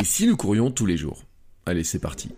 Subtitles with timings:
[0.00, 1.24] Et si nous courions tous les jours?
[1.66, 2.30] Allez, c'est parti.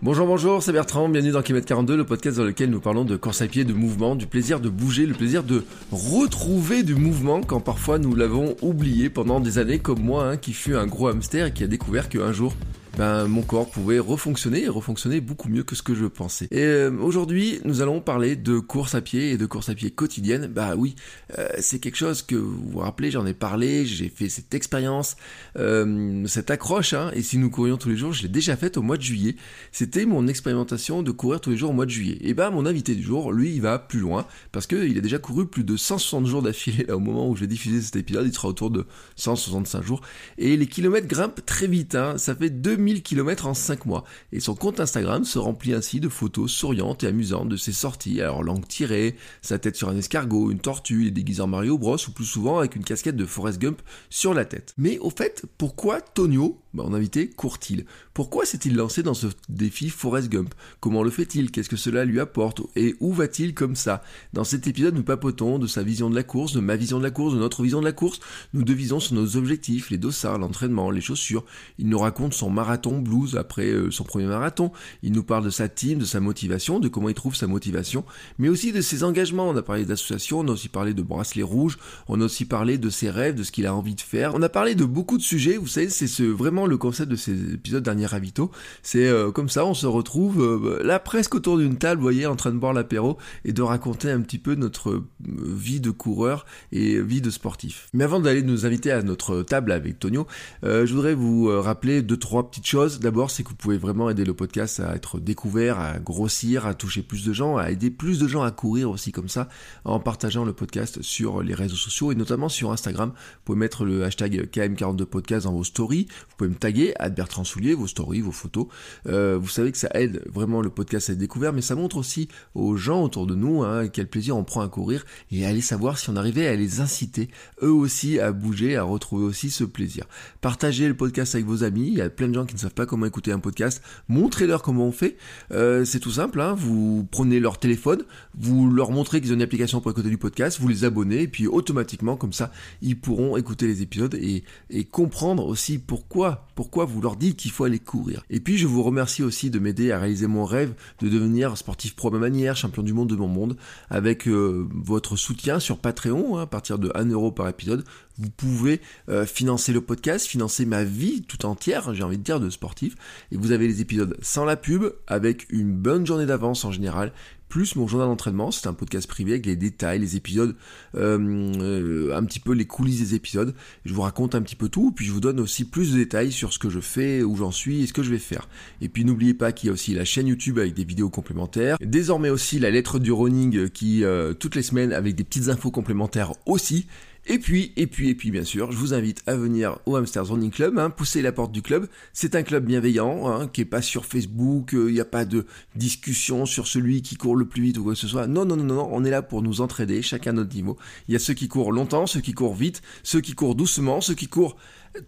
[0.00, 3.16] Bonjour, bonjour, c'est Bertrand, bienvenue dans Kilomètre 42, le podcast dans lequel nous parlons de
[3.16, 7.40] course à pied, de mouvement, du plaisir de bouger, le plaisir de retrouver du mouvement
[7.40, 11.08] quand parfois nous l'avons oublié pendant des années comme moi, hein, qui fut un gros
[11.08, 12.54] hamster et qui a découvert qu'un jour,
[12.96, 16.46] ben, mon corps pouvait refonctionner et refonctionner beaucoup mieux que ce que je pensais.
[16.52, 19.90] Et euh, aujourd'hui, nous allons parler de course à pied et de course à pied
[19.90, 20.46] quotidienne.
[20.46, 20.94] Bah oui,
[21.38, 25.16] euh, c'est quelque chose que vous vous rappelez, j'en ai parlé, j'ai fait cette expérience,
[25.58, 28.76] euh, cette accroche, hein, et si nous courions tous les jours, je l'ai déjà faite
[28.76, 29.34] au mois de juillet.
[29.72, 32.18] C'était mon expérimentation de courir tous les jours au mois de juillet.
[32.20, 35.18] Et ben mon invité du jour, lui, il va plus loin, parce qu'il a déjà
[35.18, 38.32] couru plus de 160 jours d'affilée au moment où je vais diffuser cet épisode, il
[38.32, 38.86] sera autour de
[39.16, 40.00] 165 jours.
[40.38, 44.04] Et les kilomètres grimpent très vite, hein, ça fait 2000 1000 km en 5 mois.
[44.30, 48.20] Et son compte Instagram se remplit ainsi de photos souriantes et amusantes de ses sorties,
[48.20, 51.96] alors langue tirée, sa tête sur un escargot, une tortue, et déguisé en Mario Bros,
[51.96, 54.74] ou plus souvent avec une casquette de Forrest Gump sur la tête.
[54.76, 57.86] Mais au fait, pourquoi Tonio, bah, mon invité, court-il?
[58.12, 60.54] Pourquoi s'est-il lancé dans ce défi Forrest Gump?
[60.80, 61.50] Comment le fait-il?
[61.50, 62.60] Qu'est-ce que cela lui apporte?
[62.76, 64.02] Et où va-t-il comme ça?
[64.32, 67.04] Dans cet épisode, nous papotons de sa vision de la course, de ma vision de
[67.04, 68.20] la course, de notre vision de la course.
[68.52, 71.44] Nous devisons sur nos objectifs, les dossards, l'entraînement, les chaussures.
[71.78, 74.72] Il nous raconte son marathon marathon blues après euh, son premier marathon.
[75.02, 78.04] Il nous parle de sa team, de sa motivation, de comment il trouve sa motivation,
[78.38, 79.48] mais aussi de ses engagements.
[79.48, 82.78] On a parlé d'associations, on a aussi parlé de bracelets rouges, on a aussi parlé
[82.78, 84.34] de ses rêves, de ce qu'il a envie de faire.
[84.34, 85.56] On a parlé de beaucoup de sujets.
[85.56, 88.50] Vous savez, c'est ce, vraiment le concept de ces épisodes dernier ravito.
[88.82, 92.26] C'est euh, comme ça, on se retrouve euh, là presque autour d'une table, vous voyez,
[92.26, 96.44] en train de boire l'apéro et de raconter un petit peu notre vie de coureur
[96.72, 97.88] et vie de sportif.
[97.92, 100.26] Mais avant d'aller nous inviter à notre table avec Tonio,
[100.62, 104.24] je voudrais vous rappeler deux trois petites chose, d'abord, c'est que vous pouvez vraiment aider
[104.24, 108.18] le podcast à être découvert, à grossir, à toucher plus de gens, à aider plus
[108.18, 109.48] de gens à courir aussi comme ça,
[109.84, 113.10] en partageant le podcast sur les réseaux sociaux et notamment sur Instagram.
[113.10, 116.06] Vous pouvez mettre le hashtag KM42podcast dans vos stories.
[116.30, 118.66] Vous pouvez me taguer à Bertrand Soulier, vos stories, vos photos.
[119.06, 121.96] Euh, vous savez que ça aide vraiment le podcast à être découvert, mais ça montre
[121.96, 125.48] aussi aux gens autour de nous hein, quel plaisir on prend à courir et à
[125.48, 127.28] aller savoir si on arrivait à les inciter
[127.62, 130.04] eux aussi à bouger, à retrouver aussi ce plaisir.
[130.40, 131.88] Partagez le podcast avec vos amis.
[131.88, 134.62] Il y a plein de gens qui ne savent pas comment écouter un podcast, montrez-leur
[134.62, 135.16] comment on fait.
[135.52, 136.54] Euh, c'est tout simple, hein.
[136.54, 138.02] vous prenez leur téléphone,
[138.38, 141.28] vous leur montrez qu'ils ont une application pour écouter du podcast, vous les abonnez, et
[141.28, 146.84] puis automatiquement, comme ça, ils pourront écouter les épisodes et, et comprendre aussi pourquoi, pourquoi
[146.84, 148.24] vous leur dites qu'il faut aller courir?
[148.30, 151.96] Et puis, je vous remercie aussi de m'aider à réaliser mon rêve de devenir sportif
[151.96, 153.56] pro ma manière, champion du monde de mon monde,
[153.90, 157.84] avec euh, votre soutien sur Patreon, hein, à partir de 1 euro par épisode
[158.18, 162.40] vous pouvez euh, financer le podcast, financer ma vie tout entière, j'ai envie de dire,
[162.40, 162.94] de sportif.
[163.32, 167.12] Et vous avez les épisodes sans la pub, avec une bonne journée d'avance en général,
[167.54, 168.50] plus mon journal d'entraînement.
[168.50, 170.56] C'est un podcast privé avec les détails, les épisodes,
[170.96, 173.54] euh, euh, un petit peu les coulisses des épisodes.
[173.84, 176.32] Je vous raconte un petit peu tout, puis je vous donne aussi plus de détails
[176.32, 178.48] sur ce que je fais, où j'en suis et ce que je vais faire.
[178.80, 181.76] Et puis n'oubliez pas qu'il y a aussi la chaîne YouTube avec des vidéos complémentaires.
[181.80, 184.02] Désormais aussi la lettre du running qui,
[184.40, 186.88] toutes les semaines, avec des petites infos complémentaires aussi.
[187.26, 190.26] Et puis, et puis, et puis, bien sûr, je vous invite à venir au Hamsters
[190.26, 191.88] Running Club, hein, pousser la porte du club.
[192.12, 195.24] C'est un club bienveillant, hein, qui est pas sur Facebook, il euh, n'y a pas
[195.24, 198.26] de discussion sur celui qui court le plus vite ou quoi que ce soit.
[198.26, 200.76] Non, non, non, non, on est là pour nous entraider, chacun notre niveau.
[201.08, 204.02] Il y a ceux qui courent longtemps, ceux qui courent vite, ceux qui courent doucement,
[204.02, 204.56] ceux qui courent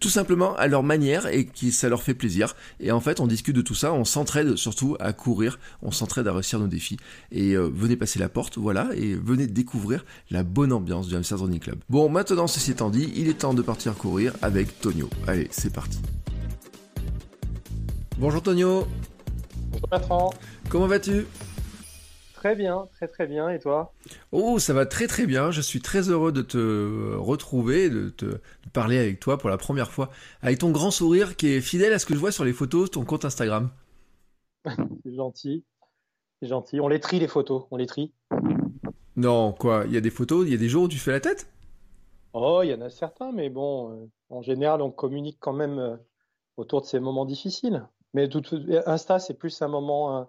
[0.01, 2.55] tout simplement à leur manière et qui ça leur fait plaisir.
[2.81, 6.27] Et en fait, on discute de tout ça, on s'entraide surtout à courir, on s'entraide
[6.29, 6.97] à réussir nos défis.
[7.33, 11.41] Et euh, venez passer la porte, voilà, et venez découvrir la bonne ambiance du Hamsters
[11.41, 11.79] Running Club.
[11.89, 15.09] Bon, maintenant, ceci étant dit, il est temps de partir courir avec Tonio.
[15.27, 15.99] Allez, c'est parti.
[18.19, 18.87] Bonjour Tonio.
[19.71, 20.35] Bonjour Bertrand.
[20.69, 21.27] Comment vas-tu?
[22.37, 23.49] Très bien, très très bien.
[23.49, 23.95] Et toi?
[24.31, 25.51] Oh, ça va très très bien.
[25.51, 28.39] Je suis très heureux de te retrouver, de te
[28.75, 30.11] parler avec toi pour la première fois,
[30.43, 32.91] avec ton grand sourire qui est fidèle à ce que je vois sur les photos,
[32.91, 33.71] ton compte Instagram.
[34.67, 35.65] c'est gentil,
[36.41, 36.79] c'est gentil.
[36.79, 38.13] On les trie les photos, on les trie.
[39.17, 39.85] Non, quoi?
[39.87, 41.51] Il y a des photos, il y a des jours où tu fais la tête?
[42.35, 45.79] Oh, il y en a certains, mais bon, euh, en général, on communique quand même
[45.79, 45.97] euh,
[46.59, 47.89] autour de ces moments difficiles.
[48.13, 48.43] Mais tout,
[48.85, 50.29] Insta, c'est plus un moment,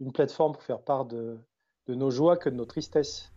[0.00, 1.38] une plateforme pour faire part de,
[1.86, 3.32] de nos joies que de nos tristesses.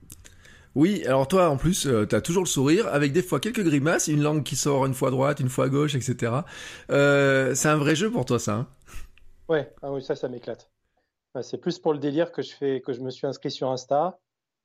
[0.76, 4.08] Oui, alors toi en plus, euh, t'as toujours le sourire, avec des fois quelques grimaces,
[4.08, 6.34] une langue qui sort une fois à droite, une fois à gauche, etc.
[6.90, 8.68] Euh, c'est un vrai jeu pour toi ça hein?
[9.50, 10.72] Ouais, ah oui, ça, ça m'éclate.
[11.42, 14.20] c'est plus pour le délire que je fais, que je me suis inscrit sur Insta.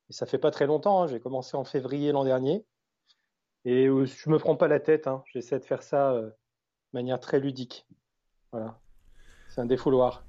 [0.08, 1.06] Et ça fait pas très longtemps, hein.
[1.08, 2.64] j'ai commencé en février l'an dernier.
[3.66, 5.22] Et je me prends pas la tête, hein.
[5.26, 6.32] j'essaie de faire ça de
[6.94, 7.86] manière très ludique.
[8.52, 8.80] Voilà,
[9.50, 10.24] c'est un défouloir.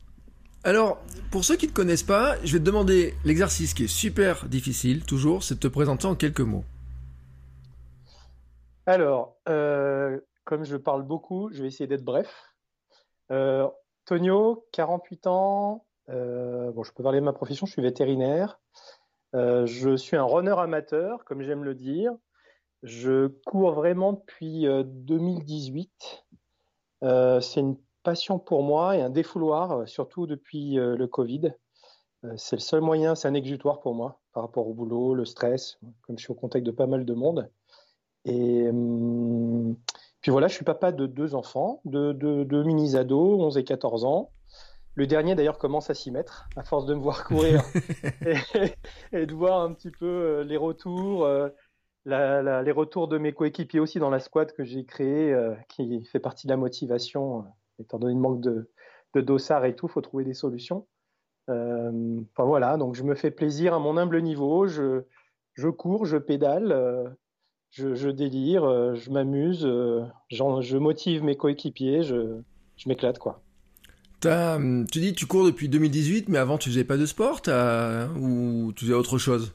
[0.63, 0.97] Alors,
[1.31, 4.45] pour ceux qui ne te connaissent pas, je vais te demander l'exercice qui est super
[4.45, 6.65] difficile, toujours, c'est de te présenter en quelques mots.
[8.85, 12.27] Alors, euh, comme je parle beaucoup, je vais essayer d'être bref.
[13.31, 13.67] Euh,
[14.05, 15.85] Tonio, 48 ans.
[16.09, 18.59] Euh, bon, je peux parler de ma profession, je suis vétérinaire.
[19.33, 22.11] je suis un runner amateur, comme j'aime le dire.
[22.83, 26.25] Je cours vraiment depuis 2018.
[27.01, 31.53] c'est une passion pour moi et un défouloir, euh, surtout depuis euh, le Covid.
[32.25, 35.25] Euh, c'est le seul moyen, c'est un exutoire pour moi par rapport au boulot, le
[35.25, 37.49] stress, comme je suis au contact de pas mal de monde.
[38.25, 39.75] Et hum,
[40.21, 44.31] puis voilà, je suis papa de deux enfants, de deux mini-ados, 11 et 14 ans.
[44.95, 47.63] Le dernier d'ailleurs commence à s'y mettre, à force de me voir courir
[49.13, 51.25] et, de voir un petit peu les retours,
[52.05, 55.33] les retours de mes coéquipiers aussi dans la squad que j'ai créée,
[55.69, 57.45] qui fait partie de la motivation
[57.79, 58.69] étant donné le manque de,
[59.15, 60.87] de dossard et tout, il faut trouver des solutions.
[61.49, 65.03] Euh, enfin voilà, donc je me fais plaisir à mon humble niveau, je,
[65.53, 67.09] je cours, je pédale, euh,
[67.71, 72.39] je, délire, euh, je m'amuse, je motive mes coéquipiers, je,
[72.77, 73.41] je m'éclate quoi.
[74.25, 77.41] Hum, tu dis tu cours depuis 2018, mais avant tu faisais pas de sport
[78.19, 79.53] ou tu faisais autre chose?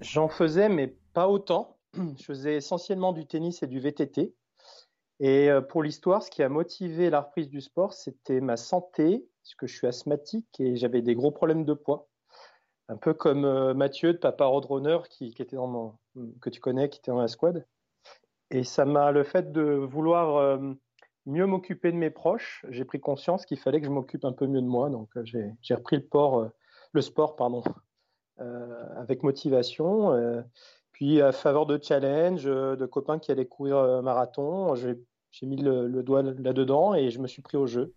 [0.00, 1.76] J'en faisais, mais pas autant.
[2.18, 4.34] Je faisais essentiellement du tennis et du VTT.
[5.20, 9.26] Et euh, pour l'histoire, ce qui a motivé la reprise du sport, c'était ma santé,
[9.42, 12.08] parce que je suis asthmatique et j'avais des gros problèmes de poids.
[12.88, 15.98] Un peu comme euh, Mathieu de Papa Roadrunner, qui, était dans mon,
[16.40, 17.66] que tu connais, qui était dans la squad.
[18.50, 20.72] Et ça m'a le fait de vouloir euh,
[21.26, 22.64] mieux m'occuper de mes proches.
[22.70, 24.88] J'ai pris conscience qu'il fallait que je m'occupe un peu mieux de moi.
[24.88, 26.48] Donc j'ai repris le, port,
[26.92, 27.62] le sport pardon,
[28.38, 30.42] avec motivation.
[30.98, 36.02] Puis à faveur de challenge, de copains qui allaient courir un marathon, j'ai mis le,
[36.02, 37.94] doigt là-dedans et je me suis pris au jeu.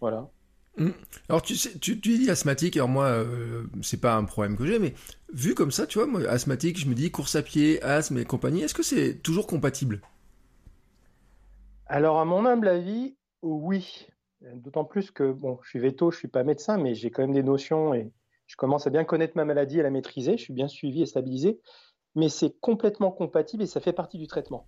[0.00, 0.30] Voilà.
[0.78, 0.92] Hum.
[1.28, 4.64] Alors tu sais, tu, tu dis asthmatique, alors moi euh, c'est pas un problème que
[4.64, 4.94] j'ai, mais
[5.32, 8.24] vu comme ça, tu vois, moi asthmatique, je me dis course à pied, asthme et
[8.24, 10.00] compagnie, est-ce que c'est toujours compatible?
[11.86, 14.06] Alors à mon humble avis, oui.
[14.54, 17.34] D'autant plus que bon, je suis veto, je suis pas médecin, mais j'ai quand même
[17.34, 18.12] des notions et
[18.46, 20.36] je commence à bien connaître ma maladie et à la maîtriser.
[20.36, 21.60] Je suis bien suivi et stabilisé,
[22.14, 24.66] mais c'est complètement compatible et ça fait partie du traitement.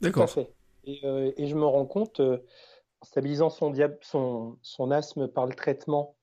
[0.00, 0.26] D'accord.
[0.26, 0.54] Tout à fait.
[1.04, 2.38] Euh, et, je me rends compte, euh,
[3.00, 6.16] en stabilisant son, son, asthme par le traitement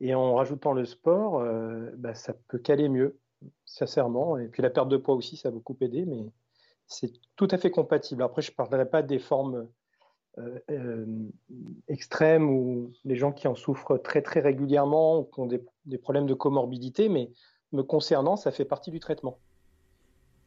[0.00, 3.18] et en rajoutant le sport, euh, bah, ça peut caler mieux,
[3.64, 4.38] sincèrement.
[4.38, 6.26] Et puis la perte de poids aussi, ça a beaucoup aidé, mais
[6.86, 8.22] c'est tout à fait compatible.
[8.22, 9.68] Après, je ne parlerai pas des formes
[11.88, 16.26] extrêmes ou les gens qui en souffrent très très régulièrement ou qui ont des problèmes
[16.26, 17.30] de comorbidité, mais
[17.72, 19.38] me concernant, ça fait partie du traitement.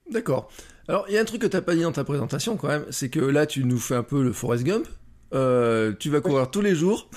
[0.10, 0.50] D'accord.
[0.88, 2.68] Alors, il y a un truc que tu n'as pas dit dans ta présentation quand
[2.68, 4.88] même, c'est que là, tu nous fais un peu le Forrest Gump.
[5.34, 7.10] Euh, tu vas courir tous les jours.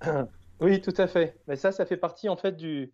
[0.60, 1.38] oui, tout à fait.
[1.48, 2.92] Mais ça, ça fait partie en fait du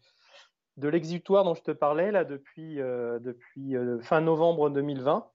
[0.79, 5.29] de l'exutoire dont je te parlais là depuis euh, depuis euh, fin novembre 2020.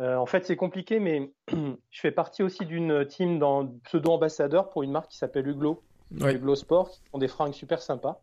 [0.00, 4.82] en fait, c'est compliqué, mais je fais partie aussi d'une team dans pseudo ambassadeur pour
[4.82, 8.20] une marque qui s'appelle Hugo, Hugo Sport, qui font des fringues super sympas.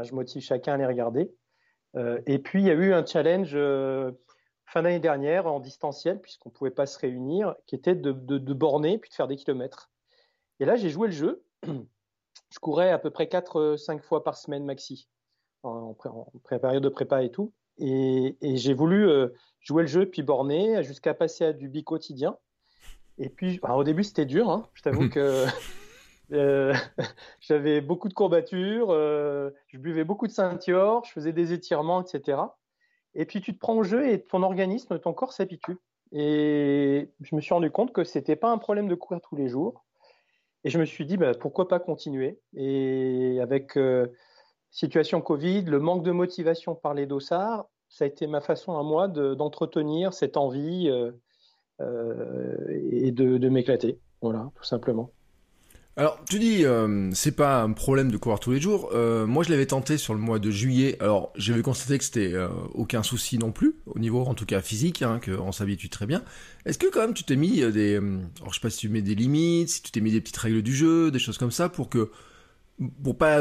[0.00, 1.30] je motive chacun à les regarder.
[1.98, 4.12] Euh, et puis, il y a eu un challenge euh,
[4.66, 8.54] fin d'année dernière en distanciel, puisqu'on ne pouvait pas se réunir, qui était de, de,
[8.54, 9.90] borner puis de faire des kilomètres.
[10.60, 11.44] Et là, j'ai joué le jeu.
[12.50, 15.06] Je courais à peu près 4-5 fois par semaine maxi,
[15.64, 15.94] en,
[16.48, 17.52] période de prépa et tout.
[17.76, 19.28] Et, j'ai voulu euh,
[19.60, 22.38] jouer le jeu puis borner jusqu'à passer à du bi-quotidien.
[23.18, 24.48] Et puis, au début, c'était dur.
[24.48, 24.66] Hein.
[24.72, 25.44] Je t'avoue que
[26.32, 26.74] euh,
[27.40, 32.38] j'avais beaucoup de courbatures, euh, je buvais beaucoup de ceinture, je faisais des étirements, etc.
[33.14, 35.78] Et puis tu te prends au jeu et ton organisme, ton corps s'habitue.
[36.12, 39.48] Et je me suis rendu compte que c'était pas un problème de courir tous les
[39.48, 39.84] jours.
[40.64, 42.40] Et je me suis dit, bah, pourquoi pas continuer?
[42.54, 44.08] Et avec euh,
[44.70, 48.82] situation Covid, le manque de motivation par les dossards, ça a été ma façon à
[48.82, 50.88] moi d'entretenir cette envie
[51.78, 53.98] et de, de m'éclater.
[54.20, 55.10] Voilà, tout simplement.
[55.98, 58.90] Alors, tu dis, euh, c'est pas un problème de courir tous les jours.
[58.92, 60.96] Euh, moi, je l'avais tenté sur le mois de juillet.
[61.00, 64.60] Alors, j'avais constaté que c'était euh, aucun souci non plus, au niveau, en tout cas,
[64.60, 66.22] physique, hein, qu'on s'habitue très bien.
[66.66, 67.96] Est-ce que quand même tu t'es mis des...
[67.96, 70.36] Alors, je sais pas si tu mets des limites, si tu t'es mis des petites
[70.36, 72.12] règles du jeu, des choses comme ça, pour que...
[73.02, 73.40] Pour pas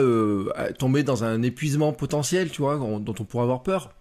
[0.79, 3.93] tomber dans un épuisement potentiel, tu vois, dont on pourrait avoir peur?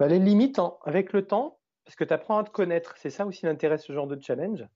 [0.00, 3.24] Bah, Les limites, avec le temps, parce que tu apprends à te connaître, c'est ça
[3.26, 4.66] aussi l'intérêt de ce genre de challenge,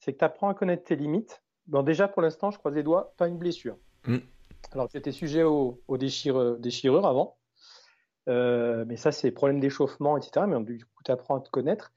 [0.00, 1.40] c'est que tu apprends à connaître tes limites.
[1.70, 3.76] Bon, déjà, pour l'instant, je croise les doigts, pas une blessure.
[4.04, 4.18] Mm.
[4.72, 7.38] Alors, j'étais sujet aux, déchirures, avant,
[8.28, 10.46] euh, mais ça, c'est problème d'échauffement, etc.
[10.48, 11.92] Mais du coup, tu apprends à te connaître.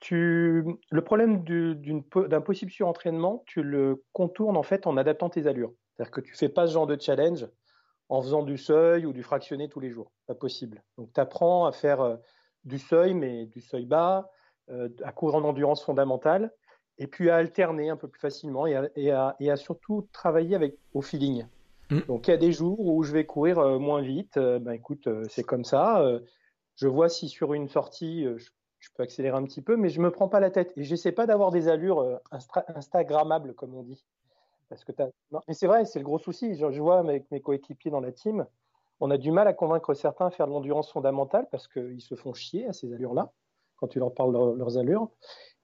[0.00, 0.64] Tu...
[0.90, 5.72] Le problème d'un possible surentraînement, tu le contournes en fait en adaptant tes allures.
[5.94, 7.48] C'est-à-dire que tu fais pas ce genre de challenge
[8.10, 10.12] en faisant du seuil ou du fractionné tous les jours.
[10.26, 10.82] Pas possible.
[10.98, 12.16] Donc, tu apprends à faire euh,
[12.64, 14.30] du seuil, mais du seuil bas,
[14.70, 16.52] euh, à courir en endurance fondamentale,
[16.98, 21.46] et puis à alterner un peu plus facilement et à, surtout travailler avec, au feeling.
[21.90, 22.00] Mm.
[22.08, 24.38] Donc, il y a des jours où je vais courir euh, moins vite.
[24.38, 26.04] ben, écoute, c'est comme ça.
[26.76, 28.48] je vois si sur une sortie, je,
[28.94, 30.72] peux accélérer un petit peu, mais je me prends pas la tête.
[30.76, 34.04] Et j'essaie pas d'avoir des allures instagrammables, comme on dit.
[34.68, 34.92] Parce que
[35.30, 36.54] non, mais c'est vrai, c'est le gros souci.
[36.56, 38.46] Je, vois avec mes coéquipiers dans la team,
[39.00, 42.14] on a du mal à convaincre certains à faire de l'endurance fondamentale parce qu'ils se
[42.14, 43.32] font chier à ces allures-là
[43.76, 45.10] quand tu leur parles de leurs allures.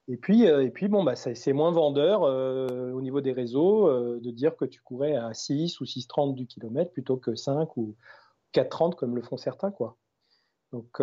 [0.09, 3.87] Et puis, euh, et puis bon, bah, c'est moins vendeur euh, au niveau des réseaux
[3.87, 7.77] euh, de dire que tu courais à 6 ou 6,30 du kilomètre plutôt que 5
[7.77, 7.95] ou
[8.53, 9.71] 4,30 comme le font certains.
[9.71, 9.97] Quoi.
[10.71, 11.01] Donc,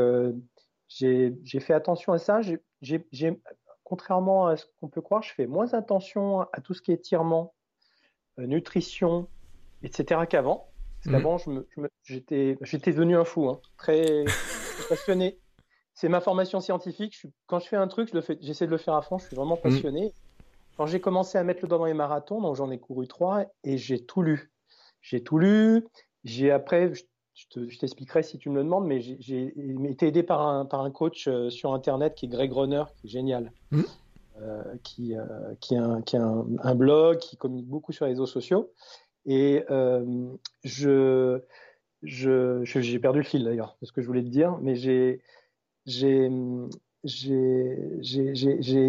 [0.89, 2.41] j'ai fait attention à ça.
[3.85, 6.99] contrairement à ce qu'on peut croire, je fais moins attention à tout ce qui est
[6.99, 7.55] tirement
[8.39, 9.29] euh, nutrition,
[9.83, 10.23] etc.
[10.29, 10.69] qu'avant.
[11.03, 11.13] Parce mhm.
[11.13, 13.61] qu'avant, j'étais devenu un fou, hein.
[13.77, 14.25] très
[14.89, 15.39] passionné.
[15.95, 17.27] C'est ma formation scientifique.
[17.47, 19.19] quand je fais un truc, j'essaie de le faire à fond.
[19.19, 19.63] Je suis vraiment mhm.
[19.63, 20.13] passionné.
[20.77, 23.45] Quand j'ai commencé à mettre le doigt dans les marathons, donc j'en ai couru trois,
[23.65, 24.51] et j'ai tout lu.
[25.03, 25.87] J'ai tout lu.
[26.25, 26.93] J'ai après,
[27.35, 29.55] je t'expliquerai si tu me le demandes, mais j'ai
[29.89, 33.07] été aidé par un, par un coach euh, sur Internet qui est Greg Runner, qui
[33.07, 33.53] est génial.
[33.71, 33.85] Mhm.
[34.41, 35.23] Euh, qui, euh,
[35.61, 38.73] qui, a, un, qui a un, blog, qui communique beaucoup sur les réseaux sociaux.
[39.27, 39.65] Et
[40.65, 41.41] je,
[42.03, 45.21] je, j'ai perdu le fil d'ailleurs de ce que je voulais te dire, mais j'ai,
[45.87, 46.31] j'ai,
[47.03, 48.89] j'ai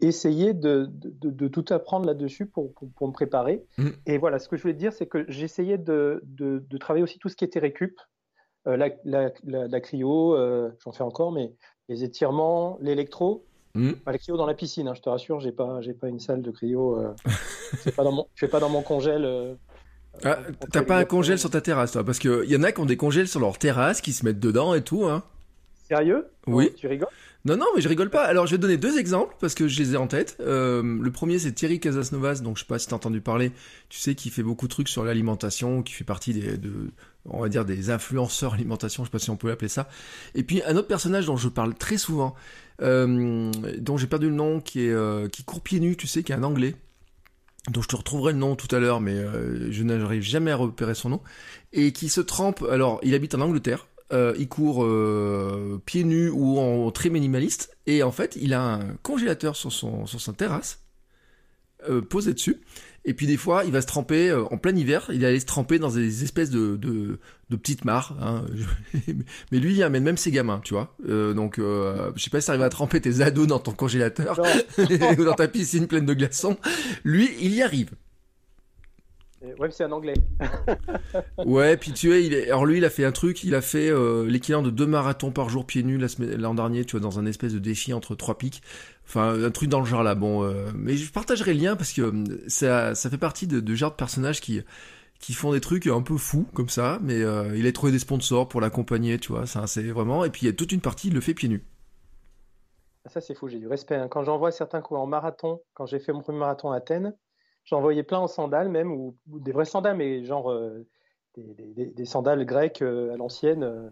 [0.00, 3.64] essayé de, de, de, tout apprendre là-dessus pour, pour, me préparer.
[3.78, 3.88] Mmh.
[4.06, 7.18] Et voilà, ce que je voulais te dire, c'est que j'essayais de, de, travailler aussi
[7.18, 7.98] tout ce qui était récup,
[8.66, 10.36] la, la, la, cryo,
[10.84, 11.54] j'en fais encore, mais
[11.88, 13.44] les étirements, l'électro.
[13.74, 13.92] Mmh.
[14.10, 16.42] les cryo dans la piscine, hein, je te rassure, j'ai pas, j'ai pas une salle
[16.42, 16.98] de cryo.
[16.98, 17.14] Euh,
[17.84, 19.24] je pas dans mon, fais pas dans mon congèle.
[19.24, 19.54] Euh,
[20.24, 20.38] ah,
[20.72, 22.86] T'as pas un congèle sur ta terrasse, toi Parce qu'il y en a qui ont
[22.86, 25.04] des congèles sur leur terrasse, qui se mettent dedans et tout.
[25.04, 25.22] Hein.
[25.88, 26.72] Sérieux Oui.
[26.76, 27.08] tu rigoles
[27.44, 28.24] non, non, mais je rigole pas.
[28.24, 30.36] Alors, je vais donner deux exemples parce que je les ai en tête.
[30.40, 33.52] Euh, le premier, c'est Thierry Casasnovas, donc je sais pas si t'as entendu parler.
[33.88, 36.90] Tu sais, qui fait beaucoup de trucs sur l'alimentation, qui fait partie des, de,
[37.24, 39.88] on va dire des influenceurs alimentation, je sais pas si on peut l'appeler ça.
[40.34, 42.34] Et puis un autre personnage dont je parle très souvent,
[42.82, 46.22] euh, dont j'ai perdu le nom, qui est euh, qui court pieds nus, tu sais,
[46.22, 46.74] qui est un anglais
[47.70, 50.56] dont je te retrouverai le nom tout à l'heure, mais euh, je n'arrive jamais à
[50.56, 51.20] repérer son nom,
[51.72, 56.30] et qui se trempe, alors il habite en Angleterre, euh, il court euh, pieds nus
[56.30, 60.32] ou en très minimaliste, et en fait il a un congélateur sur, son, sur sa
[60.32, 60.82] terrasse,
[61.88, 62.56] euh, posé dessus,
[63.04, 65.78] et puis des fois il va se tremper en plein hiver, il allait se tremper
[65.78, 67.18] dans des espèces de, de,
[67.50, 68.46] de petites mares, hein.
[69.52, 72.62] mais lui il amène même ses gamins, tu vois, donc je sais pas si t'arrives
[72.62, 74.40] à tremper tes ados dans ton congélateur,
[75.18, 76.56] ou dans ta piscine pleine de glaçons,
[77.04, 77.90] lui il y arrive.
[79.40, 80.14] Ouais, c'est un anglais.
[81.46, 82.48] ouais, puis tu vois, il est...
[82.48, 85.30] alors lui, il a fait un truc, il a fait euh, l'équivalent de deux marathons
[85.30, 88.36] par jour pieds nus l'an dernier, tu vois, dans un espèce de défi entre trois
[88.36, 88.62] pics.
[89.06, 90.16] Enfin, un truc dans le genre là.
[90.16, 93.60] Bon, euh, mais je partagerai le lien parce que euh, ça, ça fait partie de,
[93.60, 94.60] de genre de personnages qui
[95.20, 97.18] qui font des trucs un peu fous comme ça, mais
[97.56, 99.46] il a trouvé des sponsors pour l'accompagner, tu vois.
[99.46, 100.24] Ça, c'est vraiment.
[100.24, 101.64] Et puis il y a toute une partie, il le fait pieds nus.
[103.06, 103.96] Ça, c'est fou, j'ai du respect.
[103.96, 104.06] Hein.
[104.08, 107.14] Quand j'envoie certains coups en marathon, quand j'ai fait mon premier marathon à Athènes,
[107.68, 110.86] J'en voyais plein en sandales même, ou, des vrais sandales, mais genre euh,
[111.36, 113.88] des, sandales grecques euh, à l'ancienne, euh,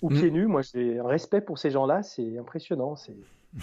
[0.00, 0.18] ou mm.
[0.18, 0.46] pieds nus.
[0.46, 2.96] Moi, j'ai un respect pour ces gens-là, c'est impressionnant.
[2.96, 3.16] C'est...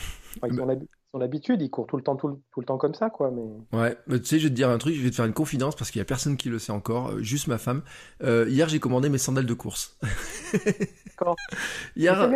[0.48, 3.32] ils ont l'habitude, ils courent tout le temps, tout le, temps comme ça, quoi.
[3.32, 3.78] Mais...
[3.78, 5.76] Ouais, tu sais, je vais te dire un truc, je vais te faire une confidence
[5.76, 7.82] parce qu'il y a personne qui le sait encore, juste ma femme.
[8.22, 9.98] hier, j'ai commandé mes sandales de course.
[11.08, 11.36] D'accord.
[11.96, 12.30] Hier,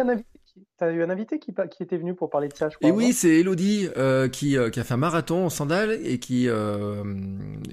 [0.53, 2.89] tu as eu un invité qui, qui, était venu pour parler de ça, je crois.
[2.89, 6.19] Et oui, c'est Elodie euh, qui, euh, qui, a fait un marathon en sandales et
[6.19, 7.03] qui, euh,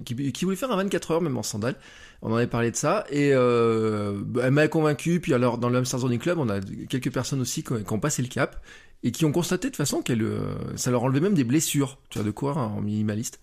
[0.04, 1.76] qui, qui, voulait faire un 24 heures même en sandales.
[2.23, 5.20] On en avait parlé de ça et elle m'a convaincu.
[5.20, 8.23] Puis alors dans le Hamster Zoning Club, on a quelques personnes aussi qui, ont passé
[8.23, 8.61] le cap
[9.04, 10.26] et qui ont constaté de toute façon qu'elle
[10.75, 13.40] ça leur enlevait même des blessures, tu vois, de courir en minimaliste.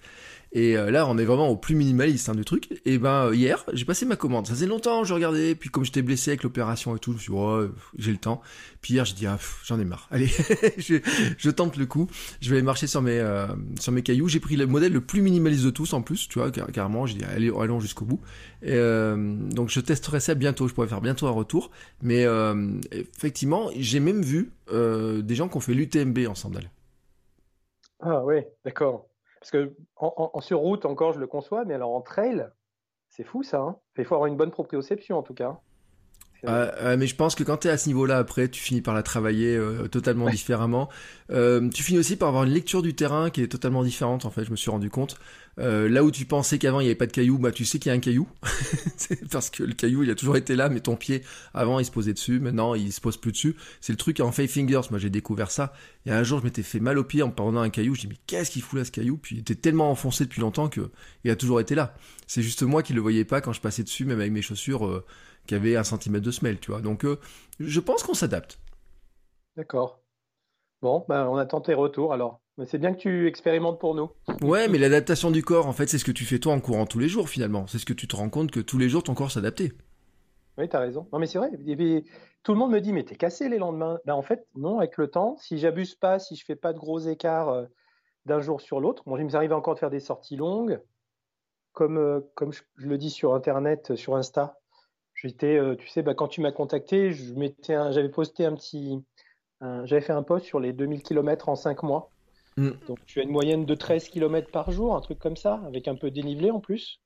[0.55, 2.81] Et euh, là, on est vraiment au plus minimaliste hein, du truc.
[2.85, 4.47] Et ben hier, j'ai passé ma commande.
[4.47, 5.53] Ça faisait longtemps, je regardais.
[5.53, 8.17] Puis comme j'étais blessé avec l'opération et tout, je me suis dit, oh, j'ai le
[8.17, 8.41] temps.
[8.79, 10.07] Puis hier, j'ai dit, ah, j'en ai marre.
[10.11, 10.27] Allez,
[10.77, 12.07] je, tente le coup.
[12.39, 13.47] Je vais marcher sur mes euh,
[13.81, 14.29] sur mes cailloux.
[14.29, 17.05] J'ai pris le modèle le plus minimaliste de tous en plus, tu vois, car carrément.
[17.05, 18.21] J'ai dit, allez, allons jusqu'au bout.
[18.63, 20.69] Euh, donc je testerai ça bientôt.
[20.69, 21.69] Je pourrais faire bientôt un retour.
[22.01, 22.25] Mais
[22.93, 26.71] effectivement, j'ai même vu des gens qui ont fait l'UTMB en sandales.
[27.99, 29.09] Ah oui, d'accord.
[29.45, 32.49] Parce que en, sur route encore, je le conçois, mais alors en trail,
[33.09, 33.59] c'est fou ça.
[33.59, 33.77] Hein.
[33.95, 35.61] Il faut avoir une bonne proprioception en tout cas.
[36.47, 38.93] Euh, mais je pense que quand tu es à ce niveau-là, après, tu finis par
[38.93, 40.89] la travailler euh, totalement différemment.
[41.31, 44.29] Euh, tu finis aussi par avoir une lecture du terrain qui est totalement différente, en
[44.29, 45.17] fait, je me suis rendu compte.
[45.57, 47.79] Euh, là où tu pensais qu'avant il n'y avait pas de caillou, bah tu sais
[47.79, 48.27] qu'il y a un caillou.
[49.31, 51.23] parce que le caillou, il a toujours été là, mais ton pied,
[51.53, 53.55] avant, il se posait dessus, maintenant, il se pose plus dessus.
[53.81, 55.73] C'est le truc en Five Fingers, moi j'ai découvert ça.
[56.05, 57.95] Et un jour, je m'étais fait mal au pied en prenant un caillou.
[57.95, 59.17] Je dis, mais qu'est-ce qu'il fout là ce caillou?
[59.17, 60.89] Puis il était tellement enfoncé depuis longtemps que
[61.23, 61.95] il a toujours été là.
[62.27, 65.03] C'est juste moi qui le voyais pas quand je passais dessus, même avec mes chaussures
[65.45, 66.81] qui avait un centimètre de semelle, tu vois.
[66.81, 67.19] Donc, euh,
[67.59, 68.59] je pense qu'on s'adapte.
[69.55, 70.01] D'accord.
[70.81, 72.41] Bon, ben, on attend tes retours alors.
[72.57, 74.09] Mais c'est bien que tu expérimentes pour nous.
[74.41, 76.85] Ouais, mais l'adaptation du corps, en fait, c'est ce que tu fais toi en courant
[76.85, 77.67] tous les jours finalement.
[77.67, 79.61] C'est ce que tu te rends compte que tous les jours ton corps s'adapte.
[80.57, 81.07] Oui, tu as raison.
[81.11, 81.49] Non, mais c'est vrai.
[82.43, 83.99] tout le monde me dit, mais t'es cassé les lendemains.
[84.05, 86.79] Ben, en fait, non, avec le temps, si j'abuse pas, si je fais pas de
[86.79, 87.65] gros écarts euh,
[88.25, 90.81] d'un jour sur l'autre, bon, il m'arrive encore de faire des sorties longues.
[91.73, 94.59] Comme, euh, comme je, le dis sur Internet, sur Insta,
[95.25, 97.33] J'étais, euh, tu sais, bah, quand tu m'as contacté, je
[97.67, 99.03] j'avais posté un petit,
[99.61, 102.09] j'avais fait un post sur les 2000 km en 5 mois.
[102.57, 102.71] Mm.
[102.87, 105.87] Donc tu as une moyenne de 13 km par jour, un truc comme ça, avec
[105.87, 107.01] un peu dénivelé en plus.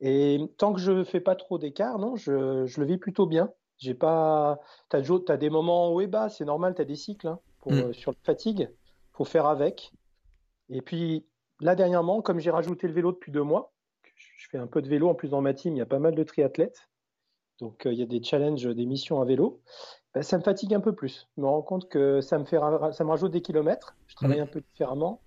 [0.00, 3.26] Et tant que je ne fais pas trop d'écart, non, je, je, le vis plutôt
[3.26, 3.52] bien.
[3.78, 4.58] J'ai pas,
[4.88, 7.72] t'as as des moments haut et bas, c'est normal, tu as des cycles hein, pour,
[7.72, 7.78] mm.
[7.78, 8.68] euh, sur la fatigue,
[9.12, 9.92] faut faire avec.
[10.70, 11.24] Et puis
[11.60, 13.72] là dernièrement, comme j'ai rajouté le vélo depuis deux mois,
[14.16, 15.98] je fais un peu de vélo en plus dans ma team, il y a pas
[15.98, 16.88] mal de triathlètes
[17.60, 19.60] donc euh, il y a des challenges, des missions à vélo,
[20.14, 21.28] ben, ça me fatigue un peu plus.
[21.36, 22.58] Je me rends compte que ça me, fait,
[22.92, 25.20] ça me rajoute des kilomètres, je travaille un peu différemment,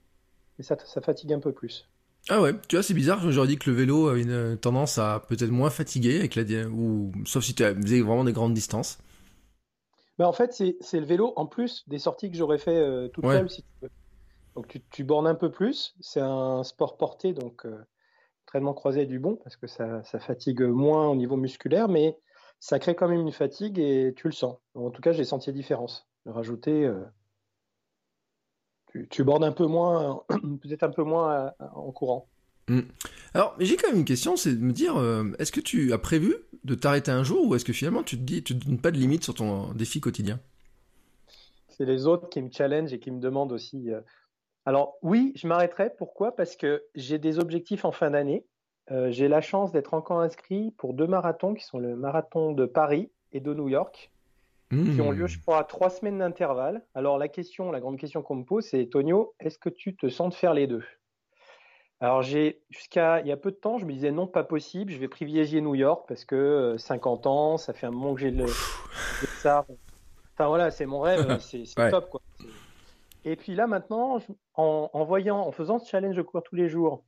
[0.58, 1.88] mais ça, ça fatigue un peu plus.
[2.30, 5.24] Ah ouais, tu vois, c'est bizarre, j'aurais dit que le vélo a une tendance à
[5.28, 8.98] peut-être moins fatiguer, avec la, ou, sauf si tu faisais vraiment des grandes distances.
[10.18, 13.24] Ben en fait, c'est le vélo en plus des sorties que j'aurais fait euh, toute
[13.24, 13.90] seule, si tu veux.
[14.56, 17.78] Donc tu, tu bornes un peu plus, c'est un sport porté, donc euh,
[18.48, 22.18] entraînement croisé du bon parce que ça, fatigue moins au niveau musculaire, mais
[22.62, 24.58] ça crée quand même une fatigue et tu le sens.
[24.74, 26.08] En tout cas, j'ai senti la différence.
[26.26, 27.04] Rajouter, euh,
[29.10, 30.24] tu, bordes un peu moins,
[30.62, 32.30] peut-être un peu moins euh, en courant.
[32.70, 32.82] Hmm.
[33.34, 35.98] Alors, j'ai quand même une question, c'est de me dire, euh, est-ce que tu as
[35.98, 38.80] prévu de t'arrêter un jour ou est-ce que finalement tu te dis, tu ne donnes
[38.80, 40.40] pas de limite sur ton défi quotidien?
[41.68, 43.90] C'est les autres qui me challengent et qui me demandent aussi.
[44.68, 45.92] Alors oui, je m'arrêterai.
[45.98, 46.36] Pourquoi?
[46.36, 48.46] Parce que j'ai des objectifs en fin d'année.
[48.92, 52.66] Euh, j'ai la chance d'être encore inscrit pour deux marathons qui sont le marathon de
[52.66, 54.12] Paris et de New York,
[54.70, 55.28] qui ont lieu, hmm.
[55.28, 56.86] je crois, à trois semaines d'intervalle.
[56.96, 60.10] Alors la question, la grande question qu'on me pose, c'est Tonio, est-ce que tu te
[60.10, 60.84] sens de faire les deux?
[62.02, 64.92] Alors j'ai jusqu'à il y a peu de temps, je me disais non, pas possible,
[64.92, 68.20] je vais privilégier New York parce que 50 euh, ans, ça fait un moment que
[68.20, 68.48] j'ai le,
[69.38, 69.66] ça.
[70.34, 72.20] Enfin voilà, c'est mon rêve, c'est top quoi.
[73.28, 74.20] Et puis là maintenant,
[74.54, 77.04] en, voyant, en faisant ce challenge de courir tous les jours,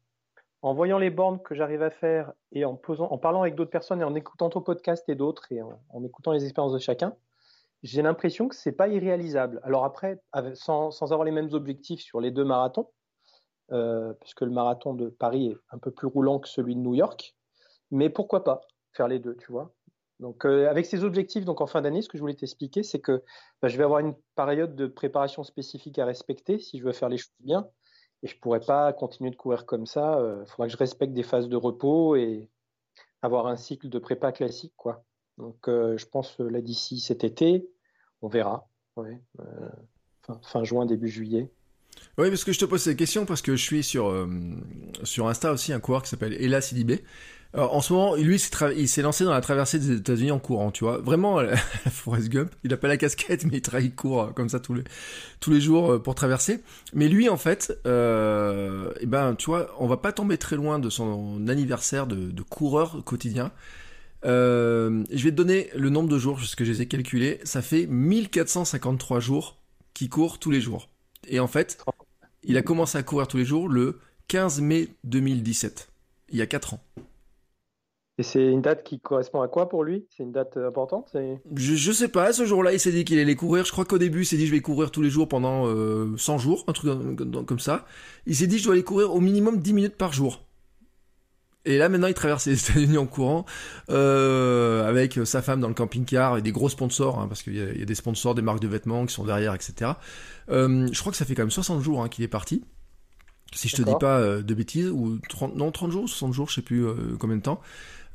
[0.61, 3.71] en voyant les bornes que j'arrive à faire et en, posant, en parlant avec d'autres
[3.71, 7.15] personnes et en écoutant ton podcast et d'autres et en, écoutant les expériences de chacun,
[7.83, 9.61] j'ai l'impression que c'est pas irréalisable.
[9.63, 10.21] Alors après,
[10.55, 12.89] sans, sans, avoir les mêmes objectifs sur les deux marathons,
[13.71, 16.95] euh, puisque le marathon de Paris est un peu plus roulant que celui de New
[16.95, 17.33] York,
[17.91, 18.59] mais pourquoi pas
[18.91, 19.71] faire les deux, tu vois
[20.19, 22.99] donc, euh, avec ces objectifs, donc en fin d'année, ce que je voulais t'expliquer, c'est
[22.99, 23.23] que
[23.61, 27.09] bah, je vais avoir une période de préparation spécifique à respecter si je veux faire
[27.09, 27.67] les choses bien.
[28.21, 30.17] Et je ne pourrais pas continuer de courir comme ça.
[30.19, 32.49] Il euh, faudra que je respecte des phases de repos et
[33.21, 34.73] avoir un cycle de prépa classique.
[34.75, 35.05] Quoi.
[35.37, 37.69] Donc, euh, je pense là d'ici cet été,
[38.21, 38.67] on verra.
[40.43, 41.49] fin, juin, début juillet.
[42.17, 44.27] Oui, parce que je te pose cette question parce que je suis sur,
[45.03, 47.03] sur Insta aussi un coureur qui s'appelle Ella Sidibé
[47.53, 48.41] en ce moment, lui,
[48.75, 50.99] il s'est lancé dans la traversée des États-Unis en courant, tu vois.
[50.99, 51.57] Vraiment, la
[51.91, 52.51] Forrest Gump.
[52.63, 54.83] Il a pas la casquette, mais il, court euh, comme ça tous les
[55.39, 56.61] tous les jours euh, pour traverser.
[56.93, 60.79] Mais lui, en fait, euh, eh ben, tu vois, on va pas tomber très loin
[60.79, 63.51] de son anniversaire de, coureur quotidien.
[64.25, 67.39] Euh, je vais te donner le nombre de jours, parce que je les ai calculés.
[67.43, 69.57] Ça fait 1453 jours
[69.93, 70.89] qu'il court tous les jours.
[71.27, 71.83] Et en fait,
[72.43, 75.89] il a commencé à courir tous les jours le 15 mai 2017.
[76.31, 76.83] Il y a 4 ans.
[78.19, 80.05] Et c'est une date qui correspond à quoi pour lui?
[80.09, 81.15] C'est une date euh, importante
[81.55, 83.63] je, je sais pas, ce jour-là, il s'est dit qu'il allait courir.
[83.63, 86.17] Je crois qu'au début, il s'est dit je vais courir tous les jours pendant euh,
[86.17, 86.91] 100 jours, un truc
[87.47, 87.85] comme ça.
[88.25, 90.43] Il s'est dit je dois aller courir au minimum 10 minutes par jour.
[91.63, 93.45] Et là maintenant il traverse les États-Unis en courant
[93.89, 97.81] euh, avec sa femme dans le camping-car et des gros sponsors, hein, parce qu'il y,
[97.81, 99.91] a des sponsors, des marques de vêtements qui sont derrière, etc.
[100.49, 102.65] Euh, je crois que ça fait quand même 60 jours hein, qu'il est parti.
[103.53, 106.49] Si je te dis pas euh, de bêtises, ou 30, non 30 jours, 60 jours,
[106.49, 107.59] je sais plus euh, combien de temps.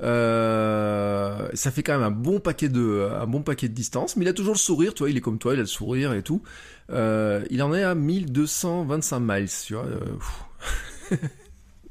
[0.03, 4.25] Euh, ça fait quand même un bon paquet de un bon paquet de distance, mais
[4.25, 6.13] il a toujours le sourire, tu vois, il est comme toi, il a le sourire
[6.15, 6.43] et tout.
[6.91, 9.85] Euh, il en est à 1225 miles, tu vois.
[9.87, 11.17] Euh,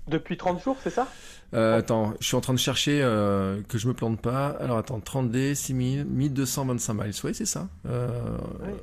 [0.08, 1.08] Depuis 30 jours, c'est ça?
[1.54, 4.48] Euh, attends, je suis en train de chercher euh, que je me plante pas.
[4.60, 7.13] Alors attends, 30D, 6000, 1225 miles.
[7.24, 7.70] Ouais, c'est ça.
[7.86, 8.74] Euh, Ouais.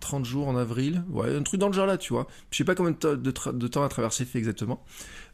[0.00, 1.02] 30 jours en avril.
[1.10, 2.26] Ouais, un truc dans le genre là, tu vois.
[2.50, 4.84] Je sais pas combien de, temps la traversée fait exactement.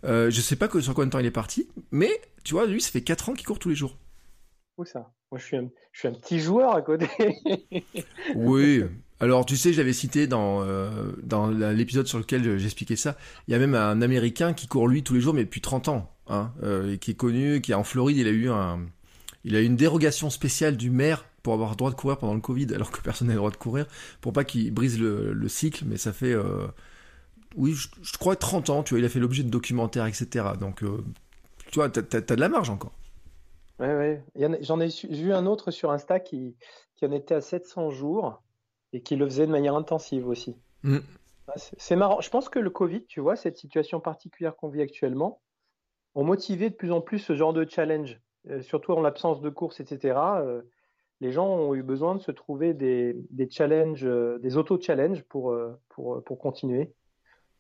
[0.05, 1.69] Euh, je sais pas que, sur combien de temps il est parti.
[1.91, 2.11] Mais,
[2.45, 3.97] tu vois, lui, ça fait 4 ans qu'il court tous les jours.
[4.79, 5.13] Où ça?
[5.31, 7.09] Moi, je suis, un, je suis un petit joueur à côté.
[8.35, 8.85] Oui.
[9.21, 13.55] Alors, tu sais, j'avais cité dans, euh, dans l'épisode sur lequel j'expliquais ça, il y
[13.55, 16.53] a même un Américain qui court lui tous les jours, mais depuis 30 ans, hein,
[16.63, 18.81] euh, et qui est connu, qui est en Floride, il a eu un,
[19.45, 22.41] il a une dérogation spéciale du maire pour avoir le droit de courir pendant le
[22.41, 23.87] Covid, alors que personne n'a le droit de courir,
[24.23, 26.67] pour pas qu'il brise le, le cycle, mais ça fait, euh,
[27.57, 30.47] oui, je, crois 30 ans, tu vois, il a fait l'objet de documentaires, etc.
[30.59, 30.83] Donc,
[31.71, 32.93] tu vois, t'as, t'as de la marge encore.
[33.81, 34.59] Ouais, ouais.
[34.63, 36.57] J'en ai vu un autre sur Insta qui,
[36.97, 38.43] qui en était à 700 jours
[38.93, 40.57] et qui le faisait de manière intensive aussi.
[40.83, 40.99] Mm.
[41.57, 42.21] C'est- marrant.
[42.21, 45.41] Je pense que le Covid, tu vois, cette situation particulière qu'on vit actuellement,
[46.15, 49.51] ont motivé de plus en plus ce genre de challenge, Euh, surtout en l'absence de
[49.51, 50.41] courses, etc.
[50.41, 50.63] euh,
[51.21, 55.55] les gens ont eu besoin de se trouver des, des challenges, euh, des auto-challenges pour,
[55.91, 56.91] pour, pour continuer.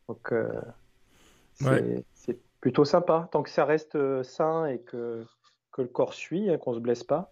[0.08, 0.32] Donc,
[1.52, 2.02] c'est Ouais.
[2.62, 5.26] plutôt sympa, tant que ça reste sain et que,
[5.72, 7.30] que le corps suit, hein, qu'on se blesse pas.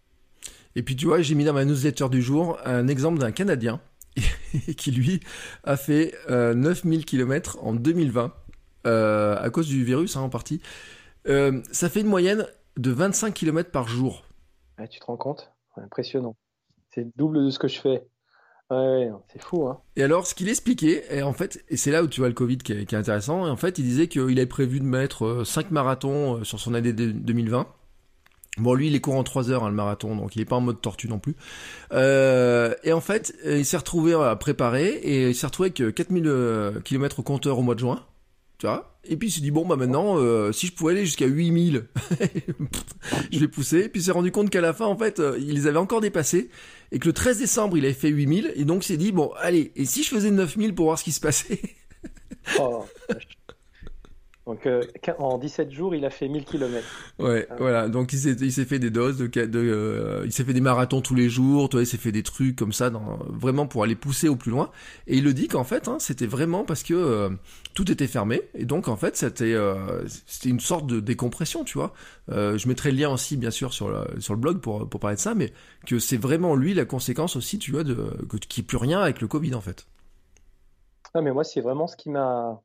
[0.77, 3.81] Et puis tu vois, j'ai mis dans ma newsletter du jour un exemple d'un Canadien
[4.77, 5.21] qui lui
[5.65, 8.33] a fait euh, 9000 km en 2020
[8.87, 10.61] euh, à cause du virus hein, en partie.
[11.29, 12.47] Euh, ça fait une moyenne
[12.77, 14.25] de 25 km par jour.
[14.79, 15.51] Ouais, tu te rends compte?
[15.77, 16.37] Impressionnant.
[16.91, 18.07] C'est le double de ce que je fais.
[18.71, 19.81] Ouais, ouais, c'est fou, hein.
[19.97, 22.35] Et alors, ce qu'il expliquait, et en fait, et c'est là où tu vois le
[22.35, 24.85] Covid qui est, qui est intéressant, et en fait, il disait qu'il avait prévu de
[24.85, 27.67] mettre 5 marathons euh, sur son année de- 2020.
[28.59, 30.57] Bon, lui, il est court en 3 heures, hein, le marathon, donc il est pas
[30.57, 31.35] en mode tortue non plus.
[31.93, 35.95] Euh, et en fait, euh, il s'est retrouvé à préparer, et il s'est retrouvé avec
[35.95, 38.05] 4000 km au compteur au mois de juin.
[38.59, 41.07] Tu vois Et puis il s'est dit, bon, bah maintenant, euh, si je pouvais aller
[41.07, 41.87] jusqu'à 8000,
[43.33, 43.85] je vais pousser.
[43.85, 45.79] Et puis il s'est rendu compte qu'à la fin, en fait, euh, il les avait
[45.79, 46.51] encore dépassés.
[46.91, 48.53] Et que le 13 décembre, il avait fait 8000.
[48.57, 51.05] Et donc il s'est dit, bon, allez, et si je faisais 9000 pour voir ce
[51.05, 51.61] qui se passait?
[52.59, 52.85] Oh.
[54.49, 54.83] Donc, euh,
[55.19, 56.87] en 17 jours, il a fait 1000 km.
[57.19, 57.57] Ouais, Ah.
[57.59, 57.89] voilà.
[57.89, 61.03] Donc il s'est, il s'est fait des doses de, euh, il s'est fait des marathons
[61.03, 61.69] tous les jours.
[61.69, 64.37] Tu vois, il s'est fait des trucs comme ça, dans, vraiment pour aller pousser au
[64.37, 64.71] plus loin.
[65.07, 67.29] Et il le dit qu'en fait, hein, c'était vraiment parce que euh,
[67.75, 68.41] tout était fermé.
[68.55, 71.93] Et donc en fait, c'était, euh, c'était une sorte de décompression, tu vois.
[72.29, 75.17] Je mettrai le lien aussi, bien sûr, sur le, sur le blog pour, pour parler
[75.17, 75.53] de ça, mais
[75.87, 77.95] que c'est vraiment lui la conséquence aussi, tu vois, de
[78.29, 79.87] que, qu'il n'y ait plus rien avec le Covid en fait.
[81.15, 82.63] Ah, mais moi, c'est vraiment ce qui m'a.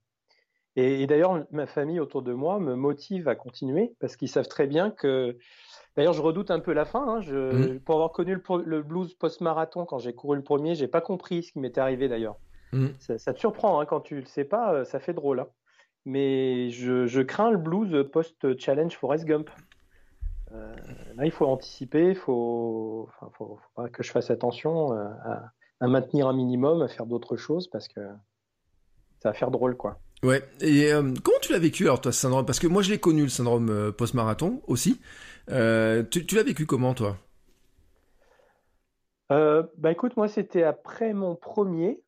[0.75, 4.47] Et, et d'ailleurs, ma famille autour de moi me motive à continuer parce qu'ils savent
[4.47, 5.37] très bien que.
[5.95, 7.07] D'ailleurs, je redoute un peu la fin.
[7.07, 7.21] hein.
[7.21, 7.77] Je...
[7.77, 11.51] Pour avoir connu le, blues post-marathon quand j'ai couru le premier, j'ai pas compris ce
[11.51, 12.37] qui m'était arrivé d'ailleurs.
[12.71, 12.87] Mm.
[12.97, 15.41] Ça, ça te surprend hein, quand tu le sais pas, ça fait drôle.
[15.41, 15.47] hein.
[16.05, 19.51] Mais je, je crains le blues post-challenge Forrest Gump.
[20.51, 20.75] Euh,
[21.15, 23.07] là, il faut anticiper, il faut...
[23.09, 26.87] Enfin, faut, faut pas que je fasse attention euh, à, à maintenir un minimum, à
[26.87, 28.01] faire d'autres choses parce que
[29.19, 29.99] ça va faire drôle, quoi.
[30.23, 30.41] Ouais.
[30.61, 32.45] Et euh, comment tu l'as vécu alors toi ce syndrome?
[32.45, 35.01] Parce que moi je l'ai connu le syndrome euh, post-marathon aussi.
[35.49, 37.17] Euh, tu l'as vécu comment toi?
[39.29, 42.03] Bah écoute, moi c'était après mon premier.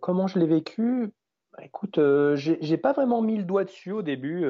[0.00, 1.10] Comment je l'ai vécu?
[1.52, 1.98] Bah, écoute,
[2.34, 4.46] j'ai pas vraiment mis le doigt dessus au début.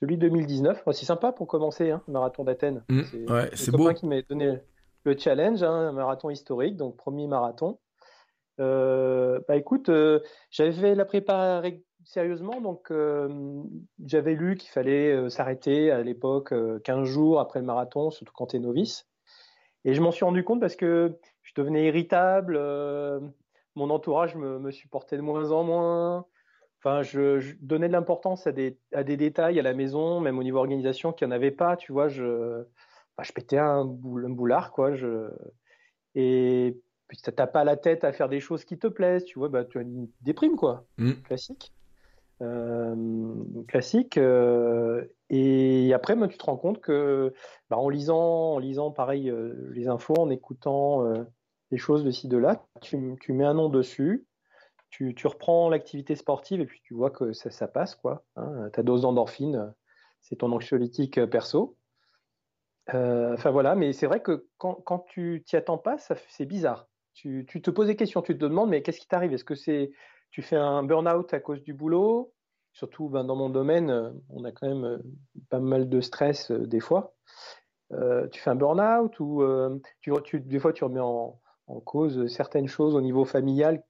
[0.00, 0.82] Celui 2019.
[0.86, 2.82] Oh, c'est sympa pour commencer, hein, le marathon d'Athènes.
[2.88, 3.92] Mm, C'est ouais, c'est beau.
[3.92, 4.58] qui m'a donné
[5.04, 7.78] le challenge, hein, un marathon historique, donc premier marathon.
[8.58, 10.18] Euh, bah écoute, euh,
[10.50, 13.62] j'avais la prépa rég- sérieusement, donc euh,
[14.04, 18.46] j'avais lu qu'il fallait s'arrêter à l'époque euh, 15 jours après le marathon, surtout quand
[18.48, 19.06] tu es novice.
[19.84, 22.58] Et je m'en suis rendu compte parce que je devenais irritable,
[23.76, 26.26] mon entourage me, me supportait de moins en moins.
[26.84, 30.38] Enfin, je, je donnais de l'importance à des, à des détails à la maison, même
[30.38, 31.78] au niveau organisation, qu'il n'y en avait pas.
[31.78, 32.60] Tu vois, je,
[33.16, 34.94] enfin, je pétais un, boule, un boulard, quoi.
[34.94, 35.30] Je,
[36.14, 36.76] et
[37.08, 39.24] puis, tu n'as pas la tête à faire des choses qui te plaisent.
[39.24, 41.12] Tu vois, bah, tu as une déprime, quoi Mm.
[41.22, 41.72] classique.
[43.66, 44.18] classique.
[44.18, 47.32] et après, ben, tu te rends compte que
[47.70, 49.32] bah, en lisant, en lisant pareil
[49.72, 51.02] les infos, en écoutant
[51.70, 54.26] des choses de ci de là, tu, tu mets un nom dessus
[54.98, 58.24] tu, reprends l'activité sportive et puis tu vois que ça, passe, quoi.
[58.36, 58.70] Hein.
[58.72, 59.74] ta dose d'endorphine,
[60.20, 61.76] c'est ton anxiolytique euh, perso.
[62.94, 66.86] Euh, enfin voilà, mais c'est vrai que quand, quand tu t'y attends pas, c'est bizarre.
[67.14, 69.32] Tu, te poses des questions, tu te demandes, mais qu'est-ce qui t'arrive?
[69.32, 69.92] Est-ce que c'est
[70.30, 72.32] tu fais un burn-out à cause du boulot?
[72.72, 75.02] Surtout ben, dans mon domaine, euh, on a quand même
[75.48, 77.14] pas mal de stress des fois.
[78.32, 79.42] tu fais un burn-out ou
[80.00, 83.82] tu, des fois tu remets en, en, cause certaines choses au niveau familial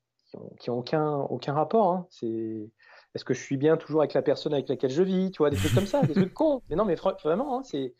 [0.58, 1.90] qui n'ont aucun, aucun rapport.
[1.90, 2.06] Hein.
[2.10, 2.70] C'est
[3.14, 5.50] est-ce que je suis bien toujours avec la personne avec laquelle je vis Tu vois,
[5.50, 6.62] des trucs comme ça, des trucs cons.
[6.68, 7.94] Mais non, mais vraiment, hein, c'est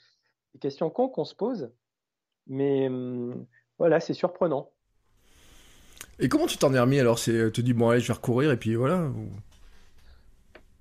[0.54, 1.70] des questions cons qu'on se pose.
[2.46, 3.46] Mais hum,
[3.78, 4.70] voilà, c'est surprenant.
[6.18, 7.18] Et comment tu t'en es remis alors?
[7.18, 9.10] C'est te dis bon allez, je vais recourir et puis voilà.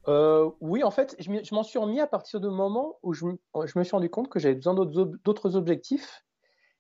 [0.08, 3.26] Euh, oui, en fait, je m'en suis remis à partir du moment où je,
[3.66, 6.24] je me suis rendu compte que j'avais besoin d'autres objectifs.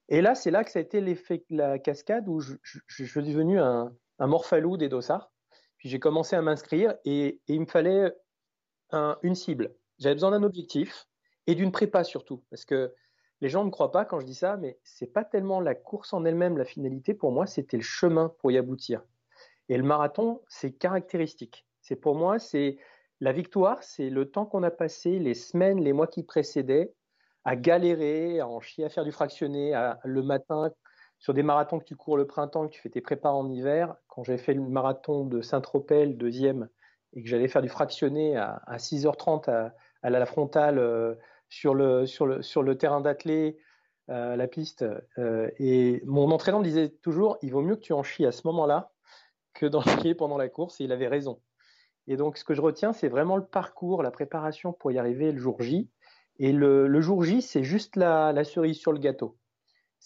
[0.10, 3.24] Et là, c'est là que ça a été l'effet la cascade où je, je, suis
[3.24, 5.32] devenu un, un morphalou des dossards.
[5.78, 8.14] Puis j'ai commencé à m'inscrire et, il me fallait
[9.22, 9.76] une cible.
[10.00, 11.08] J'avais besoin d'un objectif
[11.46, 12.42] et d'une prépa surtout.
[12.50, 12.94] Parce que
[13.42, 16.14] les gens ne croient pas quand je dis ça, mais c'est pas tellement la course
[16.14, 17.14] en elle-même la finalité.
[17.14, 19.04] Pour moi, c'était le chemin pour y aboutir.
[19.68, 21.66] Et le marathon, c'est caractéristique.
[21.82, 22.78] C'est pour moi, c'est
[23.20, 26.94] la victoire, c'est le temps qu'on a passé, les semaines, les mois qui précédaient,
[27.44, 29.74] à galérer, à en chier, à faire du fractionné,
[30.06, 30.72] le matin
[31.24, 33.96] sur des marathons que tu cours le printemps, que tu fais tes prépas en hiver,
[34.10, 36.68] quand j'avais fait le marathon de Saint-Tropez, deuxième,
[37.14, 41.16] et que j'allais faire du fractionné à, 6h30 à, la frontale euh,
[41.48, 43.58] sur le terrain d'athlée,
[44.10, 44.84] euh, la piste,
[45.18, 48.34] euh, et mon entraîneur me disait toujours, il vaut mieux que tu en chies à
[48.34, 48.92] ce moment-là
[49.54, 51.40] que d'en chier pendant la course, et il avait raison.
[52.06, 55.32] Et donc, ce que je retiens, c'est vraiment le parcours, la préparation pour y arriver
[55.32, 55.90] le jour J.
[56.38, 59.38] Et le, jour J, c'est juste la cerise sur le gâteau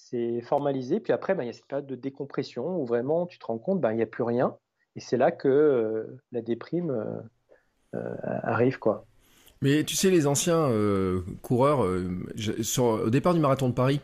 [0.10, 1.00] c'est formalisé.
[1.00, 3.58] Puis après, ben, il y a cette période de décompression où vraiment tu te rends
[3.58, 4.56] compte, ben, il n'y a plus rien.
[4.96, 7.06] Et c'est là que euh, la déprime euh,
[7.96, 8.80] euh, arrive.
[8.80, 9.06] quoi.
[9.62, 10.72] Mais tu sais, les anciens
[11.42, 14.02] coureurs, au départ du marathon de Paris,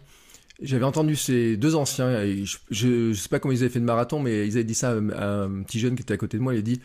[0.62, 2.26] j'avais entendu ces deux anciens,
[2.72, 4.90] je ne sais pas comment ils avaient fait de marathon, mais ils avaient dit ça
[4.90, 6.82] à un, petit jeune qui était à côté de moi, il a dit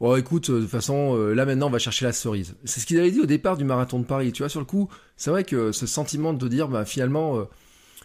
[0.00, 2.56] Oh écoute, de toute façon, là maintenant on va chercher la cerise.
[2.64, 4.32] C'est ce qu'ils avaient dit au départ du marathon de Paris.
[4.32, 7.46] Tu vois, sur le coup, c'est vrai que ce sentiment de dire, bah, finalement,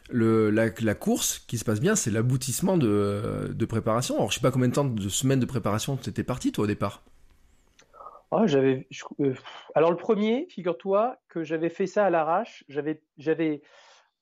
[0.10, 4.16] le, la, course qui se passe bien, c'est l'aboutissement de, de, préparation.
[4.16, 6.66] Alors, je sais pas combien de temps de semaines de préparation tu étais parti, toi,
[6.66, 7.04] au départ?
[8.32, 8.88] Oh, j'avais,
[9.22, 9.34] euh,
[9.74, 12.64] Alors, le premier, figure-toi que j'avais fait ça à l'arrache.
[12.70, 13.62] J'avais, j'avais,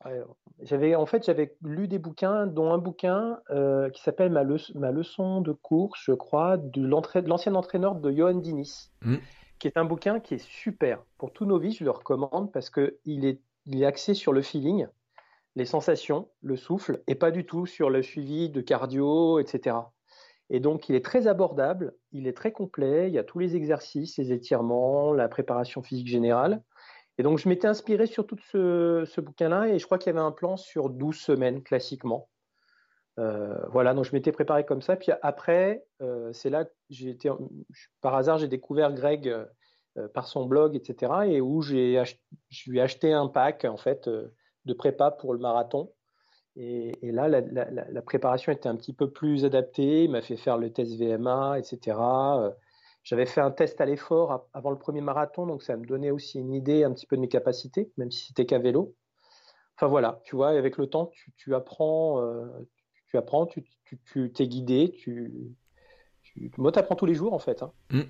[0.06, 0.24] euh,
[0.62, 4.44] j'avais, en fait, j'avais lu des bouquins, dont un bouquin euh, qui s'appelle ma,
[4.76, 9.16] ma, leçon de course, je crois, de, l'ancien entraîneur de Johan Dinis, mmh.
[9.60, 11.04] qui est un bouquin qui est super.
[11.18, 14.42] Pour tous nos vies, je le recommande parce qu'il est, il est axé sur le
[14.42, 14.88] feeling
[15.56, 19.78] les sensations, le souffle, et pas du tout sur le suivi de cardio, etc.
[20.50, 23.56] Et donc, il est très abordable, il est très complet, il y a tous les
[23.56, 26.62] exercices, les étirements, la préparation physique générale.
[27.18, 30.26] Et donc, je m'étais inspiré sur tout ce, bouquin-là, et je crois qu'il y avait
[30.26, 32.30] un plan sur 12 semaines, classiquement.
[33.20, 34.96] Euh, voilà, donc je m'étais préparé comme ça.
[34.96, 37.30] Puis après, euh, c'est là que
[38.02, 42.04] par hasard, j'ai découvert Greg euh, par son blog, etc., et où j'ai
[42.50, 44.10] je lui ai acheté un pack, en fait,
[44.66, 45.92] de prépa pour le marathon.
[46.56, 50.04] Et, là, la, préparation était un petit peu plus adaptée.
[50.04, 51.98] Il m'a fait faire le test VMA, etc.
[52.00, 52.52] Euh,
[53.04, 56.40] j'avais fait un test à l'effort avant le premier marathon, donc ça me donnait aussi
[56.40, 58.96] une idée un petit peu de mes capacités, même si c'était qu'à vélo.
[59.76, 62.46] Enfin voilà, tu vois, avec le temps, tu, apprends, euh,
[63.08, 63.66] tu, apprends, tu,
[64.32, 65.56] t'es guidé, tu,
[66.58, 67.64] moi, tu apprends tous les jours en fait.
[67.64, 67.74] Hein.
[67.92, 68.02] Mmh.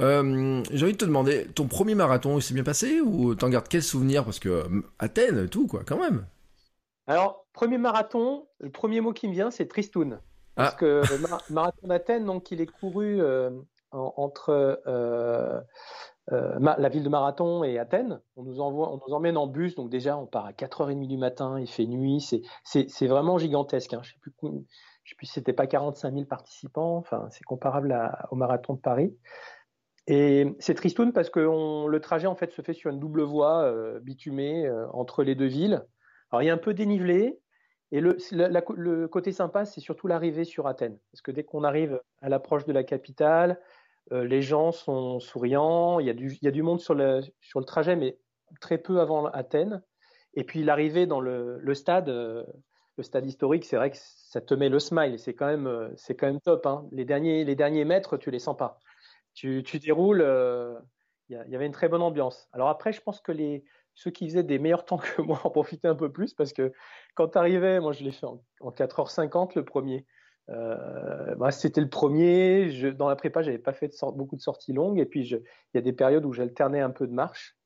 [0.00, 3.48] Euh, j'ai envie de te demander, ton premier marathon, il s'est bien passé ou t'en
[3.50, 4.24] gardes quel souvenir?
[4.24, 6.26] Parce que euh, Athènes, tout quoi, quand même.
[7.06, 10.20] Alors, premier marathon, le premier mot qui me vient, c'est Tristoun.
[10.54, 10.76] Parce ah.
[10.76, 13.50] que le marathon d'Athènes, donc, il est couru euh,
[13.92, 14.84] entre
[16.30, 18.20] la ville de Marathon et Athènes.
[18.36, 21.16] On nous, envoie, on nous emmène en bus, donc déjà, on part à 4h30 du
[21.16, 22.24] matin, il fait nuit,
[22.64, 23.94] c'est vraiment gigantesque.
[23.94, 24.00] Hein.
[24.02, 24.32] Je sais plus,
[25.10, 27.96] je sais plus c'était pas 45 000 participants, enfin, c'est comparable
[28.30, 29.12] au marathon de Paris.
[30.06, 33.64] Et c'est tristoun parce que le trajet en fait se fait sur une double voie
[33.64, 35.84] euh, bitumée euh, entre les deux villes.
[36.30, 37.40] Alors il y a un peu dénivelé
[37.90, 38.16] et le,
[38.76, 42.64] le côté sympa c'est surtout l'arrivée sur Athènes parce que dès qu'on arrive à l'approche
[42.64, 43.60] de la capitale,
[44.12, 46.94] euh, les gens sont souriants, il y a du, il y a du monde sur
[46.94, 48.16] le, sur le trajet mais
[48.60, 49.82] très peu avant Athènes.
[50.34, 53.96] Et puis l'arrivée dans le, le stade, le stade historique, c'est vrai que
[54.30, 56.64] ça te met le smile, c'est quand même, c'est quand même top.
[56.64, 56.86] Hein.
[56.92, 58.78] Les derniers, les derniers mètres, tu les sens pas
[59.34, 60.26] tu, déroules,
[61.28, 62.48] il y, avait une très bonne ambiance.
[62.52, 63.64] Alors après, je pense que les,
[63.94, 66.72] ceux qui faisaient des meilleurs temps que moi en profitaient un peu plus parce que
[67.14, 70.06] quand tu arrivais, moi je l'ai fait en, 4h50 le premier.
[70.48, 72.92] Euh, bah, c'était le premier.
[72.92, 74.98] Dans la prépa, j'avais pas fait beaucoup de sorties longues.
[74.98, 75.42] Et puis, il
[75.74, 77.56] y a des périodes où j'alternais un peu de marche.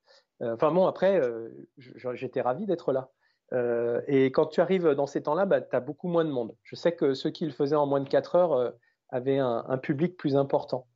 [0.43, 1.49] Euh, enfin bon, après, euh,
[1.79, 3.11] j'étais ravi d'être là.
[3.53, 6.57] Et quand tu arrives dans ces temps-là, bah, tu as beaucoup moins de monde.
[6.65, 8.73] Je sais que ceux qui le faisaient en moins de 4 heures
[9.11, 10.87] avaient un, public plus important.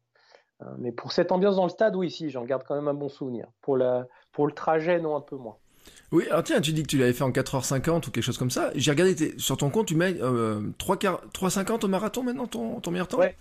[0.78, 3.08] mais pour cette ambiance dans le stade, oui, si, j'en garde quand même un bon
[3.08, 3.46] souvenir.
[3.60, 5.58] Pour, la, pour le trajet, non, un peu moins.
[6.10, 8.50] Oui, alors tiens, tu dis que tu l'avais fait en 4h50 ou quelque chose comme
[8.50, 8.70] ça.
[8.74, 13.08] J'ai regardé sur ton compte, tu mets euh, 3h50 au marathon maintenant, ton, ton meilleur
[13.08, 13.18] temps?
[13.18, 13.36] Ouais,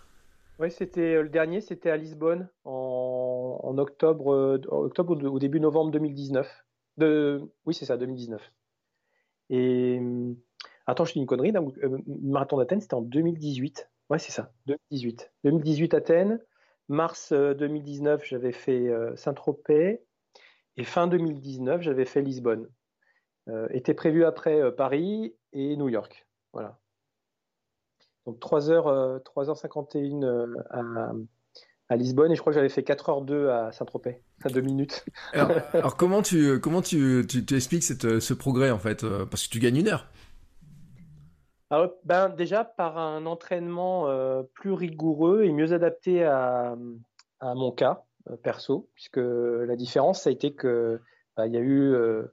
[0.60, 5.39] ouais c'était euh, le dernier, c'était à Lisbonne en, en octobre, euh, octobre ou au
[5.39, 6.48] début novembre 2019.
[6.98, 8.41] De, oui, c'est ça, 2019.
[9.49, 10.33] Et euh,
[10.86, 11.51] attends, je dis une connerie.
[11.51, 13.89] le marathon d'Athènes, c'était en 2018.
[14.10, 15.31] Ouais, c'est ça, 2018.
[15.43, 16.39] 2018 Athènes.
[16.89, 20.01] Mars 2019, j'avais fait Saint-Tropez.
[20.77, 22.69] Et fin 2019, j'avais fait Lisbonne.
[23.49, 26.27] Euh, était prévu après euh, Paris et New York.
[26.51, 26.77] Voilà.
[28.25, 31.13] Donc 3h, 3h51 euh, à,
[31.89, 35.06] à, Lisbonne et je crois que j'avais fait 4h02 à Saint-Tropez, enfin 2 minutes.
[35.34, 39.60] alors, comment tu comment tu, tu, expliques cette, ce progrès en fait Parce que tu
[39.60, 40.08] gagnes une heure.
[41.69, 44.08] Alors, ben, déjà par un entraînement
[44.54, 46.76] plus rigoureux et mieux adapté à,
[47.39, 48.04] à mon cas.
[48.30, 51.00] Euh, perso, puisque la différence, ça a été que
[51.36, 52.23] bah, il y a eu euh,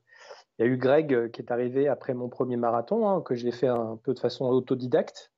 [0.58, 3.34] il y a eu Greg euh, qui est arrivé après mon premier marathon, hein, que
[3.34, 5.32] j'ai fait un peu de façon autodidacte.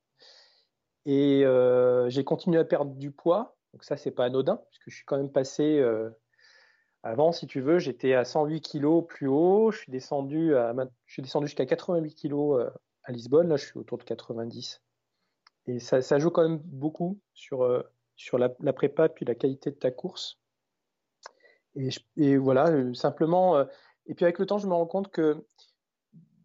[1.09, 1.45] Et
[2.09, 3.56] j'ai continué à perdre du poids.
[3.77, 5.85] Donc ça, c'est pas anodin, puisque je suis quand même passé.
[7.03, 9.71] avant, si tu veux, j'étais à 108 kg plus haut.
[9.71, 10.55] Je suis descendu,
[11.19, 12.71] descendu jusqu'à 88 kg
[13.05, 13.49] à Lisbonne.
[13.49, 14.83] Là, je suis autour de 90.
[15.67, 17.85] Et ça, ça joue quand même beaucoup sur,
[18.17, 20.41] sur la, prépa puis la qualité de ta course.
[22.17, 23.57] Et, voilà, euh, simplement.
[23.57, 23.65] Euh,
[24.07, 25.47] et puis avec le temps, je me rends compte que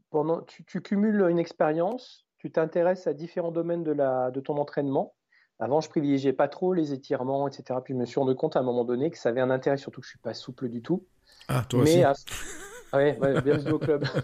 [0.10, 5.15] pendant, tu, cumules une expérience, tu t'intéresses à différents domaines de, la, de ton entraînement.
[5.62, 7.80] Avant, je privilégiais pas trop les étirements, etc.
[7.84, 9.78] Puis je me suis rendu compte à un moment donné que ça avait un intérêt,
[9.78, 11.06] surtout que je suis pas souple du tout.
[11.47, 12.04] Ah, toi aussi.
[12.04, 14.04] Ah ouais, bienvenue au club.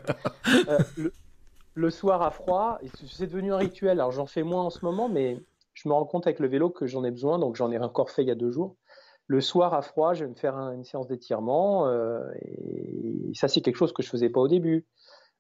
[0.70, 0.80] Euh,
[1.76, 4.00] le, soir à froid, c'est devenu un rituel.
[4.00, 5.38] Alors j'en fais moins en ce moment, mais
[5.74, 8.10] je me rends compte avec le vélo que j'en ai besoin, donc j'en ai encore
[8.10, 8.78] fait il y a deux jours.
[9.28, 11.88] Le soir à froid, je vais me faire une séance d'étirement.
[11.88, 14.86] Euh, et ça, c'est quelque chose que je faisais pas au début.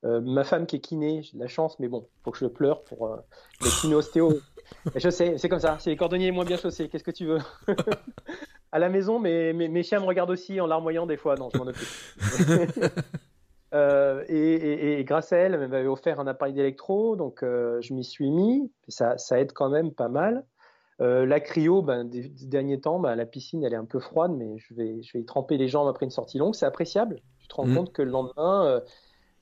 [0.05, 2.37] Euh, ma femme qui est kiné, j'ai de la chance, mais bon, il faut que
[2.37, 3.17] je le pleure pour euh,
[3.61, 4.33] le kiné-ostéo.
[4.95, 5.77] je sais, c'est comme ça.
[5.79, 6.89] C'est les cordonniers moins bien chaussés.
[6.89, 7.39] Qu'est-ce que tu veux
[8.71, 11.35] À la maison, mes, mes, chiens me regardent aussi en larmoyant des fois.
[11.35, 11.87] Non, je m'en occupe.
[14.29, 18.71] et, grâce à elle, elle m'avait offert un appareil d'électro, donc je m'y suis mis.
[18.87, 20.43] Ça, ça aide quand même pas mal.
[20.99, 24.31] Euh, la cryo, ben, des, derniers temps, ben, la piscine, elle est un peu froide,
[24.35, 26.55] mais je vais, je vais y tremper les jambes après une sortie longue.
[26.55, 27.21] C'est appréciable.
[27.39, 27.75] Tu te rends mmh.
[27.75, 28.79] compte que le lendemain, euh,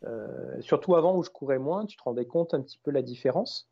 [0.05, 3.01] euh, surtout avant où je courais moins, tu te rendais compte un petit peu la
[3.01, 3.69] différence.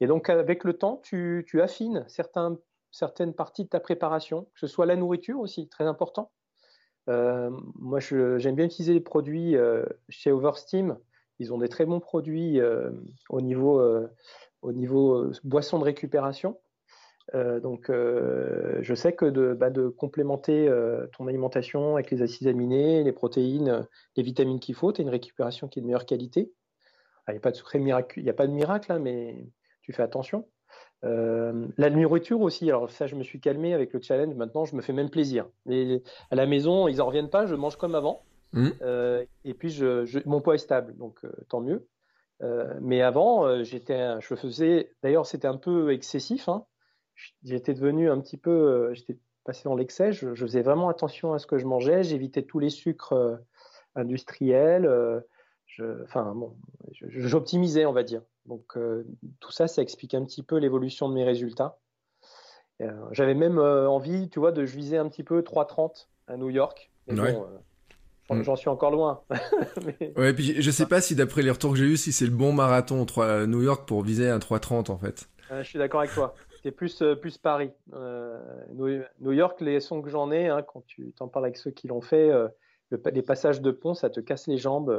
[0.00, 4.86] Et donc, avec le temps, tu, affines certaines parties de ta préparation, que ce soit
[4.86, 6.32] la nourriture aussi, très important.
[7.06, 9.56] moi, j'aime bien utiliser les produits
[10.08, 10.98] chez Oversteam.
[11.38, 12.60] Ils ont des très bons produits
[13.28, 13.82] au niveau,
[14.62, 16.58] au niveau boisson de récupération.
[17.34, 22.48] Euh, donc, euh, je sais que de, bah, complémenter euh, ton alimentation avec les acides
[22.48, 23.86] aminés, les protéines,
[24.16, 26.52] les vitamines qu'il faut, tu as une récupération qui est de meilleure qualité.
[27.28, 29.46] Il n'y a pas de secret miracle, il a pas de miracle, hein, mais
[29.82, 30.46] tu fais attention.
[31.02, 34.34] la nourriture aussi, alors ça, je me suis calmé avec le challenge.
[34.34, 35.48] Maintenant, je me fais même plaisir.
[35.68, 37.46] à la maison, ils en reviennent pas.
[37.46, 38.22] Je mange comme avant.
[38.52, 38.70] Mmh.
[39.44, 39.80] et puis,
[40.26, 41.86] mon poids est stable, donc tant mieux.
[42.80, 44.92] mais avant, j'étais, je faisais.
[45.02, 46.48] D'ailleurs, c'était un peu excessif.
[46.48, 46.64] Hein,
[47.42, 51.38] j'étais devenu un petit peu, euh, j'étais passé dans l'excès, je, faisais vraiment attention à
[51.38, 53.36] ce que je mangeais, j'évitais tous les sucres euh,
[53.94, 55.20] industriels, euh,
[56.04, 56.56] enfin bon,
[56.92, 58.22] j'optimisais, on va dire.
[58.46, 58.76] Donc
[59.40, 61.78] tout ça, ça explique un petit peu l'évolution de mes résultats.
[63.12, 66.90] J'avais même envie, tu vois, de je visais un petit peu 3,30 à New York.
[67.08, 68.42] Mm.
[68.42, 69.22] J'en suis encore loin.
[69.84, 70.12] mais...
[70.16, 72.30] Ouais, puis je sais pas si d'après les retours que j'ai eu, si c'est le
[72.30, 75.28] bon marathon à New York pour viser un 3,30 en fait.
[75.50, 76.34] je suis d'accord avec toi.
[76.62, 77.70] C'est plus, euh, plus Paris.
[77.94, 78.38] Euh,
[79.20, 81.88] New York, les sons que j'en ai, hein, quand tu t'en parles avec ceux qui
[81.88, 82.48] l'ont fait, euh,
[83.12, 84.90] les passages de pont, ça te casse les jambes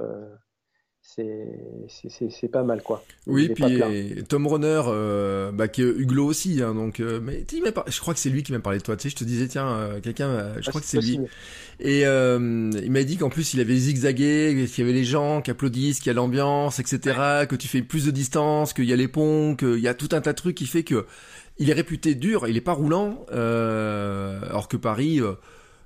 [1.03, 3.03] c'est pas mal quoi.
[3.27, 7.99] Oui, puis Tom Runner, euh, bah, qui est Hugo aussi, hein, donc euh, mais je
[7.99, 8.95] crois que c'est lui qui m'a parlé de toi.
[8.95, 11.19] Tu sais, je te disais tiens, euh, quelqu'un, euh, je ah, crois que c'est lui.
[11.79, 15.51] Et il m'a dit qu'en plus il avait zigzagué, qu'il y avait les gens qui
[15.51, 17.45] applaudissent, qu'il y a l'ambiance, etc.
[17.49, 20.09] Que tu fais plus de distance, qu'il y a les ponts, qu'il y a tout
[20.11, 21.05] un tas de trucs qui fait que
[21.57, 25.19] il est réputé dur, il est pas roulant, alors que Paris,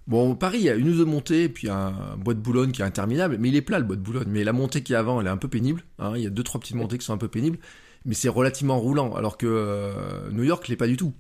[0.08, 2.82] bon, Paris, il y a une ou deux montées, puis un, bois de Boulogne qui
[2.82, 4.28] est interminable, mais il est plat le bois de Boulogne.
[4.28, 5.82] Mais la montée qui est avant, elle est un peu pénible.
[6.00, 7.60] Hein, il y a deux trois petites montées qui sont un peu pénibles,
[8.06, 11.14] mais c'est relativement roulant, alors que New York l'est pas du tout.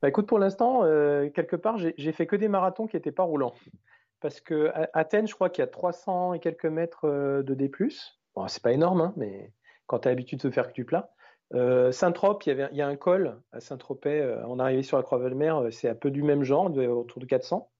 [0.00, 3.24] Bah écoute, pour l'instant, euh, quelque part, j'ai fait que des marathons qui n'étaient pas
[3.24, 3.54] roulants.
[4.20, 7.70] Parce que Athènes, je crois qu'il y a 300 et quelques mètres euh, de D+.
[8.34, 9.52] Bon, c'est pas énorme, hein, mais
[9.86, 11.12] quand tu as l'habitude de faire que du plat.
[11.54, 15.88] Euh, Saint-Trope, il, y a un col à Saint-Tropez, on arrivé sur la Croix-Valmer, c'est
[15.88, 17.70] un peu du même genre, autour de 400.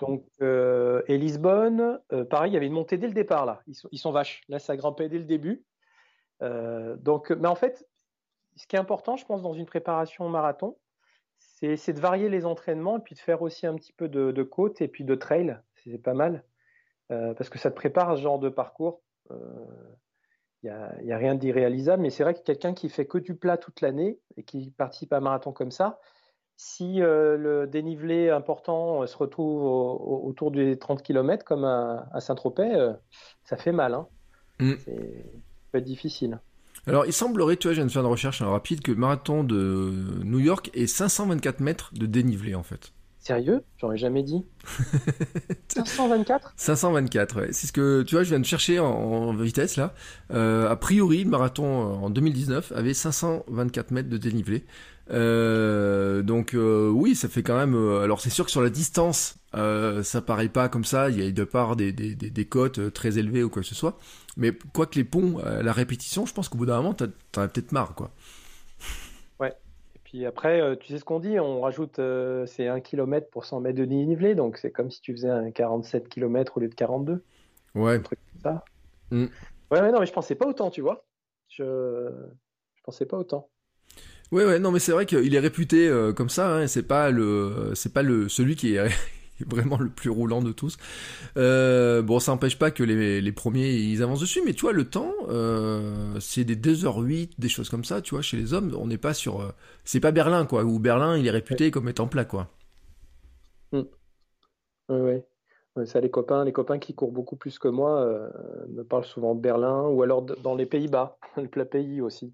[0.00, 2.00] Donc, et Lisbonne,
[2.30, 3.62] pareil, il y avait une montée dès le départ là.
[3.92, 4.42] Ils sont, vaches.
[4.48, 5.64] Là, ça grimpait dès le début.
[6.40, 7.86] mais en fait,
[8.56, 10.76] ce qui est important, je pense, dans une préparation marathon,
[11.38, 14.80] c'est de varier les entraînements et puis de faire aussi un petit peu de, côte
[14.80, 15.58] et puis de trail.
[15.76, 16.44] C'est pas mal.
[17.10, 19.02] Euh, parce que ça te prépare à ce genre de parcours.
[19.30, 19.36] Euh,
[20.64, 23.80] n'y a, rien d'irréalisable, mais c'est vrai que quelqu'un qui fait que du plat toute
[23.80, 25.98] l'année et qui participe à un marathon comme ça,
[26.56, 29.64] si euh, le dénivelé important se retrouve
[30.26, 32.92] autour des 30 km comme à, Saint-Tropez,
[33.44, 33.94] ça fait mal.
[33.94, 34.06] Hein.
[34.60, 34.74] Mm.
[34.84, 35.24] C'est
[35.74, 36.38] peut être difficile.
[36.86, 39.42] Alors, il semblerait, tu vois, je viens de faire une recherche rapide, que le marathon
[39.42, 42.92] de New York est 524 mètres de dénivelé, en fait.
[43.24, 43.64] Sérieux?
[43.78, 44.44] J'aurais jamais dit.
[45.68, 47.48] 524 524, ouais.
[47.52, 49.94] C'est ce que, tu vois, je viens de chercher en, vitesse, là.
[50.30, 54.66] Euh, a priori, le marathon euh, en 2019 avait 524 mètres de dénivelé.
[55.10, 57.74] Euh, donc euh, oui, ça fait quand même.
[57.74, 61.08] Alors c'est sûr que sur la distance, ça paraît pas comme ça.
[61.08, 63.68] Il y a de part des, des, des, des cotes très élevées ou quoi que
[63.68, 63.98] ce soit.
[64.36, 67.06] Mais quoi que les ponts, la répétition, je pense qu'au bout d'un moment, t'en
[67.40, 68.10] as, peut-être marre, quoi.
[70.14, 72.00] Puis après, tu sais ce qu'on dit, on rajoute
[72.46, 75.50] c'est 1 km pour 100 mètres de dénivelé, donc c'est comme si tu faisais un
[75.50, 77.20] 47 km au lieu de 42.
[77.74, 77.94] Ouais.
[77.96, 78.64] Un truc comme ça.
[79.10, 79.24] Mm.
[79.72, 81.04] Ouais, mais non, mais je pensais pas autant, tu vois.
[81.48, 81.64] Je,
[82.76, 83.48] je pensais pas autant.
[84.30, 86.58] Ouais, ouais, non, mais c'est vrai qu'il est réputé euh, comme ça.
[86.58, 88.88] Hein, c'est pas le, c'est pas le celui qui est
[89.40, 90.76] vraiment le plus roulant de tous.
[91.36, 94.72] Euh, bon, ça n'empêche pas que les, les, premiers ils avancent dessus, mais tu vois
[94.72, 98.00] le temps, euh, c'est des 2h08, des choses comme ça.
[98.00, 99.50] Tu vois, chez les hommes, on n'est pas sur, euh,
[99.84, 100.64] c'est pas Berlin quoi.
[100.64, 102.48] Où Berlin, il est réputé comme étant plat quoi.
[103.72, 103.82] Mm.
[104.90, 105.26] Ouais, ouais.
[105.86, 108.06] Ça, les copains, les copains qui courent beaucoup plus que moi
[108.68, 112.32] me parlent souvent de Berlin ou alors dans les Pays-Bas, le plat pays aussi.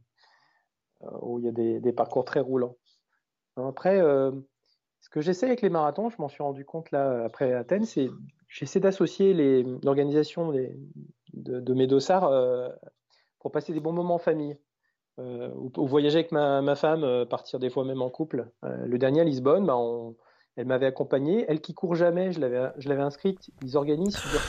[1.22, 2.76] Où il y a des, parcours très roulants.
[3.56, 3.98] Après,
[5.10, 8.10] ce que j'essaie avec les marathons, je m'en suis rendu compte là après Athènes, c'est
[8.46, 9.34] j'essaie d'associer
[9.82, 10.52] l'organisation
[11.32, 12.68] de, mes dossards euh,
[13.40, 14.56] pour passer des bons moments en famille.
[15.18, 18.52] ou, voyager avec ma, femme, partir des fois même en couple.
[18.62, 19.76] le dernier à Lisbonne, bah,
[20.54, 21.44] elle m'avait accompagné.
[21.48, 23.50] Elle qui court jamais, je l'avais inscrite.
[23.62, 24.46] Ils organisent, figure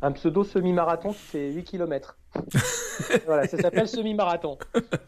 [0.00, 2.18] un pseudo semi-marathon qui fait 8 km.
[3.26, 4.58] voilà, ça s'appelle semi-marathon,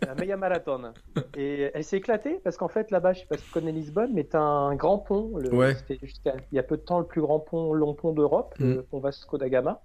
[0.08, 0.92] un méga marathon.
[1.36, 4.12] Et elle s'est éclatée parce qu'en fait là-bas, je sais pas si tu connais Lisbonne,
[4.12, 5.36] mais tu as un grand pont.
[5.36, 5.76] Le, ouais.
[5.88, 8.82] il y a peu de temps le plus grand pont, long pont d'Europe, le mm.
[8.84, 9.82] pont Vasco da Gama.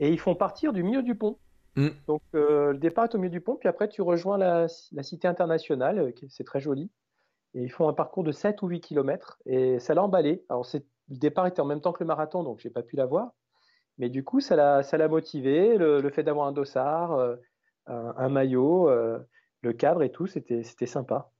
[0.00, 1.38] Et ils font partir du milieu du pont.
[1.76, 1.88] Mm.
[2.06, 5.02] Donc euh, le départ est au milieu du pont, puis après tu rejoins la, la
[5.02, 6.90] cité internationale, euh, c'est très joli.
[7.54, 10.44] Et ils font un parcours de 7 ou 8 km et ça l'a emballé.
[10.48, 13.06] Alors le départ était en même temps que le marathon, donc j'ai pas pu la
[13.06, 13.32] voir.
[13.98, 17.36] Mais du coup, ça l'a motivé, le, fait d'avoir un dossard, euh,
[17.86, 19.18] un, maillot, euh,
[19.62, 21.30] le cadre et tout, c'était sympa.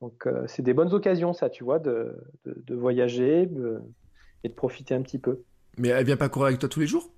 [0.00, 3.48] Donc, euh, c'est des bonnes occasions, ça, tu vois, de, de, voyager
[4.42, 5.44] et de profiter un petit peu.
[5.78, 7.08] Mais elle vient pas courir avec toi tous les jours?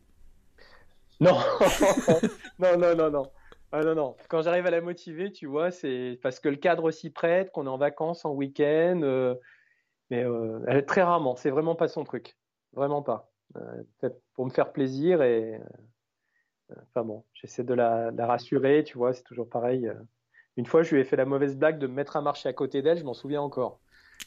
[1.20, 1.39] Non,
[2.59, 3.30] non, non, non, non.
[3.72, 4.16] Ah, non, non.
[4.28, 7.66] Quand j'arrive à la motiver, tu vois, c'est parce que le cadre s'y prête, qu'on
[7.66, 9.37] est en vacances, en week-end.
[10.11, 10.26] mais
[10.66, 12.37] elle, très rarement, c'est vraiment pas son truc.
[12.74, 13.34] Vraiment pas.
[13.57, 19.12] Euh, pour me faire plaisir et euh, enfin bon, j'essaie de la, rassurer, tu vois,
[19.12, 19.86] c'est toujours pareil.
[19.86, 19.94] Euh.
[20.57, 22.52] Une fois, je lui ai fait la mauvaise blague de me mettre à marcher à
[22.52, 23.80] côté d'elle, je m'en souviens encore.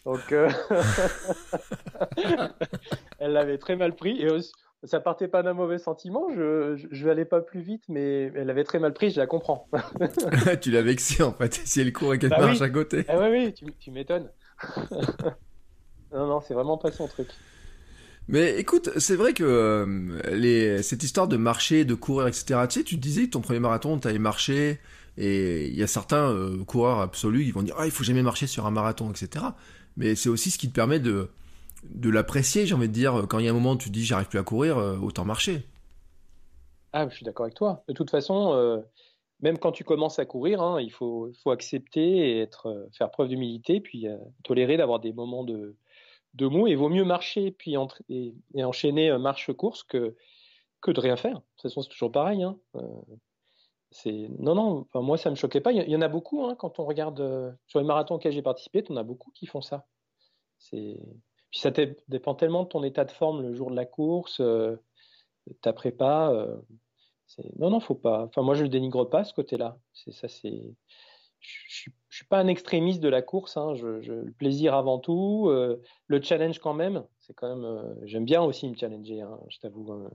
[0.05, 0.31] Donc,
[3.19, 4.27] elle l'avait très mal pris et
[4.83, 6.27] ça partait pas d'un mauvais sentiment.
[6.35, 9.09] Je, je, n'allais pas plus vite, mais elle avait très mal pris.
[9.09, 9.69] Je la comprends.
[10.61, 11.53] tu l'as vexé en fait.
[11.53, 13.05] Si elle court et qu'elle bah marche à côté.
[13.07, 14.29] Ah oui, oui, tu, tu m'étonnes.
[16.11, 17.29] non, non, c'est vraiment pas son truc.
[18.29, 22.61] Mais écoute, c'est vrai que euh, cette histoire de marcher, de courir, etc.
[22.69, 24.79] Tu sais, tu te disais que ton premier marathon, tu avais marché,
[25.17, 28.23] et il y a certains euh, coureurs absolus qui vont dire ah il faut jamais
[28.23, 29.45] marcher sur un marathon, etc.
[29.95, 31.29] Mais c'est aussi ce qui te permet de
[32.03, 33.25] l'apprécier, j'ai envie de dire.
[33.29, 35.23] Quand il y a un moment où tu dis j'arrive plus à courir, euh, autant
[35.23, 35.65] marcher.
[36.91, 37.83] Ah, je suis d'accord avec toi.
[37.87, 38.83] De toute façon,
[39.41, 43.27] même quand tu commences à courir, hein, il faut, faut accepter et être, faire preuve
[43.27, 44.07] d'humilité, puis
[44.43, 45.75] tolérer d'avoir des moments de,
[46.37, 46.67] de mou.
[46.67, 47.75] Et vaut mieux marcher puis
[48.09, 50.15] et, enchaîner euh, marche-course que,
[50.85, 51.35] de rien faire.
[51.35, 52.43] De toute façon, c'est toujours pareil.
[52.43, 52.57] Hein.
[52.75, 52.81] Euh,
[54.39, 54.87] non, non.
[54.93, 55.71] Moi, ça me choquait pas.
[55.71, 58.41] Il y, en a beaucoup hein, quand on regarde euh, sur les marathons auxquels j'ai
[58.41, 58.83] participé.
[58.89, 59.85] On a beaucoup qui font ça.
[61.51, 61.71] Ça
[62.07, 64.75] dépend tellement de ton état de forme le jour de la course, euh,
[65.61, 66.31] ta prépa.
[67.57, 68.23] Non, non, faut pas.
[68.23, 69.77] Enfin, moi, je le dénigre pas ce côté-là.
[69.93, 70.75] C'est ça, c'est.
[71.39, 73.57] Je, je, suis pas un extrémiste de la course.
[73.57, 73.73] Hein.
[73.75, 75.49] Le plaisir avant tout,
[76.07, 77.03] le challenge quand même.
[77.19, 77.95] C'est quand même.
[78.03, 79.21] J'aime bien aussi me challenger.
[79.21, 79.91] Hein, je t'avoue.
[79.91, 80.09] Hein.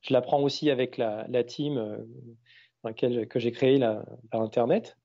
[0.00, 2.06] Je l'apprends aussi avec la, team
[2.96, 4.96] que j'ai créé là, par Internet.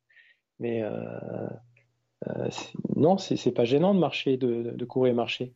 [0.60, 0.90] Mais euh,
[2.28, 2.50] euh,
[2.96, 5.54] non, c'est pas gênant de marcher, de, courir et marcher.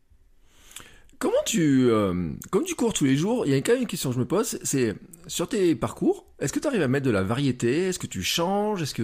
[1.18, 3.86] Comment tu, euh, comme tu cours tous les jours, il y a quand même une
[3.86, 4.94] question que je me pose, c'est
[5.26, 7.88] sur tes parcours, est-ce que tu arrives à mettre de la variété?
[7.88, 8.80] Est-ce que tu changes?
[8.80, 9.02] Est-ce que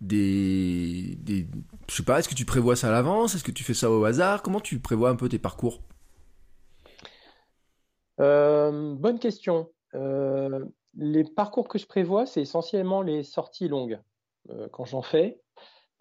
[0.00, 1.46] des, des,
[1.88, 3.34] je sais pas, est-ce que tu prévois ça à l'avance?
[3.34, 4.42] Est-ce que tu fais ça au hasard?
[4.42, 5.80] Comment tu prévois un peu tes parcours?
[8.18, 9.70] Bonne question.
[9.94, 10.64] Euh,
[10.96, 14.00] les parcours que je prévois, c'est essentiellement les sorties longues
[14.50, 15.40] euh, quand j'en fais.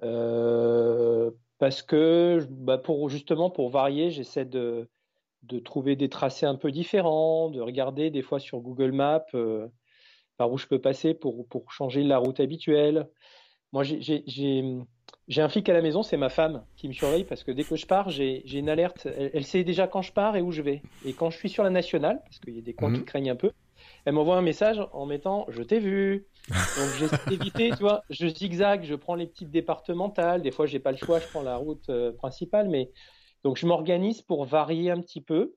[0.04, 4.90] Euh, parce que bah, pour justement pour varier, j'essaie de,
[5.44, 9.68] de, trouver des tracés un peu différents, de regarder des fois sur Google Maps euh,
[10.38, 13.10] par où je peux passer pour, pour changer la route habituelle.
[13.74, 17.52] Moi, j'ai un flic à la maison, c'est ma femme qui me surveille parce que
[17.52, 19.08] dès que je pars, j'ai une alerte.
[19.08, 20.82] Elle, sait déjà quand je pars et où je vais.
[21.06, 23.06] Et quand je suis sur la nationale, parce qu'il y a des coins qui mmh.
[23.06, 23.52] craignent un peu,
[24.06, 26.26] elle m'envoie un message en mettant je t'ai vu.
[26.50, 30.42] Donc j'essaie d'éviter, tu vois, je zigzag, je prends les petites départementales.
[30.42, 32.92] Des fois, j'ai pas le choix, je prends la route euh, principale, mais
[33.44, 35.54] donc je m'organise pour varier un petit peu,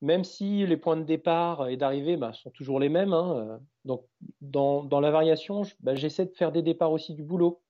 [0.00, 3.12] même si les points de départ et d'arrivée bah, sont toujours les mêmes.
[3.12, 3.58] Hein, euh.
[3.84, 4.04] donc
[4.40, 7.60] dans, la variation, bah, j'essaie de faire des départs aussi du boulot.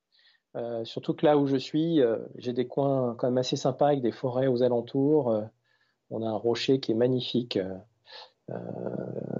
[0.56, 2.00] Euh, surtout que là où je suis,
[2.36, 5.42] j'ai des coins quand même assez sympas avec des forêts aux alentours.
[6.10, 7.58] on a un rocher qui est magnifique.
[8.50, 8.56] Euh,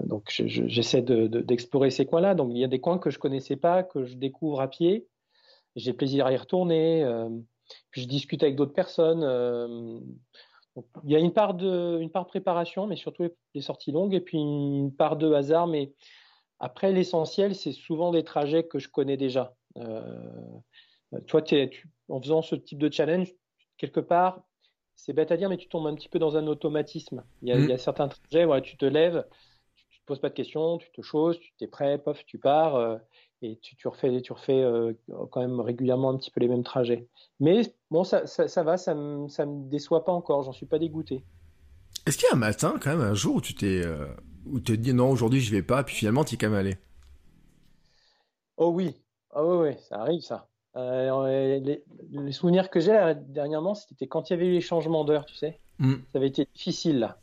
[0.03, 2.35] donc j'essaie d'explorer ces coins-là.
[2.35, 5.07] Donc il y a des coins que je connaissais pas, que je découvre à pied.
[5.75, 7.03] J'ai plaisir à y retourner.
[7.03, 7.29] Euh,
[7.91, 9.23] puis je discute avec d'autres personnes.
[10.77, 14.13] Euh, il y a une part de, une part préparation, mais surtout les sorties longues,
[14.13, 15.67] et puis une part de hasard.
[15.67, 15.93] Mais
[16.59, 19.55] après, l'essentiel, c'est souvent des trajets que je connais déjà.
[21.27, 21.43] toi,
[22.09, 23.33] en faisant ce type de challenge,
[23.77, 24.41] quelque part,
[24.99, 27.23] c'est bête à dire, mais tu tombes un petit peu dans un automatisme.
[27.41, 27.77] Il y a, mm.
[27.77, 29.25] certains trajets, voilà, tu te lèves,
[29.75, 32.37] tu, ne te poses pas de questions, tu te choses, tu t'es prêt, pof, tu
[32.37, 32.97] pars, euh,
[33.41, 34.93] et tu, tu, refais, tu refais euh,
[35.31, 37.07] quand même régulièrement un petit peu les mêmes trajets.
[37.39, 40.79] Mais bon, ça, ça, va, ça me, ça me déçoit pas encore, j'en suis pas
[40.79, 41.23] dégoûté.
[42.05, 44.07] Est-ce qu'il y a un matin, quand même, un jour où tu t'es, euh,
[44.45, 46.77] dis non, aujourd'hui je vais pas, puis finalement tu es quand même allé?
[48.57, 48.95] Oh oui,
[49.35, 50.47] oh oui, oui, ça arrive ça.
[50.75, 55.25] Euh, les, souvenirs que j'ai dernièrement, c'était quand il y avait eu les changements d'heure,
[55.25, 55.59] tu sais.
[55.79, 55.95] Mm.
[56.11, 57.19] Ça avait été difficile là.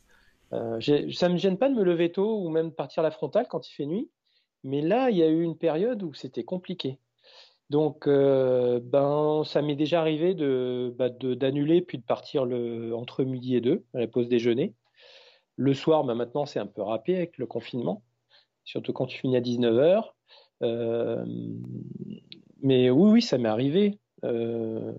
[0.52, 0.80] Euh,
[1.12, 3.46] ça me gêne pas de me lever tôt ou même de partir à la frontale
[3.48, 4.10] quand il fait nuit,
[4.64, 6.98] mais là, il y a eu une période où c'était compliqué.
[7.70, 13.56] Donc, euh, ben, ça m'est déjà arrivé de, bah, d'annuler puis de partir entre midi
[13.56, 14.74] et deux à la pause déjeuner.
[15.56, 18.02] Le soir, ben, maintenant, c'est un peu râpé avec le confinement,
[18.64, 20.14] surtout quand tu finis à 19h.
[20.62, 21.24] Euh,
[22.62, 23.98] mais oui, oui, ça m'est arrivé.
[24.24, 24.92] Euh,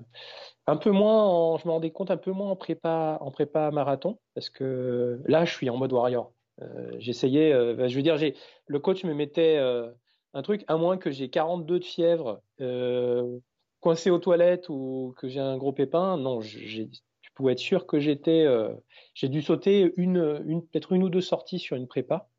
[0.67, 4.19] un peu moins, je me rendais compte un peu moins en prépa, en prépa marathon,
[4.35, 6.33] parce que là, je suis en mode warrior.
[6.61, 8.17] Euh, j'essayais, euh, bah, je veux dire,
[8.67, 12.41] le coach me mettait un truc, à moins que j'ai 42 de fièvre,
[13.79, 16.17] coincé aux toilettes ou que j'ai un gros pépin.
[16.17, 16.89] Non, tu
[17.33, 18.45] pouvais être sûr que j'étais,
[19.13, 22.29] j'ai dû sauter une, peut-être une ou deux sorties sur une prépa.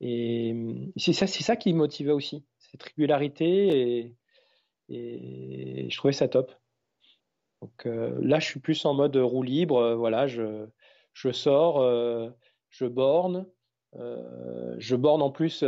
[0.00, 0.54] Et
[0.96, 4.14] c'est ça, c'est ça qui me motivait aussi, cette régularité
[4.88, 6.52] et, je trouvais ça top.
[7.62, 9.78] Donc euh, là, je suis plus en mode roue libre.
[9.78, 10.66] Euh, voilà, je,
[11.14, 12.28] je sors, euh,
[12.72, 13.46] je borne.
[13.94, 15.64] je borne en plus,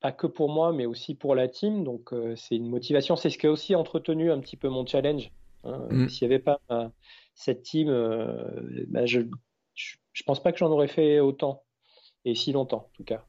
[0.00, 1.84] pas que pour moi, mais aussi pour la team.
[1.84, 3.14] Donc c'est une motivation.
[3.14, 5.30] C'est ce qui a aussi entretenu un petit peu mon challenge.
[5.62, 5.86] Hein.
[5.90, 6.08] Mm.
[6.08, 6.60] S'il n'y avait pas
[7.36, 7.88] cette team,
[8.88, 11.62] bah, je ne pense pas que j'en aurais fait autant
[12.24, 13.24] et si longtemps, en tout cas.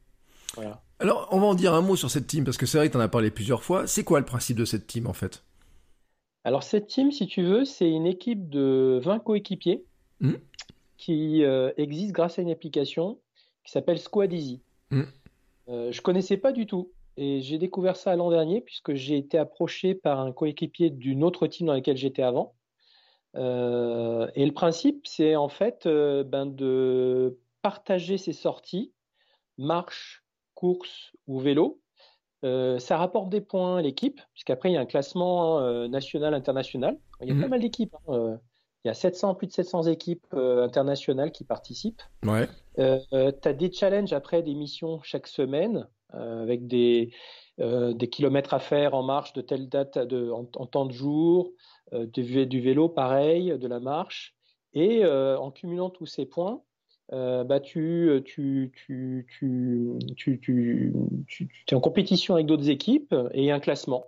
[0.54, 0.82] Voilà.
[1.00, 2.92] Alors, on va en dire un mot sur cette team, parce que c'est vrai que
[2.92, 3.86] tu en as parlé plusieurs fois.
[3.86, 5.44] C'est quoi le principe de cette team, en fait?
[6.44, 9.84] Alors, cette team, si tu veux, c'est une équipe de 20 coéquipiers
[10.20, 10.34] mmh.
[10.96, 13.18] Qui euh, existe grâce à une application
[13.64, 14.60] qui s'appelle Squad Easy.
[14.90, 15.02] Mmh.
[15.68, 16.90] Euh, je connaissais pas du tout.
[17.16, 21.46] Et j'ai découvert ça l'an dernier, puisque j'ai été approché par un coéquipier d'une autre
[21.46, 22.54] team dans laquelle j'étais avant.
[23.36, 28.92] Euh, et le principe, c'est en fait ben, de partager ses sorties,
[29.56, 30.24] marche,
[30.54, 31.80] course ou vélo.
[32.44, 36.34] Euh, ça rapporte des points à l'équipe, puisqu'après, il y a un classement euh, national,
[36.34, 36.98] international.
[37.22, 37.48] Il y a pas mhm.
[37.48, 37.94] mal d'équipes.
[37.94, 38.36] Hein, euh,
[38.84, 42.02] il y a 700, plus de 700 équipes internationales qui participent.
[42.24, 42.48] Ouais.
[42.76, 47.10] tu as des challenges après, des missions chaque semaine, avec des,
[47.58, 51.52] des kilomètres à faire en marche de telle date de, en, temps de jour,
[51.92, 54.34] du, du, vélo pareil, de la marche.
[54.74, 56.60] Et en cumulant tous ces points,
[57.10, 60.92] bah, tu, tu, tu, tu, tu,
[61.68, 64.06] es en compétition avec d'autres équipes et un classement.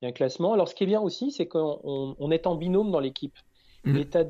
[0.00, 0.52] Il y a un classement.
[0.52, 3.36] Alors, ce qui est bien aussi, c'est qu'on est en binôme dans l'équipe.
[3.88, 3.96] Mmh.
[3.96, 4.20] Et tu as,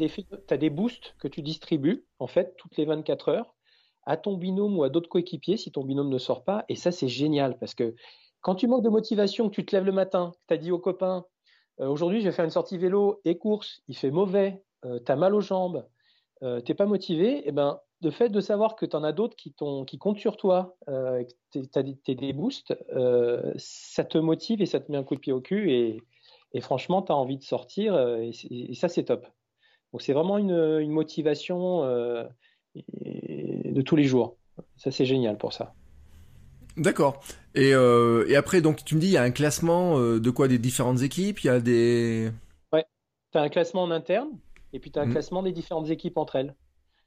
[0.51, 3.55] as, des boosts que tu distribues, en fait, toutes les 24 heures,
[4.05, 6.65] à ton binôme ou à d'autres coéquipiers si ton binôme ne sort pas.
[6.69, 7.95] Et ça, c'est génial parce que
[8.41, 10.79] quand tu manques de motivation, que tu te lèves le matin, tu as dit aux
[10.79, 11.27] copains,
[11.79, 15.35] aujourd'hui, je vais faire une sortie vélo et course, il fait mauvais, tu as mal
[15.35, 15.87] aux jambes,
[16.43, 19.03] euh, tu n'es pas motivé, et eh ben, le fait de savoir que tu en
[19.03, 19.55] as d'autres qui,
[19.87, 24.67] qui comptent sur toi, euh, que tu as des boosts, euh, ça te motive et
[24.67, 25.73] ça te met un coup de pied au cul.
[25.73, 27.95] Et, franchement, tu as envie de sortir.
[27.95, 29.27] Euh, et, ça, c'est top.
[29.93, 32.25] Donc, c'est vraiment une, une motivation euh,
[32.75, 34.37] de tous les jours.
[34.77, 35.75] Ça, c'est génial pour ça.
[36.77, 37.21] D'accord.
[37.55, 40.49] Et, euh, et, après, donc, tu me dis, il y a un classement de quoi?
[40.49, 41.41] Des différentes équipes?
[41.41, 42.31] Il y a des.
[42.73, 42.85] Ouais.
[43.33, 44.29] Tu as un classement en interne
[44.73, 45.13] et puis tu as un mmh.
[45.13, 46.55] classement des différentes équipes entre elles.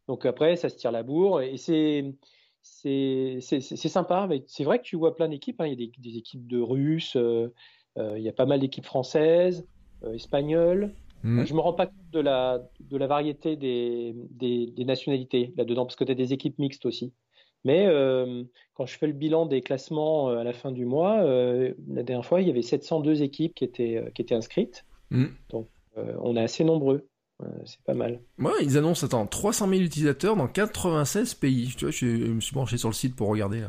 [0.08, 2.14] Donc après, ça se tire la bourre et c'est
[2.62, 4.30] c'est sympa.
[4.48, 5.60] C'est vrai que tu vois plein d'équipes.
[5.62, 5.68] Hein.
[5.68, 7.54] Il y a des, équipes de Russes, euh,
[7.98, 9.66] euh, il y a pas mal d'équipes françaises,
[10.04, 10.94] euh, espagnoles.
[11.24, 11.46] Mmh.
[11.46, 15.96] Je me rends pas compte de la, de la variété des, des, nationalités là-dedans, parce
[15.96, 17.14] que tu as des équipes mixtes aussi.
[17.64, 17.86] Mais
[18.74, 22.42] quand je fais le bilan des classements à la fin du mois, la dernière fois,
[22.42, 24.84] il y avait 702 équipes qui étaient, qui étaient inscrites.
[25.12, 25.26] Mmh.
[25.52, 27.08] Donc, on est assez nombreux
[27.66, 28.20] c'est pas mal.
[28.40, 31.74] Ouais, ils annoncent, attends, 300 000 utilisateurs dans 96 pays.
[31.76, 33.64] Tu vois, je, me suis branché sur le site pour regarder.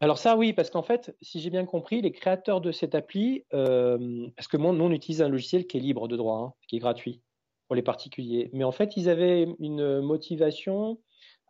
[0.00, 3.44] Alors ça, oui, parce qu'en fait, si j'ai bien compris, les créateurs de cette appli,
[3.52, 6.52] euh, parce que moi, nous, on utilise un logiciel qui est libre de droit, hein,
[6.68, 7.20] qui est gratuit
[7.66, 8.48] pour les particuliers.
[8.52, 11.00] Mais en fait, ils avaient une motivation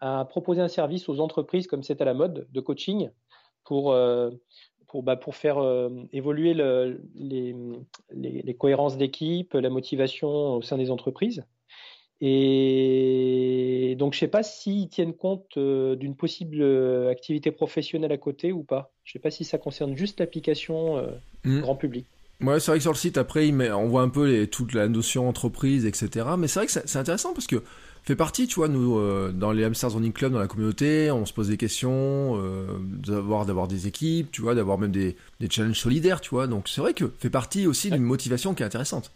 [0.00, 3.10] à proposer un service aux entreprises, comme c'est à la mode, de coaching,
[3.64, 4.30] pour, euh,
[4.94, 7.54] bah, faire euh, évoluer le, les,
[8.10, 11.44] les, cohérences d'équipe, la motivation au sein des entreprises.
[12.20, 18.12] Et donc, je ne sais pas s'ils tiennent compte euh, d'une possible euh, activité professionnelle
[18.12, 18.92] à côté ou pas.
[19.04, 21.02] Je ne sais pas si ça concerne juste l'application
[21.44, 21.60] mmh.
[21.60, 22.06] grand public.
[22.40, 24.88] Ouais, c'est vrai que sur le site, après, on voit un peu les, toute la
[24.88, 26.26] notion entreprise, etc.
[26.38, 27.62] Mais c'est vrai que c'est intéressant parce que
[28.04, 31.26] fait partie, tu vois, nous, euh, dans les Hamsters Running Club, dans la communauté, on
[31.26, 35.50] se pose des questions, euh, d'avoir, d'avoir des équipes, tu vois, d'avoir même des, des
[35.50, 36.46] challenges solidaires, tu vois.
[36.46, 39.10] Donc c'est vrai que fait partie aussi d'une motivation qui est intéressante.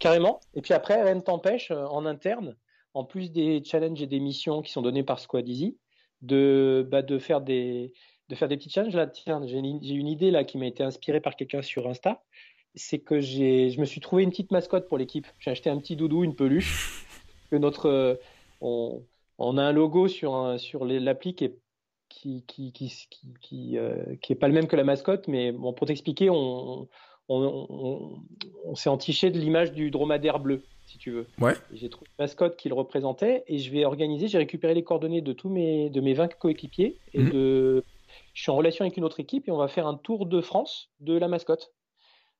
[0.00, 0.40] Carrément.
[0.54, 2.56] Et puis après, rien ne t'empêche, euh, en interne,
[2.94, 5.78] en plus des challenges et des missions qui sont données par Squad Easy,
[6.22, 7.92] de, bah, de, faire des,
[8.28, 8.96] de faire des petits challenges.
[8.96, 12.22] Là, tiens, j'ai une, idée là qui m'a été inspirée par quelqu'un sur Insta.
[12.74, 15.26] C'est que je me suis trouvé une petite mascotte pour l'équipe.
[15.38, 17.06] J'ai acheté un petit doudou, une peluche
[17.50, 18.14] que notre, euh,
[18.62, 19.04] on,
[19.38, 21.58] on, a un logo sur, sur l'appli qui est
[22.08, 22.90] qui qui, qui,
[23.40, 26.88] qui, euh, qui, est pas le même que la mascotte, mais bon, pour t'expliquer, on,
[27.34, 28.22] on,
[28.64, 31.26] on s'est entiché de l'image du dromadaire bleu, si tu veux.
[31.40, 31.54] Ouais.
[31.72, 35.22] J'ai trouvé une mascotte qui le représentait et je vais organiser, j'ai récupéré les coordonnées
[35.22, 37.30] de tous mes, de mes 20 coéquipiers et mhm.
[37.30, 37.84] de,
[38.34, 40.40] je suis en relation avec une autre équipe et on va faire un tour de
[40.40, 41.72] France de la mascotte.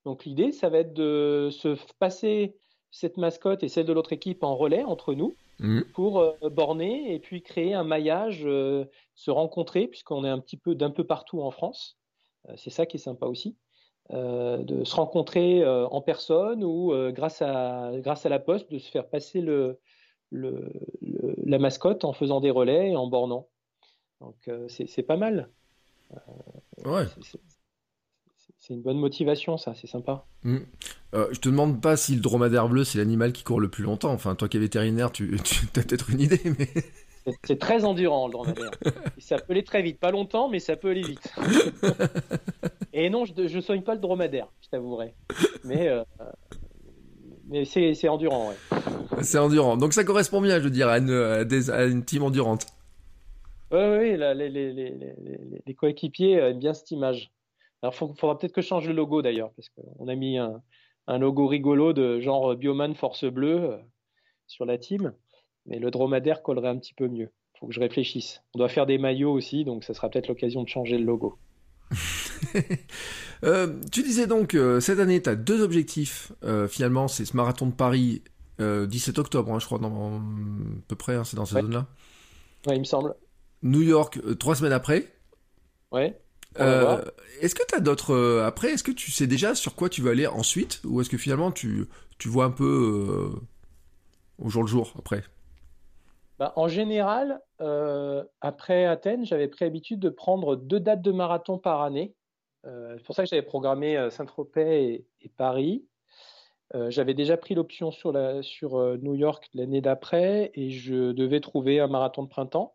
[0.04, 2.56] Donc l'idée, ça va être de se passer
[2.90, 5.82] cette mascotte et celle de l'autre équipe en relais entre nous mmh.
[5.94, 8.84] pour euh, borner et puis créer un maillage, euh,
[9.14, 11.98] se rencontrer, puisqu'on est un petit peu d'un peu partout en France.
[12.48, 13.56] Euh, c'est ça qui est sympa aussi.
[14.10, 19.08] De se rencontrer en personne ou grâce, à, grâce à la poste, de se faire
[19.08, 19.78] passer le,
[20.30, 20.72] le,
[21.44, 23.48] la mascotte en faisant des relais et en bornant.
[24.20, 25.48] Donc c'est pas mal.
[26.84, 27.06] ouais
[28.60, 30.26] c'est une bonne motivation, ça, c'est sympa.
[30.44, 30.58] Mm.
[31.14, 33.82] Euh, je te demande pas si le dromadaire bleu, c'est l'animal qui court le plus
[33.82, 34.12] longtemps.
[34.12, 35.34] Enfin, toi qui es vétérinaire, tu,
[35.76, 36.68] as peut-être une idée, mais.
[37.44, 38.70] C'est très endurant, le dromadaire.
[39.18, 39.98] ça peut aller très vite.
[39.98, 41.32] Pas longtemps, mais ça peut aller vite.
[43.00, 45.14] Et non, je ne soigne pas le dromadaire, je t'avouerai.
[45.64, 46.04] Mais, euh,
[47.48, 49.22] mais c'est endurant, ouais.
[49.22, 49.78] C'est endurant.
[49.78, 52.66] Donc ça correspond bien, je veux dire, à une, à une team endurante.
[53.72, 55.14] Oui, oui, les, les, les,
[55.66, 57.32] les coéquipiers aiment bien cette image.
[57.82, 60.60] Alors, il faudra peut-être que je change le logo d'ailleurs, parce qu'on a mis un,
[61.08, 63.78] logo rigolo de genre Bioman Force Bleue euh,
[64.46, 65.14] sur la team,
[65.64, 67.30] mais le dromadaire collerait un petit peu mieux.
[67.54, 68.42] Il faut que je réfléchisse.
[68.54, 71.38] On doit faire des maillots aussi, donc ça sera peut-être l'occasion de changer le logo.
[73.42, 76.30] Euh, tu disais donc, euh, cette année, tu as deux objectifs.
[76.68, 78.22] finalement, c'est ce marathon de Paris,
[78.58, 80.20] 17 octobre, hein, je crois, dans, à
[80.88, 81.86] peu près, hein, c'est dans cette zone-là.
[82.66, 83.14] Oui, il me semble.
[83.62, 85.10] New York, trois semaines après.
[85.90, 86.20] Ouais.
[86.58, 87.02] Euh,
[87.40, 88.12] est-ce que tu as d'autres.
[88.12, 91.10] Euh, après, est-ce que tu sais déjà sur quoi tu vas aller ensuite Ou est-ce
[91.10, 91.86] que finalement tu,
[92.18, 93.40] tu vois un peu euh,
[94.38, 95.22] au jour le jour après?
[96.38, 97.40] Bah, En général,
[98.40, 102.14] après Athènes, j'avais pris l'habitude de prendre deux dates de marathon par année.
[102.64, 105.86] C'est pour ça que j'avais programmé Saint-Tropez et, Paris.
[106.88, 112.22] j'avais déjà pris l'option sur, New York l'année d'après et je devais trouver un marathon
[112.22, 112.74] de printemps.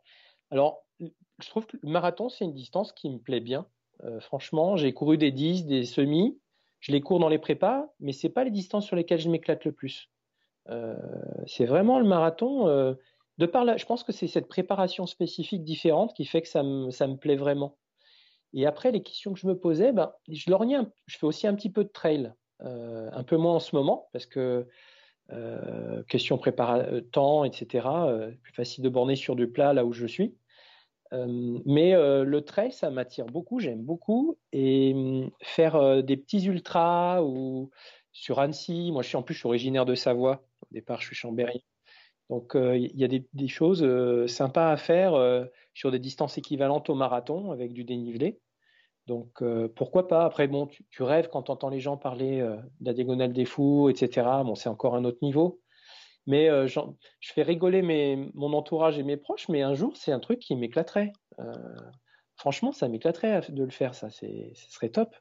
[0.49, 3.67] Alors, je trouve que le marathon, c'est une distance qui me plaît bien.
[4.03, 6.39] Euh, franchement, j'ai couru des 10, des semis.
[6.79, 9.65] Je les cours dans les prépas, mais ce pas les distances sur lesquelles je m'éclate
[9.65, 10.09] le plus.
[10.69, 10.95] Euh,
[11.47, 12.67] c'est vraiment le marathon.
[12.67, 12.93] Euh,
[13.37, 16.63] de par là, je pense que c'est cette préparation spécifique différente qui fait que ça
[16.63, 17.77] me plaît vraiment.
[18.53, 20.45] Et après, les questions que je me posais, ben, je
[21.07, 24.25] je fais aussi un petit peu de trail, un peu moins en ce moment, parce
[24.25, 24.67] que
[26.07, 27.87] question préparation, temps, etc.,
[28.41, 30.35] plus facile de borner sur du plat là où je suis.
[31.13, 34.37] Euh, mais euh, le trail, ça m'attire beaucoup, j'aime beaucoup.
[34.51, 37.69] Et hum, faire euh, des petits ultras ou
[38.11, 41.59] sur Annecy, moi je suis en plus originaire de Savoie, au départ je suis chambérien.
[42.29, 43.85] Donc il y a des, choses
[44.27, 45.13] sympas à faire
[45.73, 48.39] sur des distances équivalentes au marathon avec du dénivelé.
[49.05, 49.43] Donc
[49.75, 50.25] pourquoi pas?
[50.25, 53.89] Après bon, tu, rêves quand tu entends les gens parler de la diagonale des fous,
[53.89, 54.27] etc.
[54.43, 55.61] Bon, c'est encore un autre niveau.
[56.27, 57.81] Mais euh, je fais rigoler
[58.33, 61.13] mon entourage et mes proches, mais un jour, c'est un truc qui m'éclaterait.
[61.39, 61.53] Euh,
[62.35, 65.15] franchement, ça m'éclaterait de le faire, ça, ce serait top.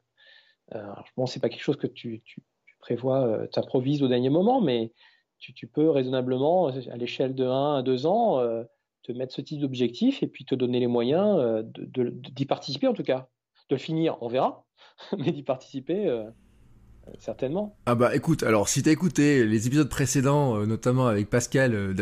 [0.73, 4.29] Euh, bon, c'est pas quelque chose que tu, tu, tu prévois, tu improvises au dernier
[4.29, 4.93] moment, mais
[5.39, 8.41] tu, peux raisonnablement, à l'échelle de 1 à 2 ans,
[9.03, 12.87] te mettre ce type d'objectif et puis te donner les moyens d'y de, d'y participer
[12.87, 13.27] en tout cas.
[13.69, 14.65] De le finir, on verra,
[15.17, 16.25] mais d'y participer,
[17.19, 17.77] certainement.
[17.85, 21.93] Ah bah écoute, alors si t'as écouté les épisodes précédents, euh, notamment avec Pascal euh,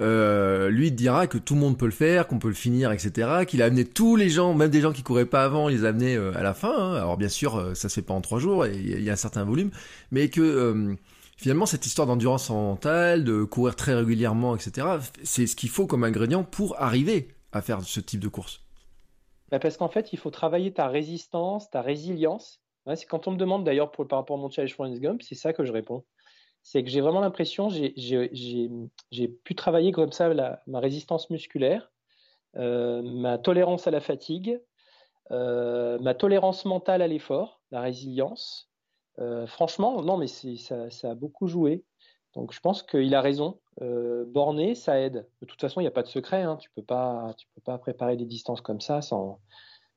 [0.00, 2.92] euh, lui il dira que tout le monde peut le faire, qu'on peut le finir,
[2.92, 3.44] etc.
[3.46, 5.84] Qu'il a amené tous les gens, même des gens qui couraient pas avant, il les
[5.84, 6.74] a amenés euh, à la fin.
[6.76, 6.94] Hein.
[6.94, 9.44] Alors bien sûr, ça se fait pas en trois jours, il y a un certain
[9.44, 9.70] volume,
[10.10, 10.96] mais que
[11.36, 14.86] finalement cette histoire d'endurance mentale, de courir très régulièrement, etc.
[15.22, 18.60] C'est ce qu'il faut comme ingrédient pour arriver à faire ce type de course.
[19.50, 22.62] Bah parce qu'en fait, il faut travailler ta résistance, ta résilience
[22.94, 25.52] c'est quand on me demande d'ailleurs par rapport à mon challenge Forrest Gump, c'est ça
[25.52, 26.04] que je réponds.
[26.62, 30.32] C'est que j'ai vraiment l'impression, j'ai pu travailler comme ça
[30.66, 31.90] ma résistance musculaire,
[32.56, 34.60] euh, ma tolérance à la fatigue,
[35.32, 38.70] euh, ma tolérance mentale à l'effort, la résilience.
[39.18, 41.84] Euh, franchement, non, mais ça, ça, a beaucoup joué.
[42.34, 43.58] Donc je pense qu'il a raison.
[43.80, 45.26] borner, ça aide.
[45.40, 46.42] De toute façon, il n'y a pas de secret.
[46.42, 46.56] Hein.
[46.60, 49.38] Tu ne peux, pas, tu peux pas préparer des distances comme ça sans,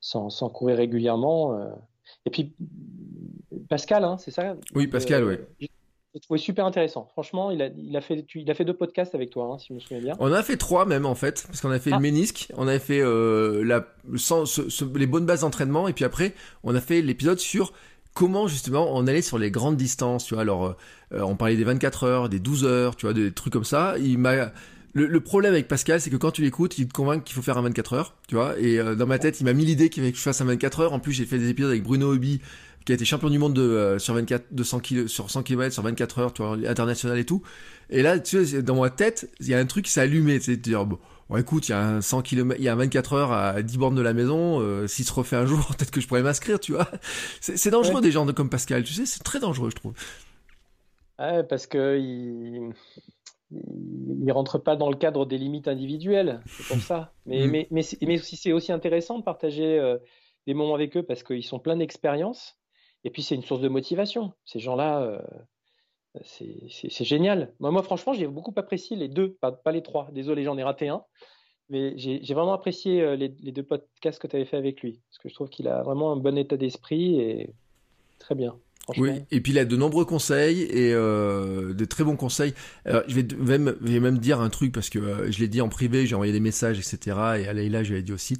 [0.02, 1.58] sans, sans courir régulièrement.
[2.26, 2.54] Et puis,
[3.70, 4.56] Pascal, hein, c'est ça?
[4.74, 5.70] Oui, Pascal, oui.
[6.16, 7.10] J'ai trouvé super intéressant.
[7.12, 9.68] Franchement, il a, il a, fait, il a fait deux podcasts avec toi, hein, si
[9.68, 10.16] je me souviens bien.
[10.20, 12.00] On a fait trois même, en fait, parce qu'on a fait le ah.
[12.00, 13.82] ménisque, on a fait euh,
[14.96, 17.74] les bonnes bases d'entraînement, et puis après, on a fait l'épisode sur
[18.16, 20.42] comment justement on allait sur les grandes distances, tu vois?
[20.42, 20.76] Alors,
[21.14, 23.96] euh, on parlait des 24 heures, des 12 heures, tu vois, des trucs comme ça.
[24.00, 24.52] Il m'a
[24.96, 27.58] le, problème avec Pascal, c'est que quand tu l'écoutes, il te convainc qu'il faut faire
[27.58, 28.58] un 24 heures, tu vois?
[28.58, 30.46] Et euh, dans ma tête, il m'a mis l'idée qu'il fallait que je fasse un
[30.46, 30.94] 24 heures.
[30.94, 32.40] En plus, j'ai fait des épisodes avec Bruno Hobby,
[32.86, 35.74] qui a été champion du monde de, euh, sur 24, 200 km, sur 100 km,
[35.74, 37.44] sur 24 heures, tu vois, international et tout.
[37.90, 40.40] Et là, tu sais, dans ma tête, il y a un truc qui s'est allumé,
[40.40, 40.98] sais, de dire, bon,
[41.38, 43.78] écoute, il y a un 100 km, il y a un 24 heures à 10
[43.78, 46.60] bornes de la maison, euh, s'il se refait un jour, peut-être que je pourrais m'inscrire,
[46.60, 46.88] tu vois.
[47.42, 49.94] C'est dangereux des gens comme Pascal, tu sais, c'est très dangereux, je trouve.
[51.18, 52.74] Ouais, parce que il
[53.52, 57.14] il rentre pas dans le cadre des limites individuelles, c'est pour ça.
[57.26, 57.52] Mais, mm.
[57.52, 59.98] mais, mais, mais c'est aussi intéressant de partager euh,
[60.48, 62.58] des moments avec eux parce qu'ils sont pleins d'expérience.
[63.04, 64.34] Et puis c'est une source de motivation.
[64.46, 65.20] Ces gens-là, euh,
[66.24, 67.54] c'est génial.
[67.60, 70.10] Moi, moi franchement, j'ai beaucoup apprécié les deux, pas, les trois.
[70.12, 71.04] Désolé, j'en ai raté un.
[71.70, 75.02] Mais j'ai vraiment apprécié euh, les, deux podcasts que tu avais fait avec lui.
[75.10, 77.54] Parce que je trouve qu'il a vraiment un bon état d'esprit et
[78.20, 78.58] très bien.
[78.98, 82.54] Oui, et puis il a de nombreux conseils et euh, de très bons conseils.
[82.86, 85.48] Alors, je vais même, je vais même dire un truc parce que euh, je l'ai
[85.48, 87.18] dit en privé, j'ai envoyé des messages, etc.
[87.40, 88.38] Et à Leïla, je l'ai dit aussi.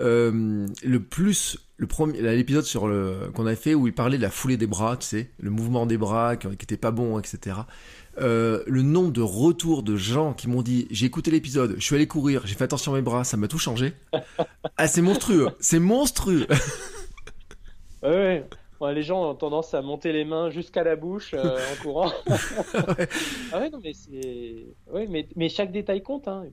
[0.00, 4.22] Euh, le plus, le premier, l'épisode sur le qu'on a fait où il parlait de
[4.22, 7.18] la foulée des bras, tu sais, le mouvement des bras qui, qui était pas bon,
[7.20, 7.58] etc.
[8.18, 11.96] Euh, le nombre de retours de gens qui m'ont dit j'ai écouté l'épisode, je suis
[11.96, 13.92] allé courir, j'ai fait attention à mes bras, ça m'a tout changé.
[14.76, 16.46] ah, c'est monstrueux, c'est monstrueux.
[18.02, 18.44] ouais
[18.82, 22.12] les gens ont tendance à monter les mains jusqu'à la bouche euh, en courant.
[23.52, 24.66] ah ouais, non, mais c'est.
[24.90, 26.28] Ouais, mais, mais chaque détail compte.
[26.28, 26.46] Hein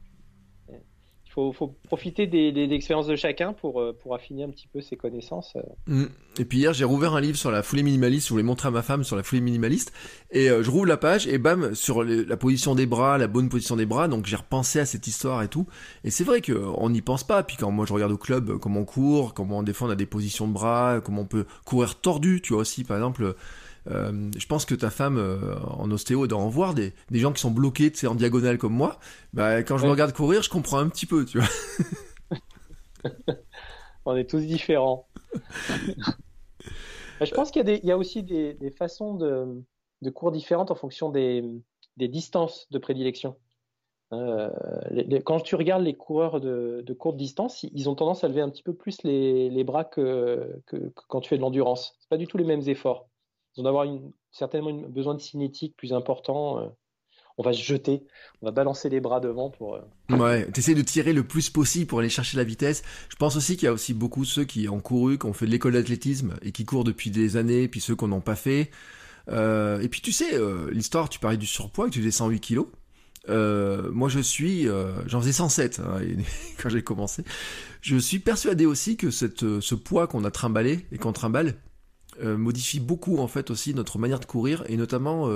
[1.33, 4.97] faut, faut profiter des, des, expériences de chacun pour, euh, affiner un petit peu ses
[4.97, 5.53] connaissances.
[5.55, 5.61] Euh.
[5.87, 6.05] Mm.
[6.39, 8.27] Et puis hier, j'ai rouvert un livre sur la foulée minimaliste.
[8.27, 9.93] Je voulais montrer à ma femme sur la foulée minimaliste.
[10.31, 13.49] Et euh, je rouvre la page et bam, sur la position des bras, la bonne
[13.49, 14.07] position des bras.
[14.07, 15.67] Donc j'ai repensé à cette histoire et tout.
[16.03, 17.43] Et c'est vrai qu'on n'y pense pas.
[17.43, 19.95] Puis quand moi je regarde au club comment on court, comment on défend, on a
[19.95, 22.41] des positions de bras, comment on peut courir tordu.
[22.41, 23.35] Tu vois aussi, par exemple
[23.87, 25.17] je pense que ta femme
[25.67, 28.73] en ostéo doit en voir des, des gens qui sont bloqués, tu en diagonale comme
[28.73, 28.99] moi.
[29.33, 31.47] Bah, quand je me regarde courir, je comprends un petit peu, tu vois.
[34.05, 35.07] On est tous différents.
[37.19, 39.63] Bah, je pense qu'il y, y, a aussi des, des façons de,
[40.01, 41.43] de, cours différentes en fonction des,
[41.97, 43.35] des distances de prédilection.
[44.11, 44.49] Euh,
[45.23, 48.49] quand tu regardes les coureurs de, de, courte distance, ils ont tendance à lever un
[48.49, 51.95] petit peu plus les, les bras que, que, que, quand tu fais de l'endurance.
[51.99, 53.07] C'est pas du tout les mêmes efforts.
[53.57, 56.59] Ils vont avoir une, certainement une, besoin de cinétique plus important.
[56.59, 56.67] Euh,
[57.37, 58.03] on va se jeter,
[58.41, 59.75] on va balancer les bras devant pour.
[59.75, 59.81] Euh...
[60.15, 62.83] Ouais, t'essaies de tirer le plus possible pour aller chercher la vitesse.
[63.09, 65.45] Je pense aussi qu'il y a aussi beaucoup ceux qui ont couru, qui ont fait
[65.45, 68.69] de l'école d'athlétisme et qui courent depuis des années, puis ceux qui n'ont pas fait.
[69.29, 70.37] Euh, et puis tu sais,
[70.71, 72.67] l'histoire, tu parlais du surpoids, que tu faisais 108 kilos.
[73.27, 74.67] Moi je suis,
[75.07, 76.01] j'en faisais 107 hein,
[76.61, 77.23] quand j'ai commencé.
[77.81, 81.55] Je suis persuadé aussi que cette, ce poids qu'on a trimballé et qu'on trimballe
[82.21, 85.27] euh, modifie beaucoup en fait aussi notre manière de courir et notamment,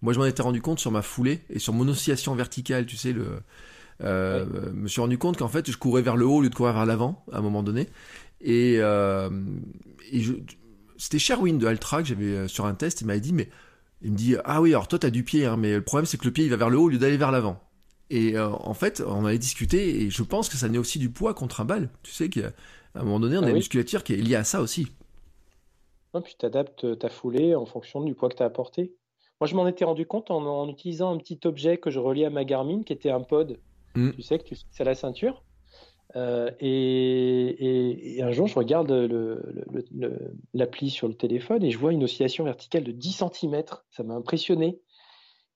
[0.00, 2.96] moi je m'en étais rendu compte sur ma foulée et sur mon oscillation verticale, tu
[2.96, 3.26] sais le.
[4.02, 4.72] Euh, ouais.
[4.72, 6.72] me suis rendu compte qu'en fait je courais vers le haut au lieu de courir
[6.72, 7.88] vers l'avant à un moment donné
[8.40, 10.32] et, et je,
[10.96, 13.48] c'était Sherwin de Altra que j'avais sur un test il m'avait dit mais
[14.02, 16.16] il me dit ah oui alors toi t'as du pied hein, mais le problème c'est
[16.16, 17.60] que le pied il va vers le haut au lieu d'aller vers l'avant
[18.10, 21.10] et euh, en fait on avait discuté et je pense que ça naît aussi du
[21.10, 22.52] poids contre un balle tu sais qu'à
[22.94, 23.60] un moment donné on a ah une oui.
[23.60, 24.88] musculature qui est liée à ça aussi
[26.14, 28.94] non, puis tu adaptes ta foulée en fonction du poids que tu as apporté
[29.40, 32.26] moi je m'en étais rendu compte en, en, utilisant un petit objet que je reliais
[32.26, 33.58] à ma Garmin qui était un pod
[33.94, 34.12] mm.
[34.12, 35.42] tu sais que tu c'est la ceinture
[36.16, 38.92] euh, et, et, et, un jour, je regarde
[40.52, 43.62] l'appli sur le téléphone et je vois une oscillation verticale de 10 cm.
[43.90, 44.78] Ça m'a impressionné.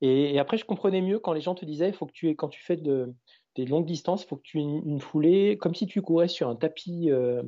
[0.01, 2.49] Et, et, après, je comprenais mieux quand les gens te disaient, faut que tu quand
[2.49, 3.13] tu fais de,
[3.55, 6.29] des longues distances, il faut que tu aies une, une, foulée comme si tu courais
[6.29, 7.43] sur un tapis, euh,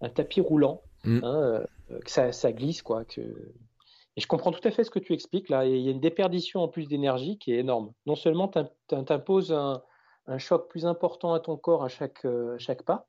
[0.00, 1.20] un tapis roulant, mmh.
[1.24, 3.04] hein, euh, que ça, ça, glisse, quoi.
[3.04, 3.20] Que...
[3.20, 5.66] Et je comprends tout à fait ce que tu expliques là.
[5.66, 7.92] il y a une déperdition en plus d'énergie qui est énorme.
[8.06, 9.82] Non seulement tu imposes un
[10.26, 13.06] un choc plus important à ton corps à chaque, euh, chaque pas.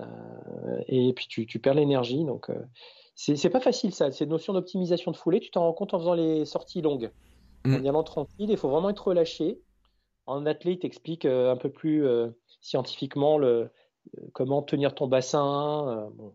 [0.00, 2.24] Euh, et puis tu, tu perds l'énergie.
[2.24, 2.62] Donc euh,
[3.14, 4.10] c'est pas facile ça.
[4.12, 7.10] Cette notion d'optimisation de foulée, tu t'en rends compte en faisant les sorties longues.
[7.64, 7.74] Mmh.
[7.74, 9.60] En y allant tranquille, il faut vraiment être relâché.
[10.26, 12.06] En athlète, t'explique un peu plus
[12.60, 13.70] scientifiquement le,
[14.34, 16.10] comment tenir ton bassin.
[16.14, 16.34] Bon,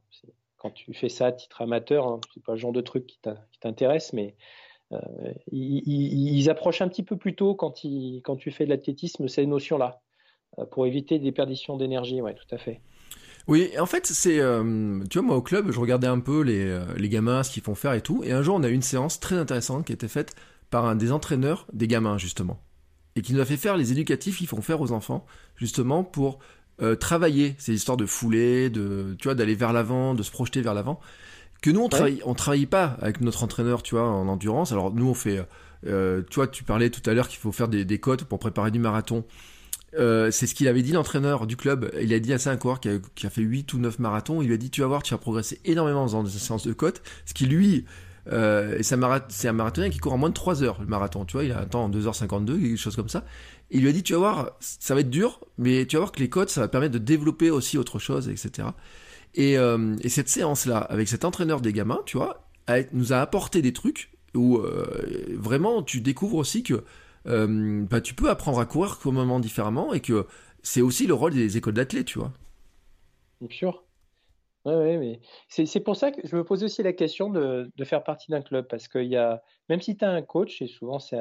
[0.64, 3.20] quand tu fais ça à titre amateur, hein, c'est pas le genre de truc qui
[3.60, 4.34] t'intéresse, mais
[4.94, 4.98] euh,
[5.52, 10.02] ils, approchent un petit peu plus tôt quand, tu fais de l'athlétisme ces notions-là.
[10.60, 12.80] Euh, pour éviter des perditions d'énergie, ouais, tout à fait.
[13.48, 16.80] Oui, en fait, c'est, euh, tu vois, moi au club, je regardais un peu les,
[16.96, 18.82] les gamins, ce qu'ils font faire et tout, et un jour, on a eu une
[18.82, 20.34] séance très intéressante qui a été faite
[20.70, 22.62] par un des entraîneurs des gamins, justement,
[23.18, 25.26] et qui nous a fait faire les éducatifs qu'ils font faire aux enfants,
[25.58, 26.40] justement, pour
[26.82, 30.62] euh, travailler ces histoires de foulée, de, tu vois, d'aller vers l'avant, de se projeter
[30.62, 31.00] vers l'avant,
[31.62, 31.90] que nous, on ouais.
[31.90, 34.72] travaille, on travaille pas avec notre entraîneur, tu vois, en endurance.
[34.72, 35.46] Alors, nous, on fait,
[35.88, 38.40] euh, tu vois, tu parlais tout à l'heure qu'il faut faire des, des cotes pour
[38.40, 39.24] préparer du marathon.
[39.98, 41.92] Euh, c'est ce qu'il avait dit l'entraîneur du club.
[42.02, 44.00] Il a dit à ça un coureur qui a, qui a, fait 8 ou 9
[44.00, 44.42] marathons.
[44.42, 46.74] Il lui a dit Tu vas voir, tu vas progresser énormément dans des séances de
[46.74, 47.02] côte.
[47.26, 47.86] Ce qui lui,
[48.32, 51.26] euh, c'est un marathonien qui court en moins de 3 heures le marathon.
[51.26, 53.24] Tu vois, il a un temps en 2h52, quelque chose comme ça.
[53.74, 56.12] Il lui a dit Tu vas voir, ça va être dur, mais tu vas voir
[56.12, 58.70] que les côtes, ça va permettre de développer aussi autre chose, etc.
[59.36, 62.48] Et, euh, et cette séance-là, avec cet entraîneur des gamins, tu vois,
[62.92, 64.86] nous a apporté des trucs où euh,
[65.38, 66.84] vraiment tu découvres aussi que
[67.28, 70.28] euh, bah, tu peux apprendre à courir complètement différemment et que
[70.62, 72.32] c'est aussi le rôle des écoles d'athlètes, tu vois.
[73.42, 73.84] Bien sûr.
[74.66, 75.20] Ouais, ouais, mais
[75.50, 78.66] c'est pour ça que je me posais aussi la question de, faire partie d'un club
[78.70, 81.18] parce qu'il y a, même si tu as un coach, et souvent c'est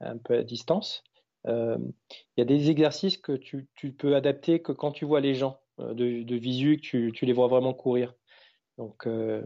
[0.00, 1.02] un, peu à distance,
[1.46, 3.68] il y a des exercices que tu,
[3.98, 7.48] peux adapter que quand tu vois les gens euh, de, visu, que tu, les vois
[7.48, 8.14] vraiment courir.
[8.78, 9.42] Donc, euh,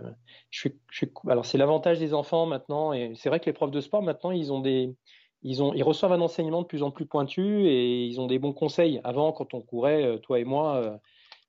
[0.50, 4.02] je suis, alors c'est l'avantage des enfants maintenant, c'est vrai que les profs de sport
[4.02, 4.96] maintenant, ils ont des,
[5.42, 8.38] ils, ont, ils reçoivent un enseignement de plus en plus pointu et ils ont des
[8.38, 9.00] bons conseils.
[9.04, 10.96] Avant, quand on courait, euh, toi et moi, euh,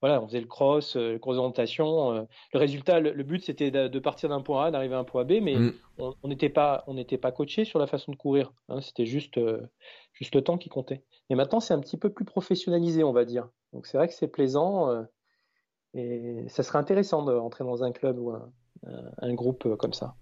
[0.02, 2.14] voilà, on faisait le cross, euh, le cross d'orientation.
[2.14, 2.24] Euh,
[2.54, 5.04] le résultat, le, le but, c'était de, de, partir d'un point A, d'arriver à un
[5.04, 5.74] point B, mais mm.
[5.98, 8.54] on n'était pas, on n'était pas coaché sur la façon de courir.
[8.70, 9.62] Hein, c'était juste, euh,
[10.14, 11.04] juste le temps qui comptait.
[11.30, 13.50] Mais maintenant, c'est un petit peu plus professionnalisé, on va dire.
[13.74, 15.06] Donc c'est vrai que c'est plaisant
[15.94, 18.52] et ça serait intéressant de rentrer dans un club ou un,
[19.20, 20.16] un groupe comme ça.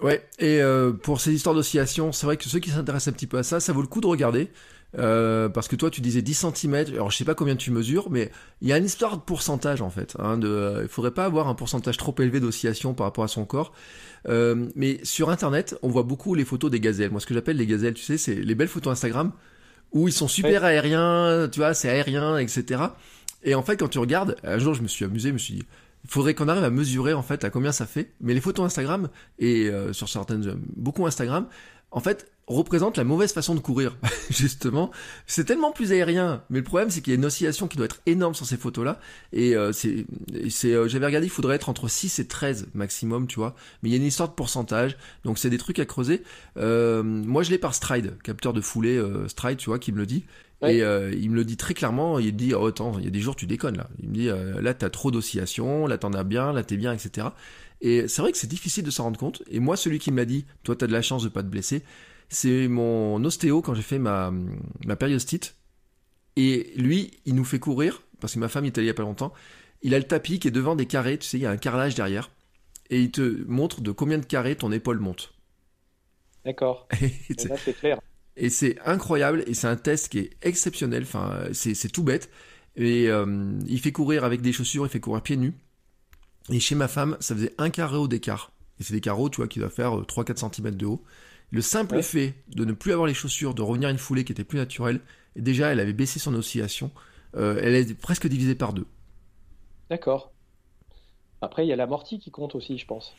[0.00, 3.28] Ouais, et euh, pour ces histoires d'oscillation, c'est vrai que ceux qui s'intéressent un petit
[3.28, 4.50] peu à ça, ça vaut le coup de regarder.
[4.98, 6.74] Euh, parce que toi, tu disais 10 cm.
[6.94, 8.30] Alors, je sais pas combien tu mesures, mais
[8.60, 10.16] il y a une histoire de pourcentage en fait.
[10.18, 13.28] Hein, de, euh, il faudrait pas avoir un pourcentage trop élevé d'oscillation par rapport à
[13.28, 13.72] son corps.
[14.28, 17.10] Euh, mais sur Internet, on voit beaucoup les photos des gazelles.
[17.10, 19.32] Moi, ce que j'appelle les gazelles, tu sais, c'est les belles photos Instagram
[19.92, 20.68] où ils sont super ouais.
[20.68, 22.82] aériens, tu vois, c'est aérien, etc.
[23.44, 25.54] Et en fait, quand tu regardes, un jour, je me suis amusé, je me suis
[25.54, 25.62] dit,
[26.04, 28.12] Il faudrait qu'on arrive à mesurer en fait à combien ça fait.
[28.20, 31.46] Mais les photos Instagram et euh, sur certaines, beaucoup Instagram,
[31.90, 33.96] en fait, représentent la mauvaise façon de courir.
[34.30, 34.90] Justement,
[35.26, 36.42] c'est tellement plus aérien.
[36.50, 38.56] Mais le problème, c'est qu'il y a une oscillation qui doit être énorme sur ces
[38.56, 39.00] photos-là.
[39.32, 40.06] Et euh, c'est,
[40.50, 43.54] c'est, euh, j'avais regardé, il faudrait être entre 6 et 13 maximum, tu vois.
[43.82, 44.96] Mais il y a une histoire de pourcentage.
[45.24, 46.22] Donc c'est des trucs à creuser.
[46.56, 50.24] moi, je l'ai par Stride, capteur de foulée Stride, tu vois, qui me le dit.
[50.62, 53.08] Et euh, il me le dit très clairement, il me dit, oh, attends, il y
[53.08, 53.88] a des jours tu déconnes là.
[54.02, 56.92] Il me dit, euh, là t'as trop d'oscillations, là t'en as bien, là t'es bien,
[56.92, 57.28] etc.
[57.80, 59.42] Et c'est vrai que c'est difficile de s'en rendre compte.
[59.50, 61.48] Et moi, celui qui me l'a dit, toi t'as de la chance de pas te
[61.48, 61.82] blesser,
[62.34, 64.32] c'est mon ostéo quand j'ai fait ma,
[64.84, 65.56] ma périostite.
[66.36, 68.94] Et lui, il nous fait courir, parce que ma femme est allée il y a
[68.94, 69.32] pas longtemps,
[69.82, 71.56] il a le tapis qui est devant des carrés, tu sais, il y a un
[71.56, 72.30] carrelage derrière.
[72.90, 75.32] Et il te montre de combien de carrés ton épaule monte.
[76.44, 76.88] D'accord.
[77.38, 78.00] c'est clair.
[78.36, 81.04] Et c'est incroyable et c'est un test qui est exceptionnel.
[81.04, 82.30] Enfin, c'est tout bête.
[82.76, 85.54] Et euh, il fait courir avec des chaussures, il fait courir pieds nus.
[86.50, 88.52] Et chez ma femme, ça faisait un carreau d'écart.
[88.80, 91.04] Et c'est des carreaux, tu vois, qui doivent faire 3-4 euh, cm de haut.
[91.54, 94.32] Le simple fait de ne plus avoir les chaussures, de revenir à une foulée qui
[94.32, 95.00] était plus naturelle,
[95.36, 96.90] et déjà elle avait baissé son oscillation,
[97.36, 98.86] euh, elle est presque divisée par deux.
[99.88, 100.32] D'accord.
[101.40, 103.14] Après, il y a l'amorti qui compte aussi, je pense.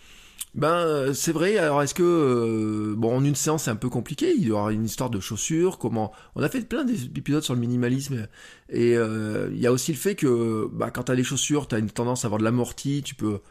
[0.54, 1.58] Ben euh, c'est vrai.
[1.58, 4.34] Alors est-ce que euh, bon en une séance c'est un peu compliqué.
[4.36, 5.78] Il y aura une histoire de chaussures.
[5.78, 8.28] Comment On a fait plein d'épisodes sur le minimalisme
[8.70, 11.80] et euh, il y a aussi le fait que bah, quand t'as les chaussures, t'as
[11.80, 13.02] une tendance à avoir de l'amorti.
[13.04, 13.42] Tu peux.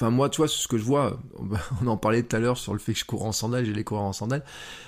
[0.00, 1.20] Enfin moi, tu vois, ce que je vois,
[1.82, 3.74] on en parlait tout à l'heure sur le fait que je cours en sandales, j'ai
[3.74, 4.44] les coureurs en sandales.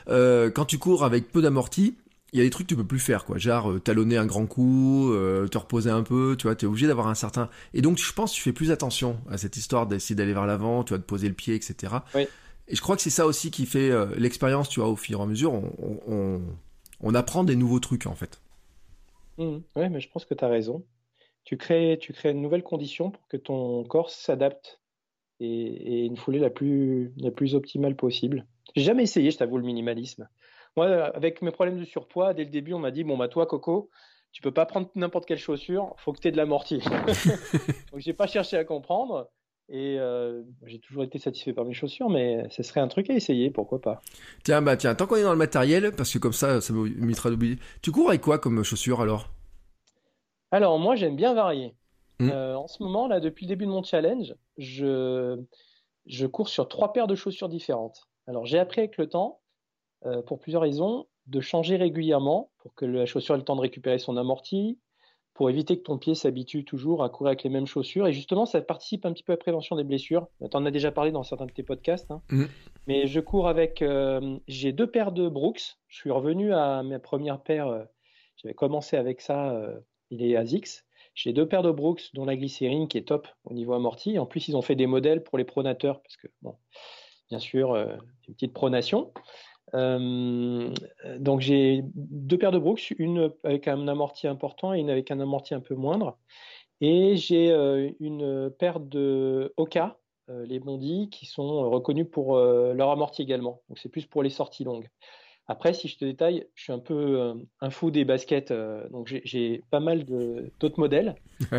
[0.06, 1.96] quand tu cours avec peu d'amorti,
[2.32, 4.26] il y a des trucs que tu peux plus faire quoi genre euh, talonner un
[4.26, 7.48] grand coup euh, te reposer un peu tu vois tu es obligé d'avoir un certain
[7.74, 10.46] et donc je pense que tu fais plus attention à cette histoire d'essayer d'aller vers
[10.46, 12.26] l'avant tu vois de poser le pied etc oui.
[12.68, 15.20] et je crois que c'est ça aussi qui fait euh, l'expérience tu vois au fur
[15.20, 16.40] et à mesure on, on,
[17.00, 18.40] on, apprend des nouveaux trucs en fait
[19.36, 19.58] mmh.
[19.76, 20.84] oui mais je pense que tu as raison
[21.44, 24.80] tu crées tu crées une nouvelle condition pour que ton corps s'adapte
[25.42, 29.58] et, et, une foulée la plus la plus optimale possible j'ai jamais essayé je t'avoue
[29.58, 30.28] le minimalisme
[30.76, 33.46] moi, avec mes problèmes de surpoids, dès le début, on m'a dit bon, bah, toi,
[33.46, 33.90] Coco,
[34.32, 36.80] tu peux pas prendre n'importe quelle chaussure, faut que tu aies de l'amorti.
[37.92, 39.28] Donc, j'ai pas cherché à comprendre.
[39.68, 43.14] Et euh, j'ai toujours été satisfait par mes chaussures, mais ce serait un truc à
[43.14, 44.02] essayer, pourquoi pas.
[44.42, 46.88] Tiens, bah tiens, tant qu'on est dans le matériel, parce que comme ça, ça me
[46.88, 47.56] m'évitera d'oublier.
[47.80, 49.30] Tu cours avec quoi comme chaussures alors?
[50.50, 51.74] Alors, moi, j'aime bien varier.
[52.22, 52.30] Mmh.
[52.30, 55.40] Euh, en ce moment, là, depuis le début de mon challenge, je,
[56.06, 58.08] je cours sur trois paires de chaussures différentes.
[58.26, 59.40] Alors, j'ai appris avec le temps
[60.06, 63.60] euh, pour plusieurs raisons, de changer régulièrement pour que la chaussure ait le temps de
[63.60, 64.78] récupérer son amorti,
[65.34, 68.06] pour éviter que ton pied s'habitue toujours à courir avec les mêmes chaussures.
[68.06, 70.28] Et justement, ça participe un petit peu à la prévention des blessures.
[70.40, 72.10] Tu en as déjà parlé dans certains de tes podcasts.
[72.10, 72.20] Hein.
[72.30, 72.44] Mmh.
[72.86, 73.80] Mais je cours avec.
[73.80, 75.76] Euh, j'ai deux paires de Brooks.
[75.88, 77.68] Je suis revenu à mes premières paires.
[77.68, 77.84] Euh,
[78.36, 79.56] j'avais commencé avec ça.
[80.10, 80.84] il est ASICS.
[81.14, 84.18] J'ai deux paires de Brooks, dont la glycérine qui est top au niveau amorti.
[84.18, 86.56] En plus, ils ont fait des modèles pour les pronateurs, parce que, bon,
[87.28, 89.12] bien sûr, une petite pronation.
[89.74, 90.72] Euh,
[91.18, 95.20] donc j'ai deux paires de Brooks, une avec un amorti important et une avec un
[95.20, 96.18] amorti un peu moindre.
[96.80, 99.98] Et j'ai euh, une paire de Oka,
[100.28, 103.62] euh, les Bondi, qui sont reconnus pour leur amorti également.
[103.68, 104.88] Donc c'est plus pour les sorties longues.
[105.48, 108.52] Après, si je te détaille, je suis un peu un fou des baskets,
[108.90, 111.16] donc j'ai pas mal d'autres modèles.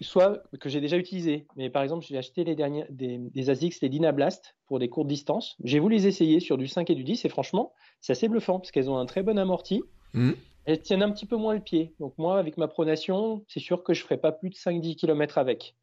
[0.00, 1.46] soit que j'ai déjà utilisé.
[1.56, 5.08] Mais par exemple, j'ai acheté les derniers, des, des, ASICS, les Dynablast, pour des courtes
[5.08, 5.56] distances.
[5.64, 8.58] J'ai voulu les essayer sur du 5 et du 10, et franchement, c'est assez bluffant,
[8.58, 9.82] parce qu'elles ont un très bon amorti.
[10.14, 10.32] Mmh.
[10.64, 11.94] Elles tiennent un petit peu moins le pied.
[11.98, 14.96] Donc moi, avec ma pronation, c'est sûr que je ne ferai pas plus de 5-10
[14.96, 15.74] km avec.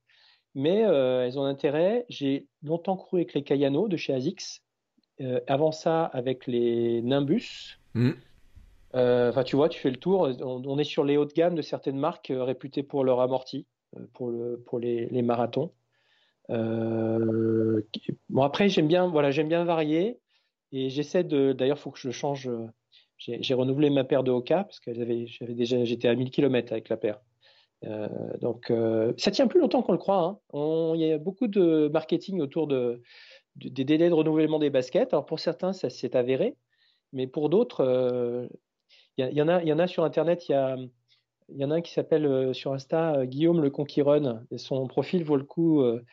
[0.53, 2.05] Mais euh, elles ont intérêt.
[2.07, 4.61] J'ai longtemps couru avec les Kayano de chez ASICS.
[5.21, 7.79] Euh, avant ça, avec les Nimbus.
[7.93, 8.11] Mmh.
[8.95, 10.29] Euh, enfin, tu vois, tu fais le tour.
[10.41, 13.65] On, on, est sur les hauts de gamme de certaines marques réputées pour leur amorti
[14.13, 15.71] pour, le, pour les, les marathons.
[16.51, 17.81] Euh,
[18.29, 20.19] bon après j'aime bien voilà j'aime bien varier
[20.71, 22.47] et j'essaie de d'ailleurs faut que je change
[23.17, 26.89] j'ai renouvelé ma paire de Oka parce que j'avais déjà j'étais à 1000 km avec
[26.89, 27.19] la paire
[27.85, 28.07] euh,
[28.41, 30.93] donc euh, ça tient plus longtemps qu'on le croit hein.
[30.93, 33.01] il y a beaucoup de marketing autour de,
[33.55, 36.55] des délais de renouvellement des baskets alors pour certains ça s'est avéré
[37.13, 38.49] mais pour d'autres
[39.17, 40.49] il y, en a il y en a sur internet
[41.49, 44.43] il y en a un qui s'appelle euh, sur Insta euh, Guillaume le Conquirun.
[44.51, 46.03] Et son profil vaut le coup, euh,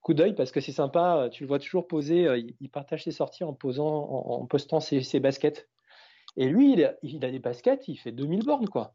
[0.00, 1.28] coup d'œil parce que c'est sympa.
[1.30, 2.26] Tu le vois toujours poser.
[2.60, 5.68] il, partage ses sorties en, posant, postant ses, baskets.
[6.36, 6.84] Et lui, il
[7.24, 8.94] a, des baskets, il fait 2000 bornes, quoi.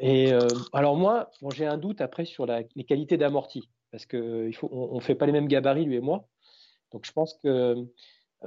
[0.00, 0.32] et
[0.72, 5.26] alors moi, j'ai un doute après sur les qualités d'amorti parce qu'on ne fait pas
[5.26, 6.26] les mêmes gabarits lui et moi.
[6.94, 7.86] Donc je pense que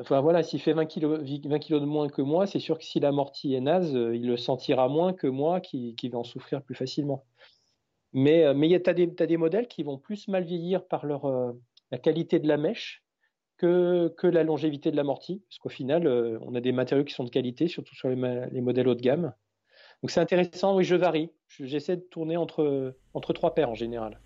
[0.09, 2.99] voilà, s'il fait 20 kilos, 20 kilos de moins que moi, c'est sûr que si
[2.99, 6.75] l'amorti est naze, euh, il le sentira moins que moi qui, va en souffrir plus
[6.75, 7.25] facilement.
[8.13, 11.53] Mais, mais tu as, des modèles qui vont plus mal vieillir par leur,
[11.91, 13.03] la qualité de la mèche
[13.57, 16.07] que, la longévité de l'amorti, parce qu'au final,
[16.41, 19.01] on a des matériaux qui sont de qualité, surtout sur les, les modèles haut de
[19.01, 19.33] gamme.
[20.01, 21.31] Donc c'est intéressant, oui, je varie.
[21.47, 22.95] J'essaie de tourner entre
[23.33, 24.21] trois paires en général.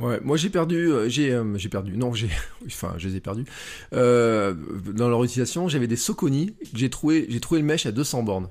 [0.00, 2.28] Ouais, moi j'ai perdu, euh, j'ai euh, j'ai perdu, non, j'ai,
[2.66, 3.44] enfin, je les ai perdus.
[3.92, 4.54] Euh,
[4.94, 8.48] dans leur utilisation, j'avais des Soconi, j'ai trouvé, j'ai trouvé le mesh à 200 bornes.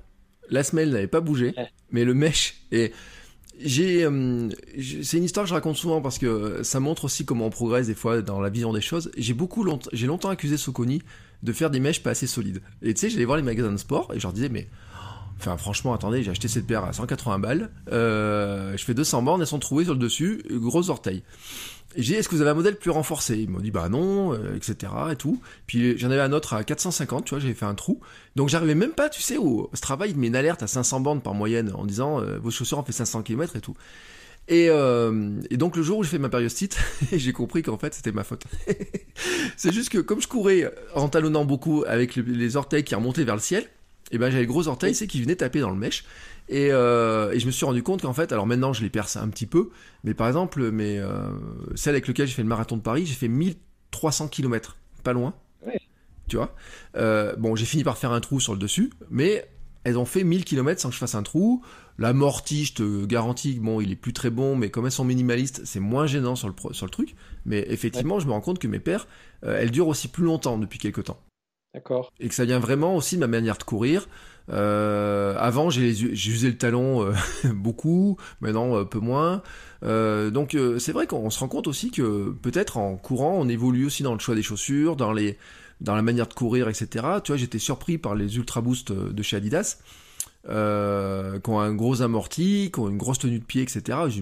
[0.49, 1.55] La semelle n'avait pas bougé,
[1.89, 2.91] mais le mesh et
[3.59, 4.01] j'ai,
[5.01, 7.87] c'est une histoire que je raconte souvent parce que ça montre aussi comment on progresse
[7.87, 9.09] des fois dans la vision des choses.
[9.17, 11.01] J'ai beaucoup j'ai longtemps accusé Soconi
[11.41, 12.61] de faire des mèches pas assez solides.
[12.81, 14.67] Et tu sais, j'allais voir les magasins de sport et je leur disais mais
[15.39, 17.69] Enfin, franchement, attendez, j'ai acheté cette paire à 180 balles.
[17.91, 21.23] Euh, je fais 200 bornes, elles sont trouvées sur le dessus, gros orteils.
[21.95, 23.37] Et j'ai dit, est-ce que vous avez un modèle plus renforcé?
[23.37, 24.91] Ils m'ont dit, bah non, euh, etc.
[25.11, 25.41] et tout.
[25.67, 27.99] Puis j'en avais un autre à 450, tu vois, j'avais fait un trou.
[28.35, 31.21] Donc j'arrivais même pas, tu sais, au Strava, il met une alerte à 500 bornes
[31.21, 33.75] par moyenne en disant, euh, vos chaussures ont fait 500 km et tout.
[34.47, 36.77] Et, et, donc le jour où j'ai fait ma périostite,
[37.11, 38.43] j'ai compris qu'en fait c'était ma faute.
[39.57, 43.33] c'est juste que comme je courais en talonnant beaucoup avec les orteils qui remontaient vers
[43.33, 43.67] le ciel,
[44.11, 46.05] et ben j'avais le gros orteil, c'est qui venait taper dans le mèche.
[46.47, 49.17] Et, euh, et, je me suis rendu compte qu'en fait, alors maintenant je les perce
[49.17, 49.69] un petit peu,
[50.03, 51.29] mais par exemple, mais, euh,
[51.73, 55.33] celle avec laquelle j'ai fait le marathon de Paris, j'ai fait 1300 km, pas loin.
[56.27, 56.55] Tu vois?
[56.97, 59.47] Euh, Bon, j'ai fini par faire un trou sur le dessus, mais
[59.83, 61.63] elles ont fait 1000 km sans que je fasse un trou.
[61.97, 65.05] La mortie, je te garantis, bon, il est plus très bon, mais comme elles sont
[65.05, 67.15] minimalistes, c'est moins gênant sur le, sur le truc.
[67.45, 69.07] Mais effectivement, je me rends compte que mes paires,
[69.43, 71.19] euh, elles durent aussi plus longtemps depuis quelques temps.
[72.19, 74.07] Et que ça vient vraiment aussi de ma manière de courir.
[74.51, 77.13] Euh, avant, j'ai usé le talon euh,
[77.53, 79.41] beaucoup, maintenant un euh, peu moins.
[79.81, 84.03] donc c'est vrai qu'on se rend compte aussi que peut-être en courant, on évolue aussi
[84.03, 85.37] dans le choix des chaussures, dans les
[85.81, 87.05] dans la manière de courir, etc.
[87.23, 89.79] Tu vois, j'étais surpris par les Ultra Boost de chez Adidas.
[90.45, 93.81] qui ont un gros amorti, qui ont une grosse tenue de pied, etc.
[94.07, 94.21] Je,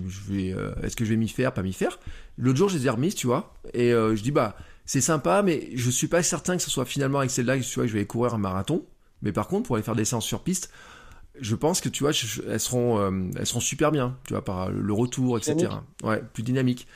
[0.83, 1.99] est-ce que je vais m'y faire, pas m'y faire
[2.39, 5.69] L'autre jour, je les ai remises, tu vois, et je dis bah c'est sympa, mais
[5.75, 8.05] je suis pas certain que ce soit finalement avec celle-là que, tu vois, je vais
[8.05, 8.85] courir un marathon.
[9.21, 10.69] Mais par contre, pour aller faire des séances sur piste,
[11.39, 12.11] je pense que tu vois,
[12.47, 15.69] elles seront, euh, elles seront super bien, tu vois, par le retour, etc.
[16.03, 16.87] Ouais, plus dynamique.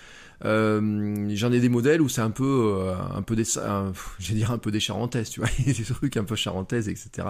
[0.46, 4.52] Euh, j'en ai des modèles où c'est un peu, euh, un peu des, je dire
[4.52, 7.30] un peu des charentaises, tu vois, des trucs un peu charentaises, etc.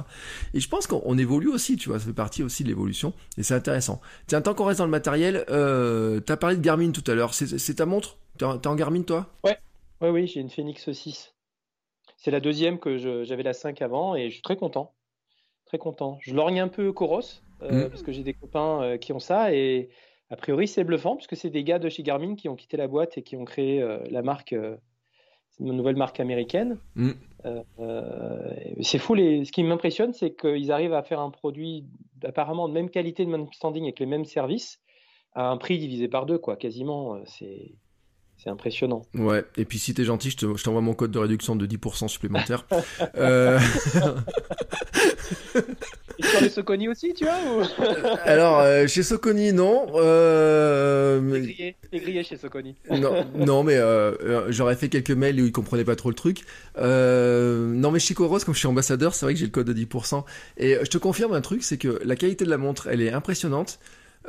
[0.54, 3.44] Et je pense qu'on évolue aussi, tu vois, ça fait partie aussi de l'évolution, et
[3.44, 4.02] c'est intéressant.
[4.28, 7.34] Tiens, tant qu'on reste dans le matériel, euh, t'as parlé de Garmin tout à l'heure,
[7.34, 8.18] c'est ta montre?
[8.38, 9.34] T'es en Garmin, toi?
[9.44, 9.58] Ouais,
[10.02, 11.34] oui, oui, j'ai une Phoenix 6.
[12.18, 14.94] C'est la deuxième que j'avais la 5 avant et je suis très content.
[15.66, 16.18] Très content.
[16.22, 17.22] Je lorgne un peu Coros
[17.62, 17.90] euh, mmh.
[17.90, 19.90] parce que j'ai des copains euh, qui ont ça et
[20.30, 22.88] a priori c'est bluffant puisque c'est des gars de chez Garmin qui ont quitté la
[22.88, 24.56] boîte et qui ont créé euh, la marque,
[25.50, 26.80] c'est une nouvelle marque américaine.
[26.96, 27.12] Mmh.
[28.82, 29.14] c'est fou.
[29.14, 29.46] Les...
[29.46, 31.86] Ce qui m'impressionne, c'est qu'ils arrivent à faire un produit
[32.24, 34.80] apparemment de même qualité de même standing avec les mêmes services
[35.34, 37.20] à un prix divisé par deux, quoi, quasiment.
[37.26, 37.76] C'est
[38.38, 39.02] c'est impressionnant.
[39.16, 42.66] Ouais, et puis si t'es gentil, je t'envoie mon code de réduction de 10% supplémentaire.
[43.18, 43.60] euh...
[46.20, 47.36] Et sur les Soconi aussi, tu vois
[48.24, 49.88] Alors, euh, chez Soconi, non.
[49.96, 51.42] Euh...
[51.92, 52.76] T'es grillé, chez Soconi.
[52.92, 56.46] non, non, mais euh, j'aurais fait quelques mails où ils comprenaient pas trop le truc.
[56.78, 59.74] non, mais chez Coros, comme je suis ambassadeur, c'est vrai que j'ai le code de
[59.74, 60.24] 10%.
[60.58, 63.12] Et je te confirme un truc, c'est que la qualité de la montre, elle est
[63.12, 63.80] impressionnante.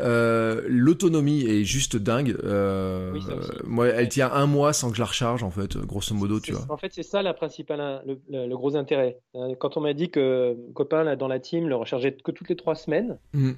[0.01, 2.36] Euh, l'autonomie est juste dingue.
[2.44, 3.18] Euh,
[3.64, 6.53] moi, elle tient un mois sans que je la recharge, en fait, grosso modo, tu
[6.53, 6.66] vois.
[6.68, 9.18] En fait, c'est ça la principale, le, gros intérêt.
[9.34, 12.49] Euh, quand on m'a dit que copain là, dans la team le rechargeait que toutes
[12.49, 13.53] les trois semaines, mm.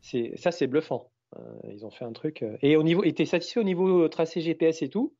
[0.00, 1.10] c'est ça, c'est bluffant.
[1.70, 2.44] ils ont fait un truc.
[2.62, 5.14] Et au niveau, t'es satisfait au niveau tracé GPS et tout?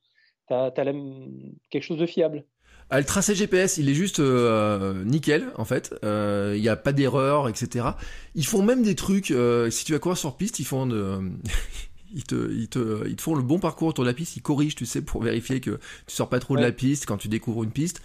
[0.48, 0.92] T'as as
[1.70, 2.44] quelque chose de fiable?
[2.90, 5.94] Ah, le tracé GPS, il est juste euh, nickel en fait.
[6.04, 7.84] Euh, il n'y a pas d'erreur, etc.
[8.34, 9.30] Ils font même des trucs.
[9.30, 11.18] Euh, si tu vas courir sur piste, ils font de,
[12.14, 14.36] ils te, ils te, ils te font le bon parcours autour de la piste.
[14.36, 15.72] Ils corrigent, tu sais, pour vérifier que
[16.06, 18.00] tu sors pas trop de la piste quand tu découvres une piste.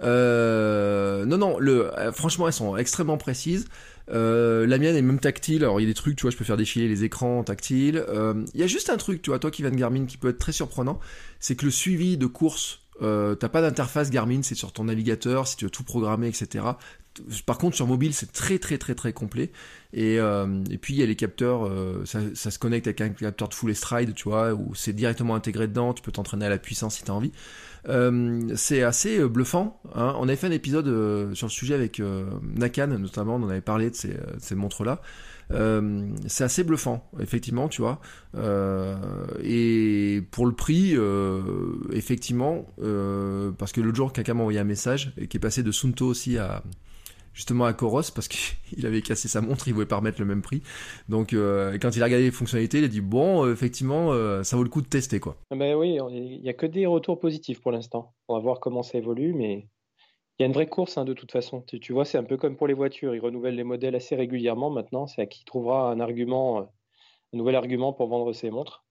[0.00, 1.56] non, non.
[1.60, 3.66] Le, franchement, elles sont extrêmement précises.
[4.08, 5.62] la mienne est même tactile.
[5.62, 8.04] Alors il y a des trucs, tu vois, je peux faire défiler les écrans tactiles.
[8.52, 10.30] Il y a juste un truc, tu vois, toi qui viens de Garmin, qui peut
[10.30, 10.98] être très surprenant,
[11.38, 15.46] c'est que le suivi de course euh, t'as pas d'interface Garmin, c'est sur ton navigateur,
[15.46, 16.64] si tu veux tout programmer, etc.
[17.46, 19.50] Par contre, sur mobile, c'est très très très très complet.
[19.92, 20.46] Et, euh,
[20.80, 23.74] puis il y a les capteurs, euh, ça, se connecte avec un capteur de full
[23.74, 25.94] stride, tu vois, où c'est directement intégré dedans.
[25.94, 27.32] Tu peux t'entraîner à la puissance si t'as envie.
[27.88, 29.80] Euh, c'est assez bluffant.
[29.94, 30.14] Hein.
[30.18, 32.02] On avait fait un épisode sur le sujet avec
[32.42, 35.00] Nakan, notamment, on avait parlé de ces, montres-là.
[36.26, 38.00] C'est assez bluffant, effectivement, tu vois.
[39.42, 40.96] Et pour le prix,
[41.92, 42.66] effectivement,
[43.58, 46.06] parce que l'autre jour, quelqu'un m'a envoyé un message et qui est passé de Sunto
[46.06, 46.64] aussi à
[47.34, 50.40] justement à Coros parce qu'il avait cassé sa montre, il voulait pas remettre le même
[50.40, 50.62] prix.
[51.10, 54.12] Donc quand il a regardé les fonctionnalités, il a dit bon, effectivement,
[54.42, 55.36] ça vaut le coup de tester quoi.
[55.50, 58.14] Ah ben oui, il n'y a que des retours positifs pour l'instant.
[58.28, 59.68] On va voir comment ça évolue, mais
[60.38, 61.62] il y a une vraie course hein, de toute façon.
[61.62, 63.14] Tu, vois, c'est un peu comme pour les voitures.
[63.14, 65.06] Ils renouvellent les modèles assez régulièrement maintenant.
[65.06, 66.62] C'est à qui trouvera un argument, euh,
[67.32, 68.84] un nouvel argument pour vendre ses montres.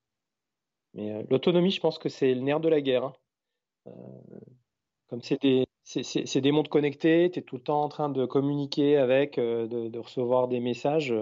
[0.93, 3.03] Mais euh, l'autonomie, je pense que c'est le nerf de la guerre.
[3.05, 3.13] Hein.
[3.87, 3.91] Euh,
[5.07, 8.25] comme c'est des, c'est, des montres connectées, tu es tout le temps en train de
[8.25, 11.13] communiquer avec, de, recevoir des messages,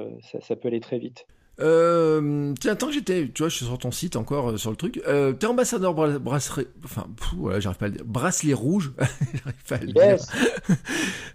[0.42, 1.26] ça peut aller très vite.
[1.60, 4.72] Euh, tiens, tant que j'étais, tu vois, je suis sur ton site encore euh, sur
[4.72, 5.02] le truc.
[5.08, 7.08] Euh, t'es ambassadeur bracelet, enfin,
[7.38, 8.06] voilà, j'arrive pas à le dire.
[8.06, 8.94] Bracelet rouge,
[9.34, 10.18] j'arrive pas à le dire.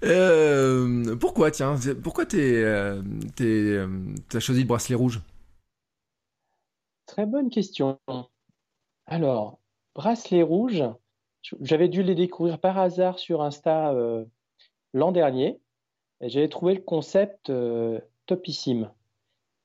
[0.05, 3.03] euh, pourquoi, tiens, pourquoi t'es, euh,
[3.36, 3.78] t'es,
[4.28, 5.20] t'as choisi le bracelet rouge?
[7.07, 8.01] Très bonne question.
[9.07, 9.61] Alors,
[9.94, 10.82] bracelet rouge,
[11.60, 13.94] j'avais dû les découvrir par hasard sur Insta
[14.93, 15.60] l'an dernier.
[16.20, 17.52] Et j'avais trouvé le concept
[18.27, 18.90] topissime.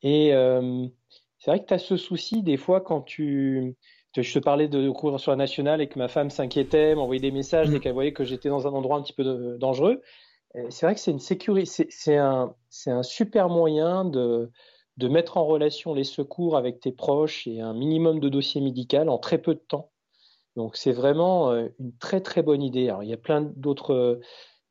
[0.03, 0.87] Et euh,
[1.39, 3.75] c'est vrai que tu as ce souci des fois quand tu.
[4.15, 7.31] Je te parlais de courir sur la nationale et que ma femme s'inquiétait, m'envoyait des
[7.31, 7.79] messages dès mm.
[7.79, 10.01] qu'elle voyait que j'étais dans un endroit un petit peu dangereux.
[10.69, 12.53] C'est vrai que c'est une sécurité, c'est un,
[12.87, 14.51] un, super moyen de,
[14.97, 19.07] de mettre en relation les secours avec tes proches et un minimum de dossier médical
[19.07, 19.90] en très peu de temps.
[20.55, 22.93] Donc c'est vraiment euh, une très très bonne idée.
[23.01, 24.19] Il y a plein d'autres euh,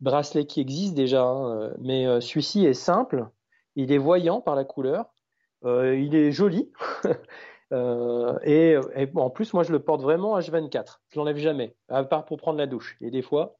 [0.01, 3.29] bracelets qui existent déjà, hein, mais celui-ci est simple,
[3.77, 5.13] il est voyant par la couleur,
[5.65, 6.71] euh, il est joli.
[7.73, 8.77] Euh, et,
[9.15, 11.03] en plus, moi, je le porte vraiment H24.
[11.09, 12.97] Je l'enlève jamais, à part pour prendre la douche.
[13.01, 13.59] Et des fois.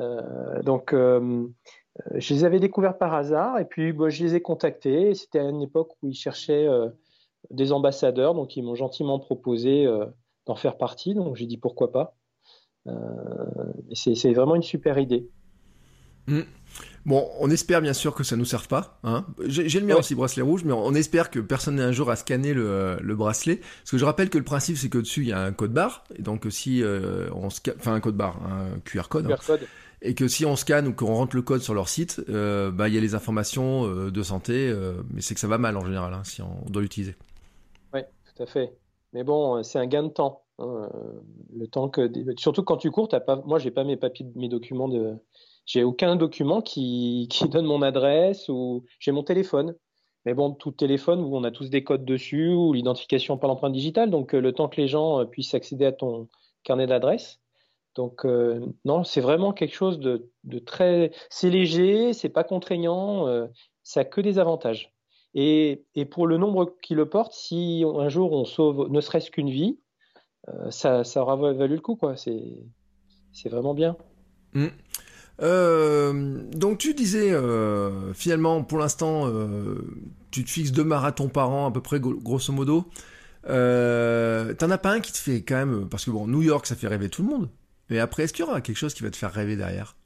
[0.00, 3.60] Euh, donc, je les avais découverts par hasard.
[3.60, 5.14] Et puis, je les ai contactés.
[5.14, 6.66] C'était à une époque où ils cherchaient
[7.50, 8.34] des ambassadeurs.
[8.34, 9.86] Donc, ils m'ont gentiment proposé
[10.46, 11.14] d'en faire partie.
[11.14, 12.16] Donc, j'ai dit pourquoi pas.
[13.92, 15.28] c'est vraiment une super idée.
[16.26, 16.42] Mmh.
[17.06, 18.98] Bon, on espère bien sûr que ça nous serve pas.
[19.04, 19.24] Hein.
[19.46, 22.16] J'ai le mien aussi, bracelet rouge, mais on espère que personne n'ait un jour à
[22.16, 23.56] scanner le, bracelet.
[23.56, 25.72] Parce que je rappelle que le principe, c'est que dessus il y a un code
[25.72, 29.30] barre, et donc si euh, on scanne, enfin un code barre, un QR code.
[29.30, 29.56] Hein.
[30.02, 32.88] et que si on scanne ou qu'on rentre le code sur leur site, euh, bah
[32.88, 34.74] il y a les informations euh, de santé,
[35.14, 37.14] mais c'est que ça va mal en général hein, si on doit l'utiliser.
[37.94, 38.00] Oui,
[38.34, 38.72] tout à fait.
[39.16, 40.44] Mais bon, c'est un gain de temps.
[40.58, 44.50] le temps que, surtout quand tu cours, t'as pas, moi j'ai pas mes papiers, mes
[44.50, 45.16] documents de
[45.64, 49.74] j'ai aucun document qui, donne mon adresse ou j'ai mon téléphone.
[50.26, 54.10] Mais bon, tout téléphone on a tous des codes dessus ou l'identification par l'empreinte digitale.
[54.10, 56.28] Donc, euh, le temps que les gens euh, puissent accéder à ton
[56.62, 57.40] carnet d'adresse.
[57.94, 61.10] Donc, euh, non, c'est vraiment quelque chose de, de très.
[61.30, 63.48] C'est léger, c'est pas contraignant,
[63.82, 64.92] ça a que des avantages.
[65.38, 69.30] Et, et, pour le nombre qui le porte, si un jour on sauve ne serait-ce
[69.30, 69.78] qu'une vie,
[70.70, 72.16] ça, ça aura valu le coup, quoi.
[72.16, 73.96] C'est vraiment bien.
[74.54, 74.68] Mmh.
[75.42, 79.84] Euh, donc tu disais euh, finalement pour l'instant euh,
[80.30, 82.86] tu te fixes deux marathons par an à peu près grosso modo.
[83.44, 83.50] T'en
[84.70, 86.88] as pas un qui te fait quand même parce que bon New York ça fait
[86.88, 87.50] rêver tout le monde.
[87.90, 89.96] Mais après est-ce qu'il y aura quelque chose qui va te faire rêver derrière?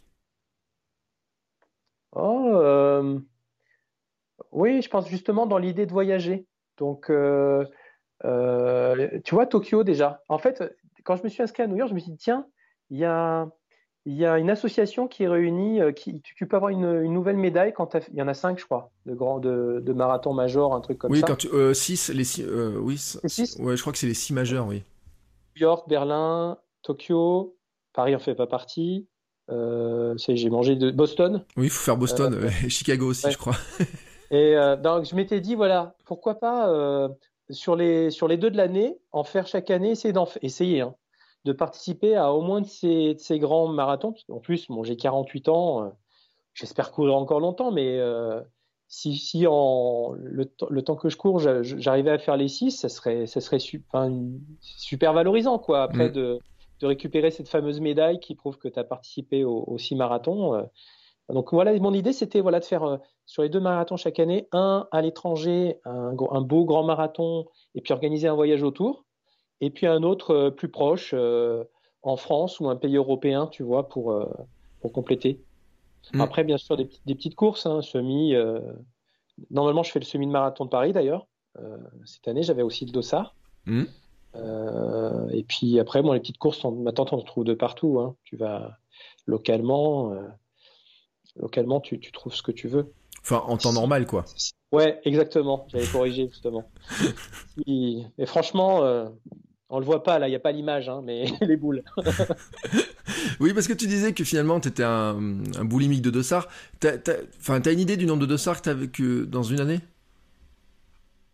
[2.12, 3.20] Oh
[4.52, 6.46] oui je pense justement dans l'idée de voyager.
[6.78, 10.22] Donc tu vois Tokyo déjà.
[10.28, 10.62] En fait
[11.04, 12.46] quand je me suis inscrit à New York je me suis dit tiens
[12.90, 13.48] il y a
[14.06, 17.72] il y a une association qui réunit, euh, qui, tu, peux avoir une, nouvelle médaille
[17.72, 20.80] quand il y en a cinq, je crois, de grands de, de marathon major, un
[20.80, 21.20] truc comme ça.
[21.20, 24.06] Oui, quand tu, euh, six, les six, euh, oui, six ouais, je crois que c'est
[24.06, 24.82] les six majeurs, oui.
[25.56, 27.56] New York, Berlin, Tokyo,
[27.92, 29.06] Paris en fait pas partie.
[29.48, 31.44] j'ai mangé de Boston.
[31.56, 33.56] Oui, il faut faire Boston, Chicago aussi, je crois.
[34.30, 37.08] et donc je m'étais dit voilà, pourquoi pas
[37.50, 39.94] sur les sur les deux de l'année en faire chaque année,
[40.42, 40.80] essayer.
[40.80, 40.94] Hein
[41.44, 44.14] de participer à au moins de ces, ces grands marathons.
[44.28, 45.88] En plus, bon, j'ai 48 ans, euh,
[46.54, 48.40] j'espère courir encore longtemps, mais euh,
[48.88, 50.44] si, si en, le,
[50.82, 53.60] temps que je cours, j'arrivais à faire les 6, ça serait, ça serait
[54.60, 56.12] super valorisant, quoi, après mm.
[56.12, 56.38] de,
[56.80, 60.68] de, récupérer cette fameuse médaille qui prouve que tu as participé aux au 6 marathons.
[61.30, 61.34] Euh.
[61.34, 64.88] Donc voilà, mon idée, c'était voilà, de faire sur les deux marathons chaque année, un
[64.90, 69.04] à l'étranger, un, un beau grand marathon, et puis organiser un voyage autour
[69.60, 71.64] et puis un autre euh, plus proche euh,
[72.02, 74.26] en France ou un pays européen, tu vois, pour, euh,
[74.80, 75.42] pour compléter.
[76.14, 76.20] Mm.
[76.20, 78.34] Après, bien sûr, des, des petites courses, hein, semi.
[79.50, 81.26] Normalement, je fais le semi de marathon de Paris d'ailleurs.
[82.04, 83.34] cette année, j'avais aussi le Dossard.
[83.66, 83.84] Mm.
[85.32, 88.00] et puis après, bon, les petites courses, maintenant, on en trouve de partout.
[88.00, 88.16] Hein.
[88.24, 88.78] Tu vas
[89.26, 90.14] localement,
[91.36, 92.92] localement, tu, tu, trouves ce que tu veux.
[93.22, 94.24] Enfin, en temps normal, quoi.
[94.72, 95.66] Ouais, exactement.
[95.68, 96.70] J'avais corrigé justement.
[97.66, 99.10] et, franchement,
[99.70, 101.82] on le voit pas là, il n'y a pas l'image, hein, mais les boules.
[103.40, 105.16] oui, parce que tu disais que finalement, tu étais un,
[105.58, 106.48] un boulimique de dossard.
[106.80, 109.60] T'as, as, as une idée du nombre de dossards que tu as vécu dans une
[109.60, 109.80] année?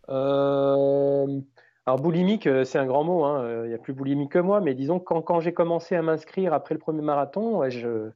[0.09, 1.39] Euh,
[1.87, 3.25] Alors, boulimique, euh, c'est un grand mot.
[3.25, 3.41] Hein.
[3.41, 4.61] Euh, il n'y a plus boulimique que moi.
[4.61, 8.11] Mais disons, quand, quand j'ai commencé à m'inscrire après le premier marathon, je,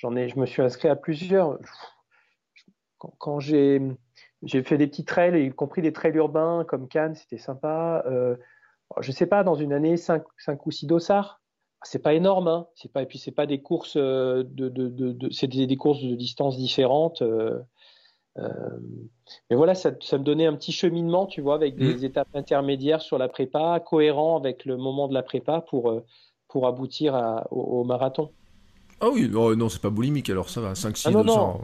[0.00, 1.58] j'en ai, je me suis inscrit à plusieurs.
[2.98, 3.80] Quand, quand j'ai,
[4.42, 8.02] j'ai fait des petits trails, y compris des trails urbains comme Cannes, c'était sympa.
[8.06, 8.36] Euh,
[9.00, 10.24] je sais pas, dans une année, 5,
[10.64, 11.40] ou 6 dossards.
[11.82, 12.66] C'est pas énorme, hein.
[12.74, 15.76] C'est pas, et puis c'est pas des courses de, de, de, de c'est des, des,
[15.76, 17.22] courses de distances différentes.
[17.22, 17.58] Euh,
[18.38, 18.78] euh,
[19.48, 22.04] mais voilà, ça, ça, me donnait un petit cheminement, tu vois, avec des mmh.
[22.04, 26.04] étapes intermédiaires sur la prépa, cohérent avec le moment de la prépa pour, euh,
[26.48, 28.30] pour aboutir à, au, au, marathon.
[29.00, 31.60] Ah oui, oh, non, c'est pas boulimique alors, ça va, 5-6 ah non, non.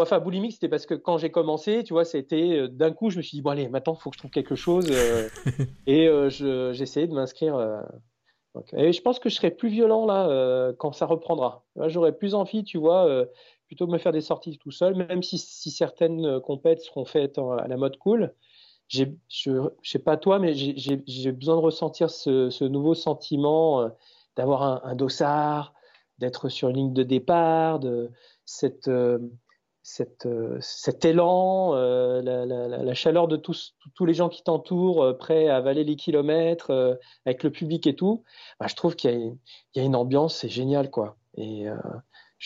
[0.00, 3.16] Enfin, boulimique, c'était parce que quand j'ai commencé, tu vois, c'était euh, d'un coup, je
[3.16, 4.88] me suis dit, bon, allez, maintenant, il faut que je trouve quelque chose.
[4.98, 5.28] Euh,
[5.86, 7.56] et euh, j'ai essayé de m'inscrire.
[7.56, 7.80] Euh,
[8.76, 11.64] et je pense que je serai plus violent là quand ça reprendra.
[11.86, 13.24] J'aurai plus envie, tu vois,
[13.66, 17.38] plutôt de me faire des sorties tout seul, même si, si certaines compètes seront faites
[17.38, 18.34] en, à la mode cool.
[18.88, 23.88] Je ne sais pas toi, mais j'ai besoin de ressentir ce, ce nouveau sentiment
[24.36, 25.72] d'avoir un, un, dossard,
[26.18, 28.10] d'être sur une ligne de départ, de
[28.44, 28.90] cette
[29.88, 34.42] cette, euh, cet élan, euh, la, la, la, chaleur de tous, tous les gens qui
[34.42, 38.22] t'entourent, euh, prêts à avaler les kilomètres, euh, avec le public et tout,
[38.60, 41.16] bah, je trouve qu'il y, y, a une ambiance, c'est génial, quoi.
[41.38, 41.74] Et euh,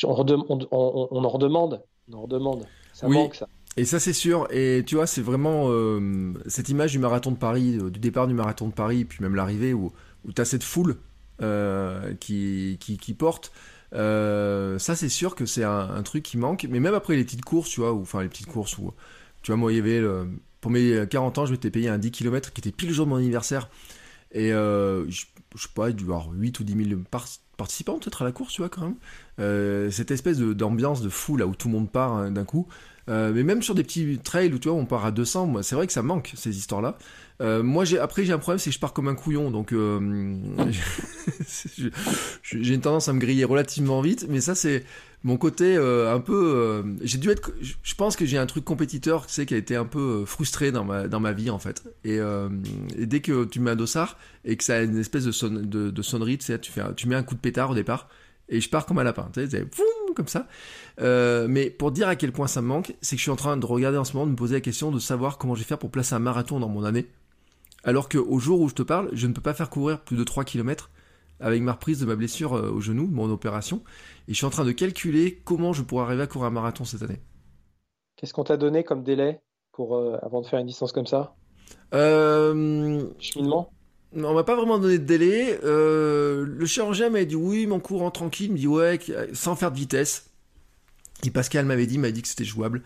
[0.04, 1.82] on, on, on, on, en redemande,
[2.12, 2.64] on en redemande.
[2.92, 3.16] Ça oui.
[3.16, 3.48] manque, ça.
[3.76, 4.46] Et ça, c'est sûr.
[4.52, 8.34] Et tu vois, c'est vraiment euh, cette image du marathon de Paris, du départ du
[8.34, 9.92] marathon de Paris, puis même l'arrivée, où,
[10.24, 10.98] où tu as cette foule
[11.40, 13.52] qui, qui, qui porte.
[13.94, 16.66] Euh, ça, c'est sûr que c'est un, truc qui manque.
[16.70, 18.92] Mais même après les petites courses, tu vois, ou enfin les petites courses où,
[19.42, 20.02] tu vois, moi, il y avait
[20.60, 23.06] pour mes 40 ans, je m'étais payé un 10 km qui était pile le jour
[23.06, 23.68] de mon anniversaire.
[24.32, 27.26] Et euh, je, je sais pas, il y avoir 8 ou 10 000 par,
[27.56, 28.96] participants peut-être à la course, tu vois, quand même.
[29.38, 32.66] Euh, cette espèce d'ambiance de, fou là où tout le monde part hein, d'un coup.
[33.08, 35.64] Euh, mais même sur des petits trails où tu vois on part à 200, moi
[35.64, 36.96] c'est vrai que ça manque ces histoires-là.
[37.42, 39.98] Euh, moi après j'ai un problème c'est que je pars comme un couillon donc euh,
[42.42, 44.26] j'ai une tendance à me griller relativement vite.
[44.28, 44.84] Mais ça c'est
[45.24, 46.84] mon côté euh, un peu.
[47.02, 47.52] j'ai dû être.
[47.60, 50.72] Je pense que j'ai un truc compétiteur, tu sais, qui a été un peu frustré
[50.72, 51.82] dans ma dans ma vie en fait.
[52.04, 52.18] Et,
[52.96, 55.90] dès que tu mets un dossard et que ça a une espèce de, son, de,
[55.90, 58.08] de sonnerie, tu sais, tu fais, tu mets un coup de pétard au départ
[58.48, 59.64] et je pars comme un lapin, tu sais,
[60.14, 60.46] comme ça.
[60.98, 63.56] Mais pour dire à quel point ça me manque, c'est que je suis en train
[63.56, 65.66] de regarder en ce moment, de me poser la question de savoir comment je vais
[65.66, 67.06] faire pour placer un marathon dans mon année.
[67.84, 70.24] Alors qu'au jour où je te parle, je ne peux pas faire courir plus de
[70.24, 70.90] 3 km
[71.40, 73.82] avec ma reprise de ma blessure euh, au genou, mon opération.
[74.28, 76.84] Et je suis en train de calculer comment je pourrais arriver à courir un marathon
[76.84, 77.20] cette année.
[78.16, 79.40] Qu'est-ce qu'on t'a donné comme délai
[79.72, 81.34] pour, euh, avant de faire une distance comme ça?
[81.94, 83.04] Euh...
[83.18, 83.72] Cheminement?
[84.14, 85.58] On m'a pas vraiment donné de délai.
[85.64, 88.48] Euh, le chirurgien m'a dit oui, mon courant tranquille.
[88.48, 89.00] Il me dit ouais,
[89.32, 90.30] sans faire de vitesse.
[91.24, 92.82] Et Pascal m'avait dit, m'a dit que c'était jouable.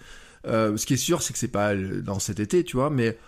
[0.47, 3.19] Euh, ce qui est sûr, c'est que c'est pas dans cet été, tu vois, mais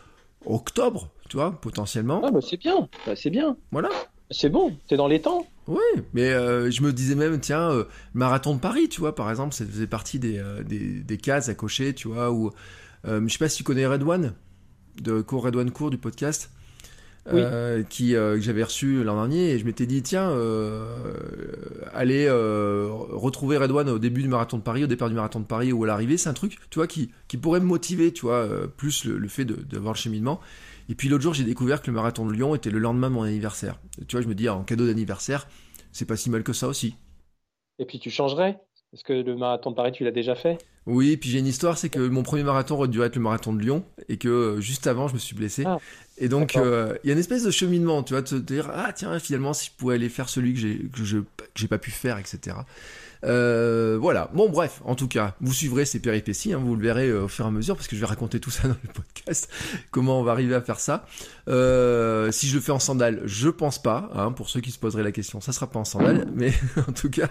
[0.46, 2.20] octobre, tu vois, potentiellement.
[2.24, 3.56] Ah bah c'est bien, bah, c'est bien.
[3.72, 3.90] Voilà.
[4.30, 5.46] C'est bon, t'es dans les temps.
[5.66, 7.84] Oui, mais euh, je me disais même, tiens, euh,
[8.14, 11.48] marathon de Paris, tu vois, par exemple, ça faisait partie des, euh, des, des, cases
[11.48, 12.50] à cocher, tu vois, ou
[13.04, 14.34] je sais pas si tu connais Red One,
[15.00, 16.50] de Cours Red One Cours du podcast
[17.32, 17.42] oui.
[17.42, 20.84] euh, qui euh, que j'avais reçu l'an dernier et je m'étais dit tiens euh,
[21.94, 25.72] aller retrouver Redouane au début du marathon de Paris au départ du marathon de Paris
[25.72, 28.46] ou à l'arrivée c'est un truc tu vois qui, qui pourrait me motiver tu vois
[28.76, 30.40] plus le, le fait de, de voir le cheminement.
[30.88, 33.14] Et puis l'autre jour j'ai découvert que le marathon de Lyon était le lendemain de
[33.14, 33.78] mon anniversaire.
[34.06, 35.46] Tu vois je me dis en cadeau d'anniversaire
[35.92, 36.94] c'est pas si mal que ça aussi.
[37.78, 38.60] Et puis tu changerais?
[38.92, 40.58] Est-ce que le marathon de Paris, tu l'as déjà fait?
[40.86, 43.52] Oui, puis j'ai une histoire, c'est que mon premier marathon aurait dû être le marathon
[43.52, 45.64] de Lyon, et que juste avant, je me suis blessé.
[45.66, 45.76] Ah,
[46.20, 48.70] et donc, il euh, y a une espèce de cheminement, tu vois, de te dire,
[48.74, 51.18] ah tiens, finalement, si je pouvais aller faire celui que j'ai que je,
[51.54, 52.56] j'ai pas pu faire, etc.
[53.24, 54.30] Euh, voilà.
[54.34, 57.28] Bon, bref, en tout cas, vous suivrez ces péripéties, hein, vous le verrez euh, au
[57.28, 59.48] fur et à mesure, parce que je vais raconter tout ça dans le podcast,
[59.92, 61.06] comment on va arriver à faire ça.
[61.46, 65.04] Si je le fais en sandales, je pense pas, hein, pour ceux qui se poseraient
[65.04, 66.52] la question, ça sera pas en sandales, mais
[66.88, 67.30] en tout cas,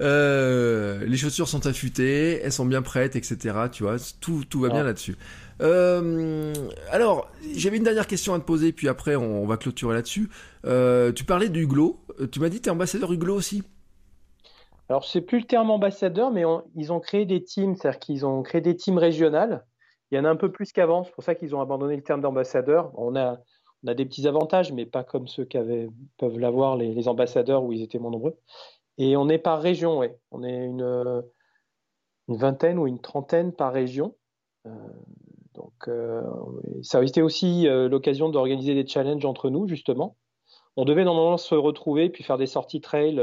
[0.00, 3.38] les chaussures sont affûtées, elles sont bien prêtes, etc.
[3.72, 5.16] Tu vois, tout, tout va bien là-dessus.
[5.60, 6.52] Euh,
[6.90, 10.30] alors, j'avais une dernière question à te poser, puis après on, va clôturer là-dessus.
[10.64, 12.00] Euh, tu parlais du Huglot,
[12.32, 13.62] tu m'as dit tu es ambassadeur Huglot aussi
[14.90, 16.42] alors, c'est plus le terme ambassadeur, mais
[16.74, 19.64] ils ont créé des teams, c'est-à-dire qu'ils ont créé des teams régionales.
[20.10, 22.02] Il y en a un peu plus qu'avant, c'est pour ça qu'ils ont abandonné le
[22.02, 22.90] terme d'ambassadeur.
[22.98, 23.38] On a,
[23.84, 25.88] des petits avantages, mais pas comme ceux qu'avaient
[26.18, 28.36] peuvent l'avoir les, ambassadeurs où ils étaient moins nombreux.
[28.98, 30.18] Et on est par région, ouais.
[30.32, 31.22] On est une,
[32.26, 34.16] vingtaine ou une trentaine par région.
[34.66, 34.70] Euh,
[35.60, 36.22] donc, euh,
[36.82, 40.16] ça a été aussi euh, l'occasion d'organiser des challenges entre nous, justement.
[40.76, 43.22] On devait normalement se retrouver puis faire des sorties trail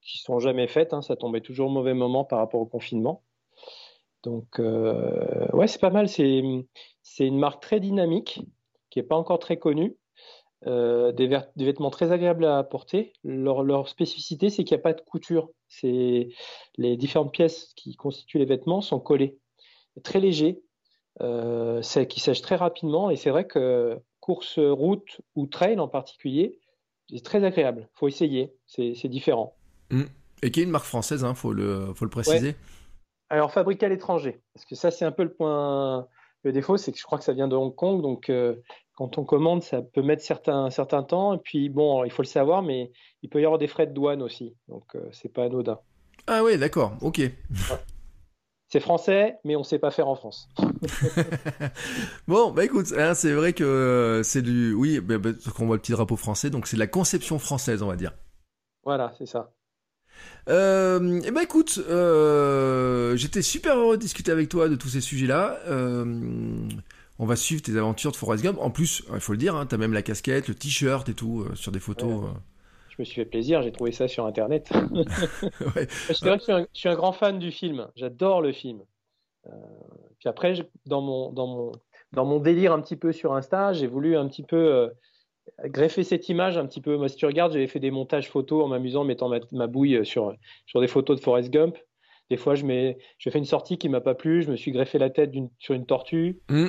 [0.00, 0.94] qui sont jamais faites.
[0.94, 1.02] Hein.
[1.02, 3.22] ça tombait toujours au mauvais moment par rapport au confinement.
[4.22, 6.08] Donc, ouais, c'est pas mal.
[6.08, 6.38] C'est
[7.18, 8.40] une marque très dynamique
[8.88, 9.96] qui n'est pas encore très connue.
[10.64, 13.12] des, vêtements très agréables à porter.
[13.24, 15.50] Leur, leur spécificité, c'est qu'il n'y a pas de couture.
[15.82, 19.38] Les différentes pièces qui constituent les vêtements sont collées,
[20.04, 20.62] très légers,
[21.20, 23.10] euh, qui sèchent très rapidement.
[23.10, 26.58] Et c'est vrai que course route ou trail en particulier,
[27.10, 27.88] c'est très agréable.
[27.94, 29.54] Faut essayer, c'est différent.
[29.90, 30.04] Mmh.
[30.42, 32.54] Et qui est une marque française, hein, faut le faut le préciser.
[33.28, 36.06] Alors fabriquée à l'étranger, parce que ça c'est un peu le point.
[36.42, 38.56] Le défaut, c'est que je crois que ça vient de Hong Kong, donc euh,
[38.94, 41.34] quand on commande, ça peut mettre certains, certains temps.
[41.34, 42.90] Et puis bon, il faut le savoir, mais
[43.22, 45.78] il peut y avoir des frais de douane aussi, donc euh, c'est pas anodin.
[46.26, 47.20] Ah oui, d'accord, ok.
[48.68, 50.48] C'est français, mais on sait pas faire en France.
[52.28, 55.76] bon, bah écoute, hein, c'est vrai que euh, c'est du, oui, bah, bah, on voit
[55.76, 58.12] le petit drapeau français, donc c'est de la conception française, on va dire.
[58.84, 59.52] Voilà, c'est ça.
[60.48, 65.00] Euh, eh ben écoute, euh, j'étais super heureux de discuter avec toi de tous ces
[65.00, 65.58] sujets-là.
[65.66, 66.68] Euh,
[67.18, 68.58] on va suivre tes aventures de Forrest Gump.
[68.60, 71.14] En plus, il faut le dire, hein, tu as même la casquette, le t-shirt et
[71.14, 72.24] tout sur des photos
[73.00, 74.70] je me suis fait plaisir, j'ai trouvé ça sur Internet.
[76.08, 78.80] C'est vrai que je suis, un, grand fan du film, j'adore le film.
[79.46, 79.50] Euh,
[80.18, 80.54] puis après,
[80.86, 81.72] dans mon, dans, mon,
[82.12, 84.88] dans mon délire un petit peu sur Insta, j'ai voulu un petit peu euh,
[85.64, 86.96] greffer cette image un petit peu.
[86.96, 90.34] Moi, si tu regardes, j'avais fait des montages photos en m'amusant, mettant ma, bouille sur,
[90.66, 91.76] sur des photos de Forrest Gump.
[92.28, 94.70] Des fois, je, mets, je fais une sortie qui m'a pas plu, je me suis
[94.70, 96.38] greffé la tête sur une tortue.
[96.48, 96.68] Mm.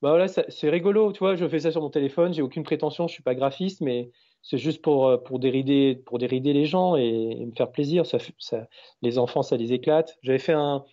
[0.00, 3.08] Bah voilà, c'est rigolo, tu vois, je fais ça sur mon téléphone, j'ai aucune prétention,
[3.08, 4.10] je suis pas graphiste, mais
[4.42, 8.06] c'est juste pour, euh, pour, dérider, pour dérider les gens et, me faire plaisir.
[8.06, 8.68] Ça, ça,
[9.02, 10.16] les enfants, ça les éclate.
[10.22, 10.84] J'avais fait un,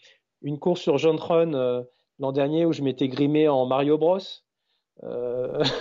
[0.41, 1.81] une course sur John Run euh,
[2.19, 4.19] l'an dernier où je m'étais grimé en Mario Bros.
[5.03, 5.63] Euh...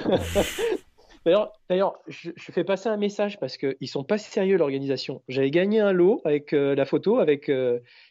[1.24, 5.22] D'ailleurs, je, je, fais passer un message parce qu'ils ne sont pas sérieux, l'organisation.
[5.26, 7.50] J'avais gagné un lot avec euh, la photo, avec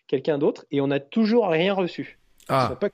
[0.07, 2.19] quelqu'un d'autre, et on n'a toujours rien reçu.
[2.49, 2.75] Ah.
[2.79, 2.89] Pas...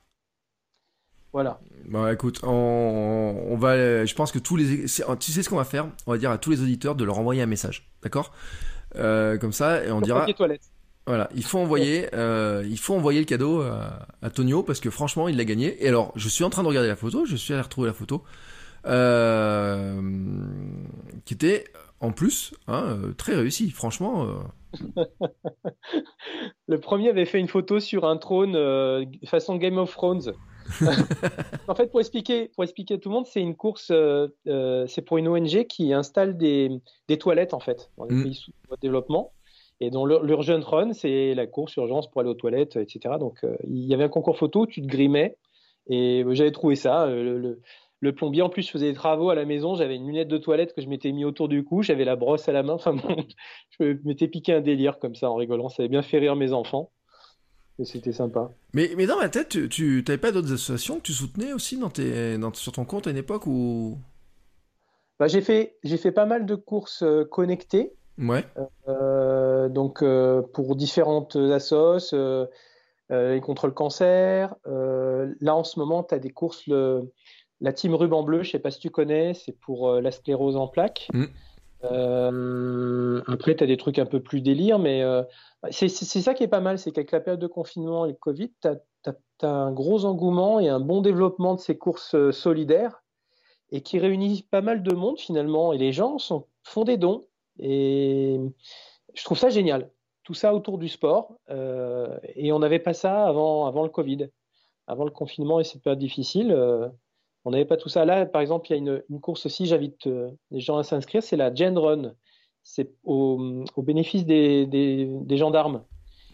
[1.32, 1.60] Voilà.
[1.86, 5.88] Bon, écoute, on, va, je pense que tous les, tu sais ce qu'on va faire?
[6.06, 8.32] On va dire à tous les auditeurs de leur envoyer un message, d'accord?
[8.96, 10.26] Euh, Comme ça, et on dira.
[11.10, 15.26] Voilà, il faut envoyer, euh, il faut envoyer le cadeau à, Tonio parce que franchement,
[15.26, 15.84] il l'a gagné.
[15.84, 17.94] Et alors, je suis en train de regarder la photo, je suis allé retrouver la
[17.94, 18.22] photo,
[18.86, 20.00] euh,
[21.24, 21.64] qui était
[21.98, 24.28] en plus hein, très réussi, franchement.
[26.68, 28.56] le premier avait fait une photo sur un trône
[29.26, 30.32] façon Game of Thrones.
[31.68, 34.86] en fait, pour expliquer, pour expliquer à tout le monde, c'est une course, euh, euh,
[34.86, 36.70] c'est pour une ONG qui installe des,
[37.08, 38.22] des toilettes en fait dans les mm.
[38.22, 39.32] pays sous développement.
[39.80, 43.14] Et dans l'Urgent Run, c'est la course urgence pour aller aux toilettes, etc.
[43.18, 45.36] Donc, euh, il y avait un concours photo, tu te grimais.
[45.88, 47.06] Et j'avais trouvé ça.
[47.06, 47.58] Le,
[48.00, 49.74] le, plombier, en plus, faisait des travaux à la maison.
[49.74, 51.82] J'avais une lunette de toilette que je m'étais mis autour du cou.
[51.82, 52.74] J'avais la brosse à la main.
[52.74, 52.94] Enfin,
[53.80, 55.70] je m'étais piqué un délire comme ça en rigolant.
[55.70, 56.90] Ça avait bien fait rire mes enfants
[57.84, 58.50] c'était sympa.
[58.72, 61.90] Mais, mais dans ma tête, tu n'avais pas d'autres associations que tu soutenais aussi dans
[61.90, 63.98] tes, sur ton compte à une époque où...
[65.18, 67.92] Bah, j'ai fait, fait pas mal de courses euh, connectées.
[68.18, 68.44] Ouais.
[68.88, 72.46] Euh, donc euh, pour différentes assos, euh,
[73.40, 74.54] contre le cancer.
[74.66, 77.12] là en ce moment, tu as des courses, le,
[77.60, 80.68] la team ruban bleu, je sais pas si tu connais, c'est pour la sclérose en
[80.68, 81.08] plaques.
[81.12, 81.24] Mm.
[83.26, 85.02] après, tu as des trucs un peu plus délire, mais
[85.70, 88.50] c'est ça qui est pas mal, c'est qu'avec la période de confinement et le Covid,
[88.62, 88.76] tu as,
[89.42, 93.02] un gros engouement et un bon développement de ces courses euh, solidaires
[93.70, 95.72] et qui réunissent pas mal de monde finalement.
[95.72, 97.22] Et les gens sont, font des dons.
[97.58, 98.38] Et
[99.14, 99.90] je trouve ça génial.
[100.24, 101.36] Tout ça autour du sport.
[101.50, 104.28] Euh, et on n'avait pas ça avant, avant le Covid.
[104.86, 106.88] Avant le confinement et cette période difficile, euh,
[107.44, 108.04] on n'avait pas tout ça.
[108.04, 110.08] Là, par exemple, il y a une, une course aussi, j'invite
[110.50, 112.14] les gens à s'inscrire, c'est la Gen Run
[112.62, 115.84] c'est au, bénéfice des, gendarmes.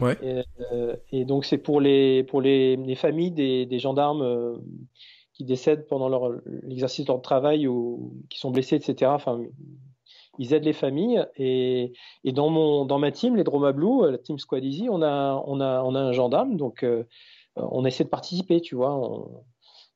[0.01, 4.57] Euh, et, donc c'est pour les, pour les, familles des, gendarmes euh,
[5.33, 6.31] qui décèdent pendant
[6.63, 9.11] l'exercice de leur travail ou qui sont blessés, etc.
[9.13, 9.41] Enfin,
[10.39, 11.25] ils aident les familles.
[11.37, 11.93] Et,
[12.25, 15.59] dans, mon, dans ma team, les Droma Blue, la team Squad Easy, on a, on
[15.61, 16.57] a, on a un gendarme.
[16.57, 17.03] Donc euh,
[17.55, 18.99] on essaie de participer, tu vois.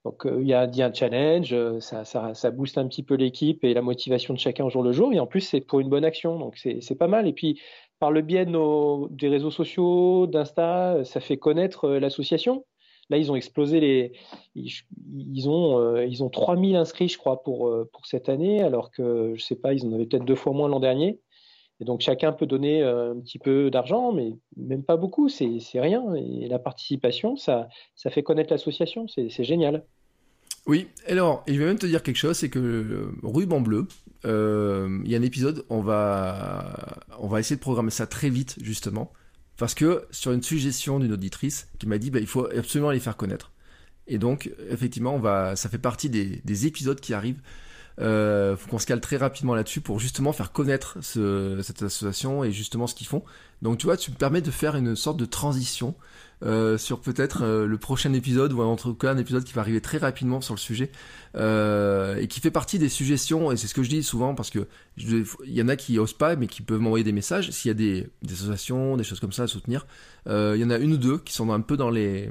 [0.03, 3.63] Donc euh, il y, a, un challenge, euh, ça, ça, booste un petit peu l'équipe
[3.63, 5.13] et la motivation de chacun au jour le jour.
[5.13, 7.27] Et en plus, c'est pour une bonne action, donc c'est pas mal.
[7.27, 7.61] Et puis,
[7.99, 12.65] par le biais des réseaux sociaux, d'Insta, ça fait connaître euh, l'association.
[13.11, 14.13] Là, ils ont explosé les.
[14.55, 19.43] Ils, ont, ils ont 3000 inscrits, je crois, pour, pour cette année, alors que, je
[19.43, 21.19] sais pas, ils en avaient peut-être deux fois moins l'an dernier.
[21.79, 26.13] Et donc, chacun peut donner un petit peu d'argent, mais même pas beaucoup, c'est rien.
[26.15, 29.83] Et la participation, ça, ça fait connaître l'association, c'est génial.
[30.67, 33.87] Oui, alors, je vais même te dire quelque chose, c'est que euh, Ruban Bleu,
[34.25, 38.29] euh, il y a un épisode, on va, on va essayer de programmer ça très
[38.29, 39.11] vite, justement,
[39.61, 42.99] parce que sur une suggestion d'une auditrice qui m'a dit, bah, il faut absolument les
[42.99, 43.51] faire connaître.
[44.07, 45.21] Et donc, effectivement,
[45.55, 47.39] ça fait partie des, des épisodes qui arrivent.
[47.99, 52.43] Euh, faut qu'on se cale très rapidement là-dessus pour justement faire connaître ce, cette association
[52.43, 53.21] et justement ce qu'ils font.
[53.61, 55.93] Donc tu vois, tu me permets de faire une sorte de transition
[56.43, 59.61] euh, sur peut-être euh, le prochain épisode ou en tout cas un épisode qui va
[59.61, 60.91] arriver très rapidement sur le sujet
[61.35, 64.49] euh, et qui fait partie des suggestions et c'est ce que je dis souvent parce
[64.49, 67.69] que il y en a qui osent pas mais qui peuvent m'envoyer des messages s'il
[67.69, 69.85] y a des, associations des choses comme ça à soutenir.
[70.25, 72.29] Il y en a une ou deux qui sont un peu dans les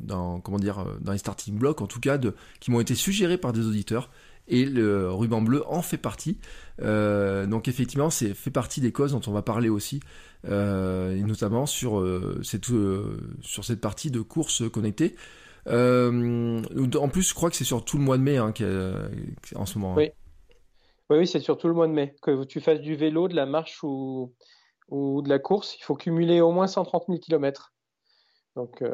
[0.00, 2.18] dans comment dire dans les starting blocks en tout cas
[2.60, 4.10] qui m'ont été suggérés par des auditeurs
[4.48, 6.38] et le ruban bleu en fait partie.
[6.80, 10.00] Euh, donc effectivement, c'est fait partie des causes dont on va parler aussi,
[10.46, 12.66] euh, notamment sur euh, cette
[13.40, 15.16] sur cette partie de course connectée.
[15.66, 18.52] en plus, je crois que c'est sur tout le mois de mai hein,
[19.54, 19.92] en ce moment.
[19.92, 19.96] Hein.
[19.96, 20.10] Oui,
[21.10, 22.14] oui, oui c'est sur tout le mois de mai.
[22.22, 24.34] Que tu fasses du vélo, de la marche ou,
[24.88, 27.72] ou de la course, il faut cumuler au moins 130 000 km.
[28.56, 28.84] Donc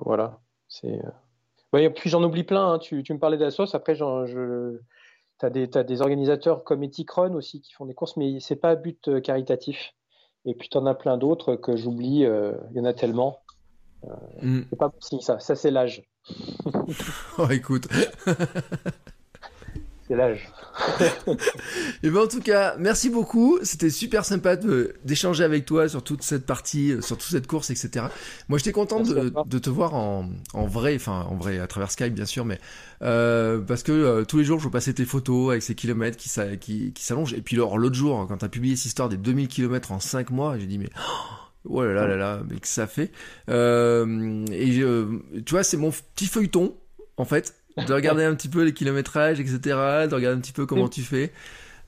[0.00, 1.00] voilà, c'est
[1.94, 2.74] puis j'en oublie plein.
[2.74, 2.78] Hein.
[2.78, 3.74] Tu, me parlais d'Assos.
[3.74, 4.02] Après, tu
[5.42, 5.50] as,
[5.84, 9.20] des organisateurs comme Eticron aussi qui font des courses, mais c'est pas à but euh,
[9.20, 9.92] caritatif.
[10.44, 12.24] Et puis, tu en as plein d'autres que j'oublie.
[12.24, 13.40] Euh, il y en a tellement.
[14.04, 14.66] Euh, mm.
[14.70, 15.38] C'est pas possible, ça.
[15.40, 16.02] Ça, c'est l'âge.
[17.38, 17.88] oh, écoute.
[20.06, 20.48] c'est l'âge.
[22.02, 23.58] et ben en tout cas, merci beaucoup.
[23.62, 24.56] C'était super sympa
[25.04, 28.06] d'échanger avec toi sur toute cette partie, euh, sur toute cette course, etc.
[28.48, 31.90] Moi, j'étais content de, de, te voir en, en, vrai, enfin en vrai à travers
[31.90, 32.60] Skype bien sûr, mais
[33.02, 36.16] euh, parce que euh, tous les jours, je vois passer tes photos avec ces kilomètres
[36.16, 36.30] qui,
[36.60, 37.34] qui, qui s'allongent.
[37.34, 40.58] Et puis l'autre jour, quand t'as publié cette histoire des 2000 km en 5 mois,
[40.58, 40.90] j'ai dit mais
[41.64, 43.10] oh là là là là, mais que ça fait.
[43.48, 44.70] Euh, et
[45.42, 46.76] tu vois, c'est mon petit feuilleton
[47.16, 49.58] en fait de regarder un petit peu les kilométrages, etc.,
[50.08, 51.32] de regarder un petit peu comment tu fais.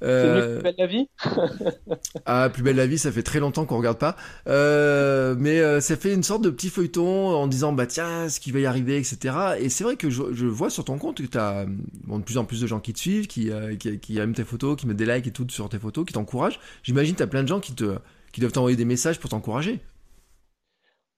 [0.03, 0.55] Euh...
[0.55, 1.09] Plus belle la vie
[2.27, 4.17] Ah, plus belle la vie, ça fait très longtemps qu'on regarde pas.
[4.47, 8.39] Euh, mais euh, ça fait une sorte de petit feuilleton en disant bah tiens, ce
[8.41, 9.35] qui va y arriver, etc.
[9.59, 11.67] Et c'est vrai que je, je, vois sur ton compte que tu as
[12.05, 14.35] bon, de plus en plus de gens qui te suivent, qui, euh, qui, qui, aiment
[14.35, 16.61] tes photos, qui mettent des likes et tout sur tes photos, qui t'encouragent.
[16.83, 17.97] J'imagine tu as plein de gens qui, te,
[18.33, 19.81] qui doivent t'envoyer des messages pour t'encourager.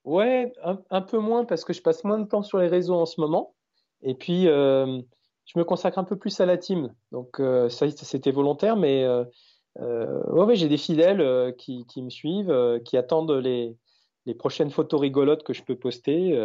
[0.05, 2.95] Ouais, un, un, peu moins parce que je passe moins de temps sur les réseaux
[2.95, 3.55] en ce moment.
[4.02, 5.01] Et puis, euh,
[5.47, 6.94] je me consacre un peu plus à la team.
[7.12, 12.97] Donc, euh, ça, c'était volontaire, mais euh, ouais, j'ai des fidèles qui, me suivent, qui
[12.97, 13.77] attendent les,
[14.39, 16.39] prochaines photos rigolotes que je peux poster.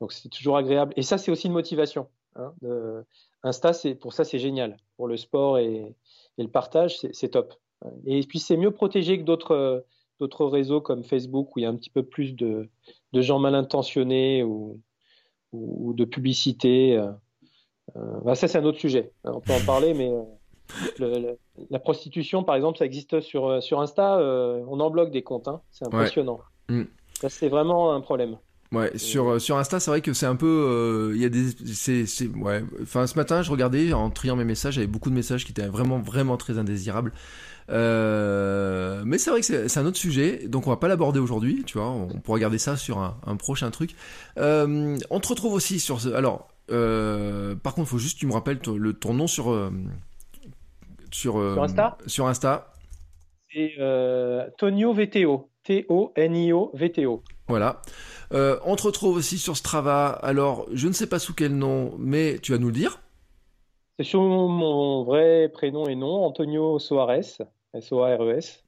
[0.00, 0.92] donc, c'est toujours agréable.
[0.96, 2.08] Et ça, c'est aussi une motivation.
[2.34, 2.52] Hein,
[3.42, 4.76] Insta, pour ça, c'est génial.
[4.96, 5.94] Pour le sport et,
[6.38, 7.54] le partage, c'est top.
[8.04, 9.84] Et puis, c'est mieux protégé que d'autres
[10.18, 12.70] d'autres réseaux comme Facebook où il y a un petit peu plus de,
[13.12, 14.80] de gens mal intentionnés ou,
[15.56, 16.96] ou, de publicité.
[16.96, 17.10] Euh,
[17.96, 19.12] euh, bah, ça, c'est un autre sujet.
[19.24, 20.10] On peut en parler, mais
[21.00, 21.34] euh,
[21.70, 24.18] la prostitution, par exemple, ça existe sur, sur Insta.
[24.68, 25.48] on en bloque des comptes.
[25.48, 25.60] Hein.
[25.70, 26.40] C'est impressionnant.
[26.68, 26.84] Mm.
[27.20, 28.38] Ça, c'est vraiment un problème.
[28.72, 31.12] Ouais, sur, sur Insta, c'est vrai que c'est un peu.
[31.14, 31.50] Il y a des.
[31.74, 32.64] C'est, ouais.
[32.82, 35.44] Enfin, ce matin, je regardais en triant mes messages, il y avait beaucoup de messages
[35.44, 37.12] qui étaient vraiment, vraiment très indésirables.
[37.68, 41.64] Euh, mais c'est vrai que c'est un autre sujet, donc on va pas l'aborder aujourd'hui,
[41.66, 43.94] tu vois, on pourra regarder ça sur un, un prochain truc.
[44.38, 46.10] Euh, on te retrouve aussi sur ce...
[46.10, 49.26] Alors, euh, par contre, il faut juste que tu me rappelles ton, le, ton nom
[49.26, 49.50] sur...
[49.50, 49.70] Euh,
[51.10, 51.98] sur, sur Insta?
[52.06, 52.72] Sur Insta.
[53.52, 53.74] C'est
[54.58, 55.50] Tonio VTO.
[55.64, 57.24] T-O-N-I-O VTO.
[57.48, 57.82] Voilà.
[58.32, 60.08] On te retrouve aussi sur Strava.
[60.08, 63.00] Alors, je ne sais pas sous quel nom, mais tu vas nous le dire.
[63.98, 67.40] C'est sur mon vrai prénom et nom, Antonio Soares,
[67.72, 68.62] S-O-A-R-E-S.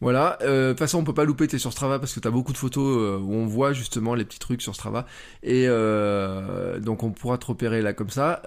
[0.00, 2.30] Voilà, euh, de toute façon on peut pas louper, t'es sur Strava parce que t'as
[2.30, 5.06] beaucoup de photos euh, où on voit justement les petits trucs sur Strava
[5.42, 8.40] et euh, donc on pourra te repérer là comme ça.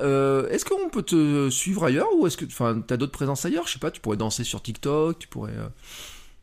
[0.50, 3.68] est-ce qu'on peut te suivre ailleurs ou est-ce que, enfin, t'as d'autres présences ailleurs?
[3.68, 5.54] Je sais pas, tu pourrais danser sur TikTok, tu pourrais.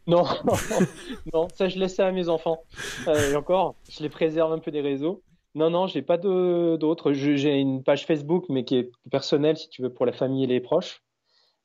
[0.09, 0.25] Non,
[1.35, 2.63] non, ça je laisse ça à mes enfants.
[3.07, 5.23] et encore, je les préserve un peu des réseaux.
[5.55, 7.13] Non, non, j'ai pas d'autres.
[7.13, 10.47] J'ai une page Facebook, mais qui est personnelle, si tu veux, pour la famille et
[10.47, 11.03] les proches.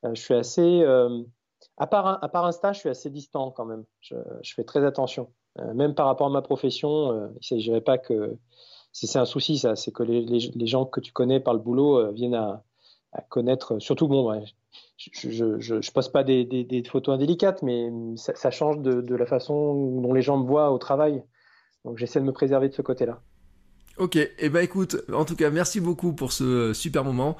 [0.04, 0.82] Euh, je suis assez.
[0.82, 1.22] Euh,
[1.76, 3.84] à, part, à part Insta, je suis assez distant quand même.
[4.00, 4.16] Je,
[4.54, 5.32] fais très attention.
[5.58, 8.36] Euh, même par rapport à ma profession, il ne s'agirait pas que.
[8.92, 9.74] C'est un souci, ça.
[9.74, 12.62] C'est que les, gens que tu connais par le boulot viennent à,
[13.22, 13.78] connaître.
[13.78, 14.44] Surtout, bon,
[14.96, 20.12] je ne poste pas des, photos indélicates, mais ça, change de, de la façon dont
[20.12, 21.22] les gens me voient au travail.
[21.84, 23.20] Donc j'essaie de me préserver de ce côté-là.
[23.96, 27.36] Ok, et eh ben écoute, en tout cas, merci beaucoup pour ce super moment.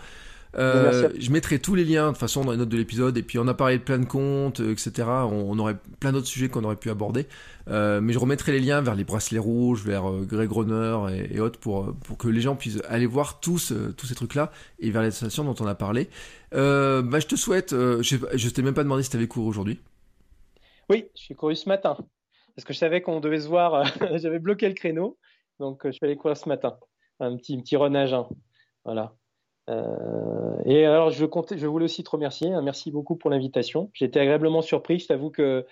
[0.56, 3.16] Euh, je mettrai tous les liens de toute façon dans les notes de l'épisode.
[3.16, 5.09] Et puis on a parlé de plein de comptes, euh, etc.
[5.09, 7.26] On, aurait plein d'autres sujets qu'on aurait pu aborder.
[7.68, 11.59] Euh, mais je remettrai les liens vers les bracelets rouges, vers Greg Runner et, autres
[11.59, 15.09] pour, pour que les gens puissent aller voir tous, tous ces trucs-là et vers les
[15.09, 16.09] associations dont on a parlé.
[16.52, 19.81] bah, je te souhaite, je, je t'ai même pas demandé si tu avais couru aujourd'hui.
[20.90, 21.97] Oui, je suis couru ce matin.
[22.55, 23.85] Parce que je savais qu'on devait se voir,
[24.16, 25.18] j'avais bloqué le créneau.
[25.59, 26.76] Donc je suis allé courir ce matin.
[27.20, 28.14] Un petit, petit renage.
[28.85, 29.14] Voilà.
[29.70, 31.24] Euh, et alors, je,
[31.66, 32.53] voulais aussi te remercier.
[32.53, 32.62] Hein.
[32.62, 33.91] merci beaucoup pour l'invitation.
[34.01, 34.99] Été agréablement surpris.
[34.99, 35.66] Je t'avoue que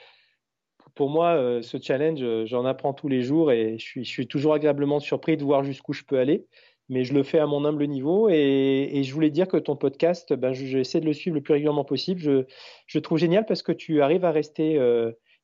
[0.94, 4.54] pour moi, euh, ce challenge, euh, j'en apprends tous les jours et je suis, toujours
[4.54, 6.46] agréablement surpris de voir jusqu'où je peux aller.
[6.88, 10.34] Mais je le fais à mon humble niveau et, je voulais dire que ton podcast,
[10.34, 12.20] ben, j'essaie de le suivre le plus régulièrement possible.
[12.20, 12.44] Je,
[12.86, 14.78] je trouve génial parce que tu arrives à rester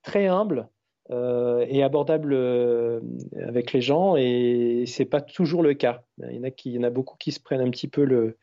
[0.02, 0.68] très humble,
[1.10, 3.00] euh, et abordable euh,
[3.46, 6.02] avec les gens et c'est pas toujours le cas.
[6.30, 8.34] Il y en a beaucoup qui se prennent un petit peu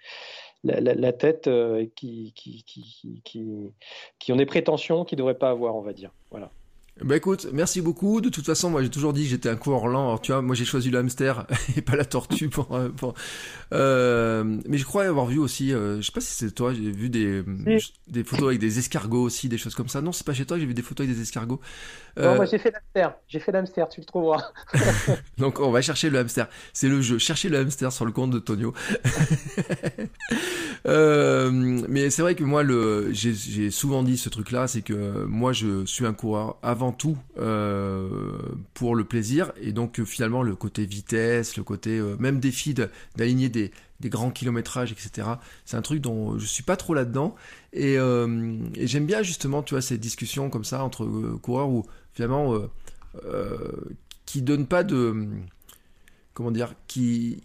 [0.64, 5.94] la, tête euh, qui, qui ont des prétentions qu'ils ne devraient pas avoir, on va
[5.94, 6.12] dire.
[6.32, 6.50] Voilà.
[7.04, 8.22] Bah écoute, merci beaucoup.
[8.22, 10.08] De toute façon, moi j'ai toujours dit que j'étais un coureur lent.
[10.08, 11.46] Alors tu vois, moi j'ai choisi le hamster
[11.76, 12.74] et pas la tortue pour.
[12.74, 13.16] Euh, pour...
[13.74, 16.92] Euh, mais je crois avoir vu aussi, euh, je sais pas si c'est toi, j'ai
[16.92, 17.44] vu des
[18.08, 20.00] des photos avec des escargots aussi, des choses comme ça.
[20.00, 21.60] Non, c'est pas chez toi, j'ai vu des photos avec des escargots.
[22.16, 23.14] Non, moi j'ai fait l'hamster.
[23.28, 24.52] J'ai fait l'hamster, tu le trouveras.
[25.38, 26.48] Donc on va chercher le hamster.
[26.72, 27.18] C'est le jeu.
[27.18, 28.74] Chercher le hamster sur le compte de Tonio.
[30.86, 35.84] mais c'est vrai que moi, le, j'ai souvent dit ce truc-là, c'est que moi je
[35.86, 38.38] suis un coureur avant tout euh,
[38.74, 42.74] pour le plaisir et donc euh, finalement le côté vitesse, le côté euh, même défi
[43.16, 43.72] d'aligner des,
[44.04, 45.28] grands kilométrages, etc.
[45.66, 47.36] C'est un truc dont je suis pas trop là-dedans
[47.74, 47.98] et
[48.82, 51.06] j'aime bien justement tu vois ces discussions comme ça entre
[51.42, 52.54] coureurs où finalement
[54.28, 55.28] qui donnent pas de
[56.36, 57.42] comment dire qui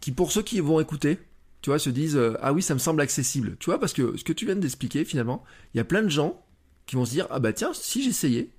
[0.00, 1.18] qui pour ceux qui vont écouter
[1.62, 4.22] tu vois se disent ah oui ça me semble accessible tu vois parce que ce
[4.22, 5.42] que tu viens d'expliquer finalement
[5.74, 6.44] il y a plein de gens
[6.86, 8.50] qui vont se dire ah bah tiens si j'essayais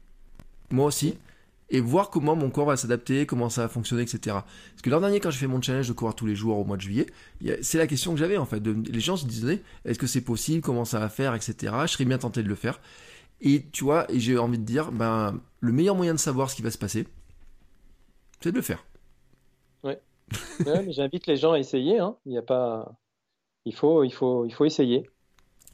[0.72, 1.18] moi aussi,
[1.70, 4.20] et voir comment mon corps va s'adapter, comment ça va fonctionner, etc.
[4.28, 6.64] Parce que l'an dernier, quand j'ai fait mon challenge de courir tous les jours au
[6.64, 7.08] mois de juillet,
[7.62, 8.62] c'est la question que j'avais en fait.
[8.66, 11.74] les gens se disaient, est-ce que c'est possible, comment ça va faire, etc.
[11.84, 12.80] Je serais bien tenté de le faire.
[13.42, 16.62] Et tu vois, j'ai envie de dire, ben, le meilleur moyen de savoir ce qui
[16.62, 17.08] va se passer,
[18.42, 18.86] c'est de le faire.
[19.84, 20.00] Ouais.
[20.66, 22.00] mais j'invite les gens à essayer.
[22.00, 22.16] Hein.
[22.26, 22.96] Il a pas,
[23.66, 25.10] il faut, il faut, il faut essayer.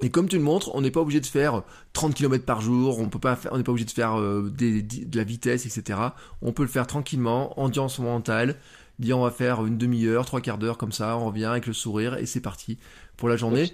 [0.01, 1.63] Et comme tu le montres, on n'est pas obligé de faire
[1.93, 5.17] 30 km par jour, on peut pas on n'est pas obligé de faire euh, de
[5.17, 5.99] la vitesse, etc.
[6.41, 8.55] On peut le faire tranquillement, en endurance mentale,
[8.99, 11.73] dire on va faire une demi-heure, trois quarts d'heure comme ça, on revient avec le
[11.73, 12.79] sourire et c'est parti
[13.17, 13.65] pour la journée.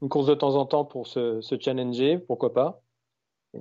[0.00, 2.82] Une course de temps en temps pour se, challenger, pourquoi pas.
[3.54, 3.60] Euh,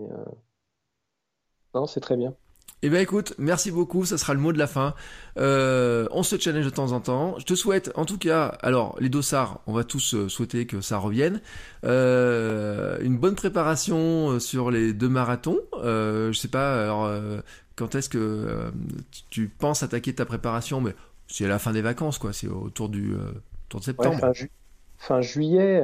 [1.76, 2.34] non, c'est très bien.
[2.84, 4.96] Eh bien écoute, merci beaucoup, ça sera le mot de la fin.
[5.38, 7.38] Euh, on se challenge de temps en temps.
[7.38, 10.82] Je te souhaite en tout cas, alors les dossards, on va tous euh, souhaiter que
[10.82, 11.42] ça revienne.
[11.86, 15.60] Euh, une bonne préparation sur les deux marathons.
[15.84, 17.08] je sais pas, alors
[17.76, 18.72] quand est-ce que
[19.30, 20.96] tu penses attaquer ta préparation Mais
[21.28, 22.34] c'est à la fin des vacances, quoi.
[22.34, 23.14] C'est autour du
[23.68, 24.20] autour de septembre.
[24.98, 25.84] fin, juillet.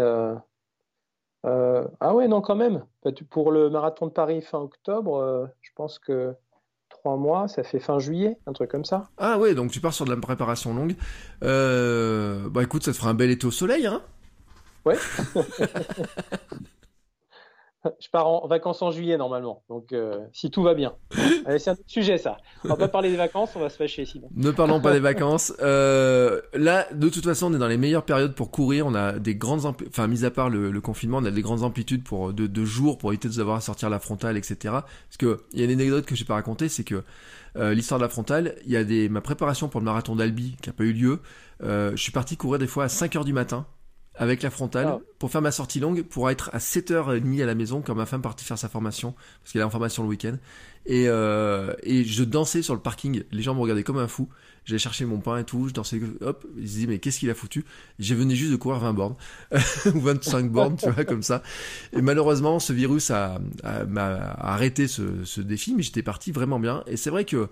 [1.43, 2.83] ah ouais, non, quand même.
[3.03, 6.35] Bah, pour le marathon de Paris fin octobre, je pense que
[7.15, 9.07] mois, ça fait fin juillet, un truc comme ça.
[9.17, 10.95] Ah ouais, donc tu pars sur de la préparation longue.
[11.43, 14.01] Euh, bah écoute, ça te fera un bel été au soleil, hein
[14.85, 14.97] Ouais.
[17.99, 20.93] Je pars en vacances en juillet normalement, donc euh, si tout va bien.
[21.11, 22.37] c'est un autre sujet ça.
[22.63, 24.29] On va pas parler des vacances, on va se fâcher sinon.
[24.35, 25.53] Ne parlons pas des vacances.
[25.67, 28.87] Euh, là, de toute façon, on est dans les meilleures périodes pour courir.
[28.87, 32.03] On a des grandes, enfin, mis à part le, confinement, on a des grandes amplitudes
[32.03, 34.55] pour de, jours pour éviter de devoir sortir la frontale, etc.
[34.63, 37.03] Parce que il y a une anecdote que j'ai pas racontée, c'est que
[37.57, 40.55] euh, l'histoire de la frontale, il y a des ma préparation pour le marathon d'Albi
[40.61, 41.19] qui a pas eu lieu.
[41.61, 43.65] je suis parti courir des fois à 5 heures du matin
[44.17, 44.99] avec la frontale ah.
[45.19, 48.21] pour faire ma sortie longue pour être à 7h30 à la maison quand ma femme
[48.21, 49.13] partait faire sa formation
[49.43, 50.35] parce qu'elle a en formation le week-end.
[50.85, 53.23] Et, euh, et je dansais sur le parking.
[53.31, 54.29] Les gens me regardaient comme un fou.
[54.65, 55.67] J'allais chercher mon pain et tout.
[55.67, 57.65] Je dansais hop ils se disaient mais qu'est-ce qu'il a foutu?
[57.99, 59.15] J'ai venu juste de courir 20 bornes.
[59.93, 61.43] Ou 25 bornes tu vois comme ça.
[61.93, 63.39] Et malheureusement ce virus a,
[63.87, 66.83] m'a arrêté ce, ce défi mais j'étais parti vraiment bien.
[66.87, 67.49] Et c'est vrai que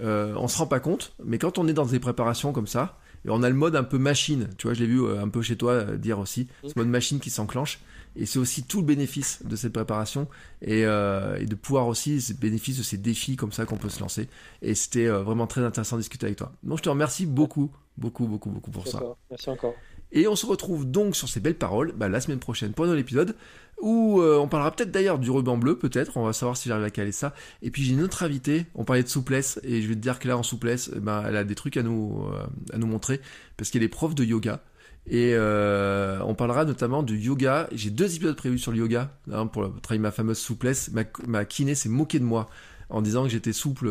[0.00, 2.98] euh, on se rend pas compte mais quand on est dans des préparations comme ça
[3.28, 5.42] on a le mode un peu machine, tu vois, je l'ai vu euh, un peu
[5.42, 7.80] chez toi euh, dire aussi, ce mode machine qui s'enclenche.
[8.16, 10.28] Et c'est aussi tout le bénéfice de cette préparation
[10.62, 13.88] et, euh, et de pouvoir aussi ce bénéfice de ces défis comme ça qu'on peut
[13.88, 14.28] se lancer.
[14.62, 16.52] Et c'était vraiment très intéressant de discuter avec toi.
[16.62, 19.02] Donc je te remercie beaucoup, beaucoup, beaucoup, beaucoup pour ça.
[19.30, 19.74] Merci encore.
[20.14, 22.88] Et on se retrouve donc sur ces belles paroles bah, la semaine prochaine pour un
[22.88, 23.34] nouvel épisode
[23.82, 26.84] où euh, on parlera peut-être d'ailleurs du ruban bleu, peut-être, on va savoir si j'arrive
[26.84, 27.34] à caler ça.
[27.60, 30.20] Et puis j'ai une autre invitée, on parlait de souplesse, et je vais te dire
[30.20, 33.20] que là en souplesse, bah, elle a des trucs à nous, euh, à nous montrer,
[33.56, 34.62] parce qu'elle est prof de yoga.
[35.06, 37.68] Et euh, on parlera notamment du yoga.
[37.72, 40.92] J'ai deux épisodes prévus sur le yoga hein, pour travailler ma fameuse souplesse.
[41.26, 42.48] Ma, kiné s'est moquée de moi
[42.88, 43.90] en disant que j'étais souple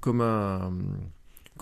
[0.00, 0.70] comme un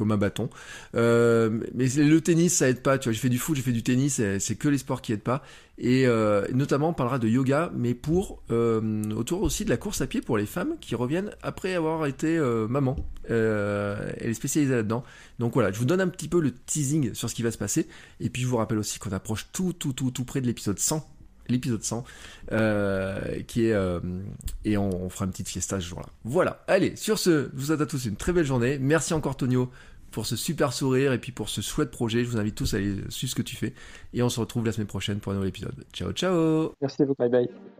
[0.00, 0.48] comme un bâton.
[0.94, 2.96] Euh, mais le tennis, ça aide pas.
[2.96, 5.12] Tu vois, j'ai fait du foot, j'ai fait du tennis, c'est que les sports qui
[5.12, 5.42] aident pas.
[5.76, 10.00] Et euh, notamment, on parlera de yoga, mais pour euh, autour aussi de la course
[10.00, 12.96] à pied pour les femmes qui reviennent après avoir été maman.
[13.28, 15.04] elle est spécialisée là-dedans.
[15.38, 17.58] Donc voilà, je vous donne un petit peu le teasing sur ce qui va se
[17.58, 17.86] passer.
[18.20, 20.78] Et puis je vous rappelle aussi qu'on approche tout, tout, tout, tout près de l'épisode
[20.78, 21.06] 100
[21.48, 22.04] l'épisode 100,
[23.48, 23.74] qui est
[24.64, 26.06] et on, fera une petite fiesta ce jour-là.
[26.24, 26.62] Voilà.
[26.68, 28.78] Allez, sur ce, je vous souhaite à tous une très belle journée.
[28.78, 29.70] Merci encore Tonio
[30.10, 32.24] pour ce super sourire et puis pour ce chouette projet.
[32.24, 33.74] Je vous invite tous à aller suivre ce que tu fais.
[34.12, 35.84] Et on se retrouve la semaine prochaine pour un nouvel épisode.
[35.92, 37.79] Ciao, ciao Merci beaucoup, bye bye.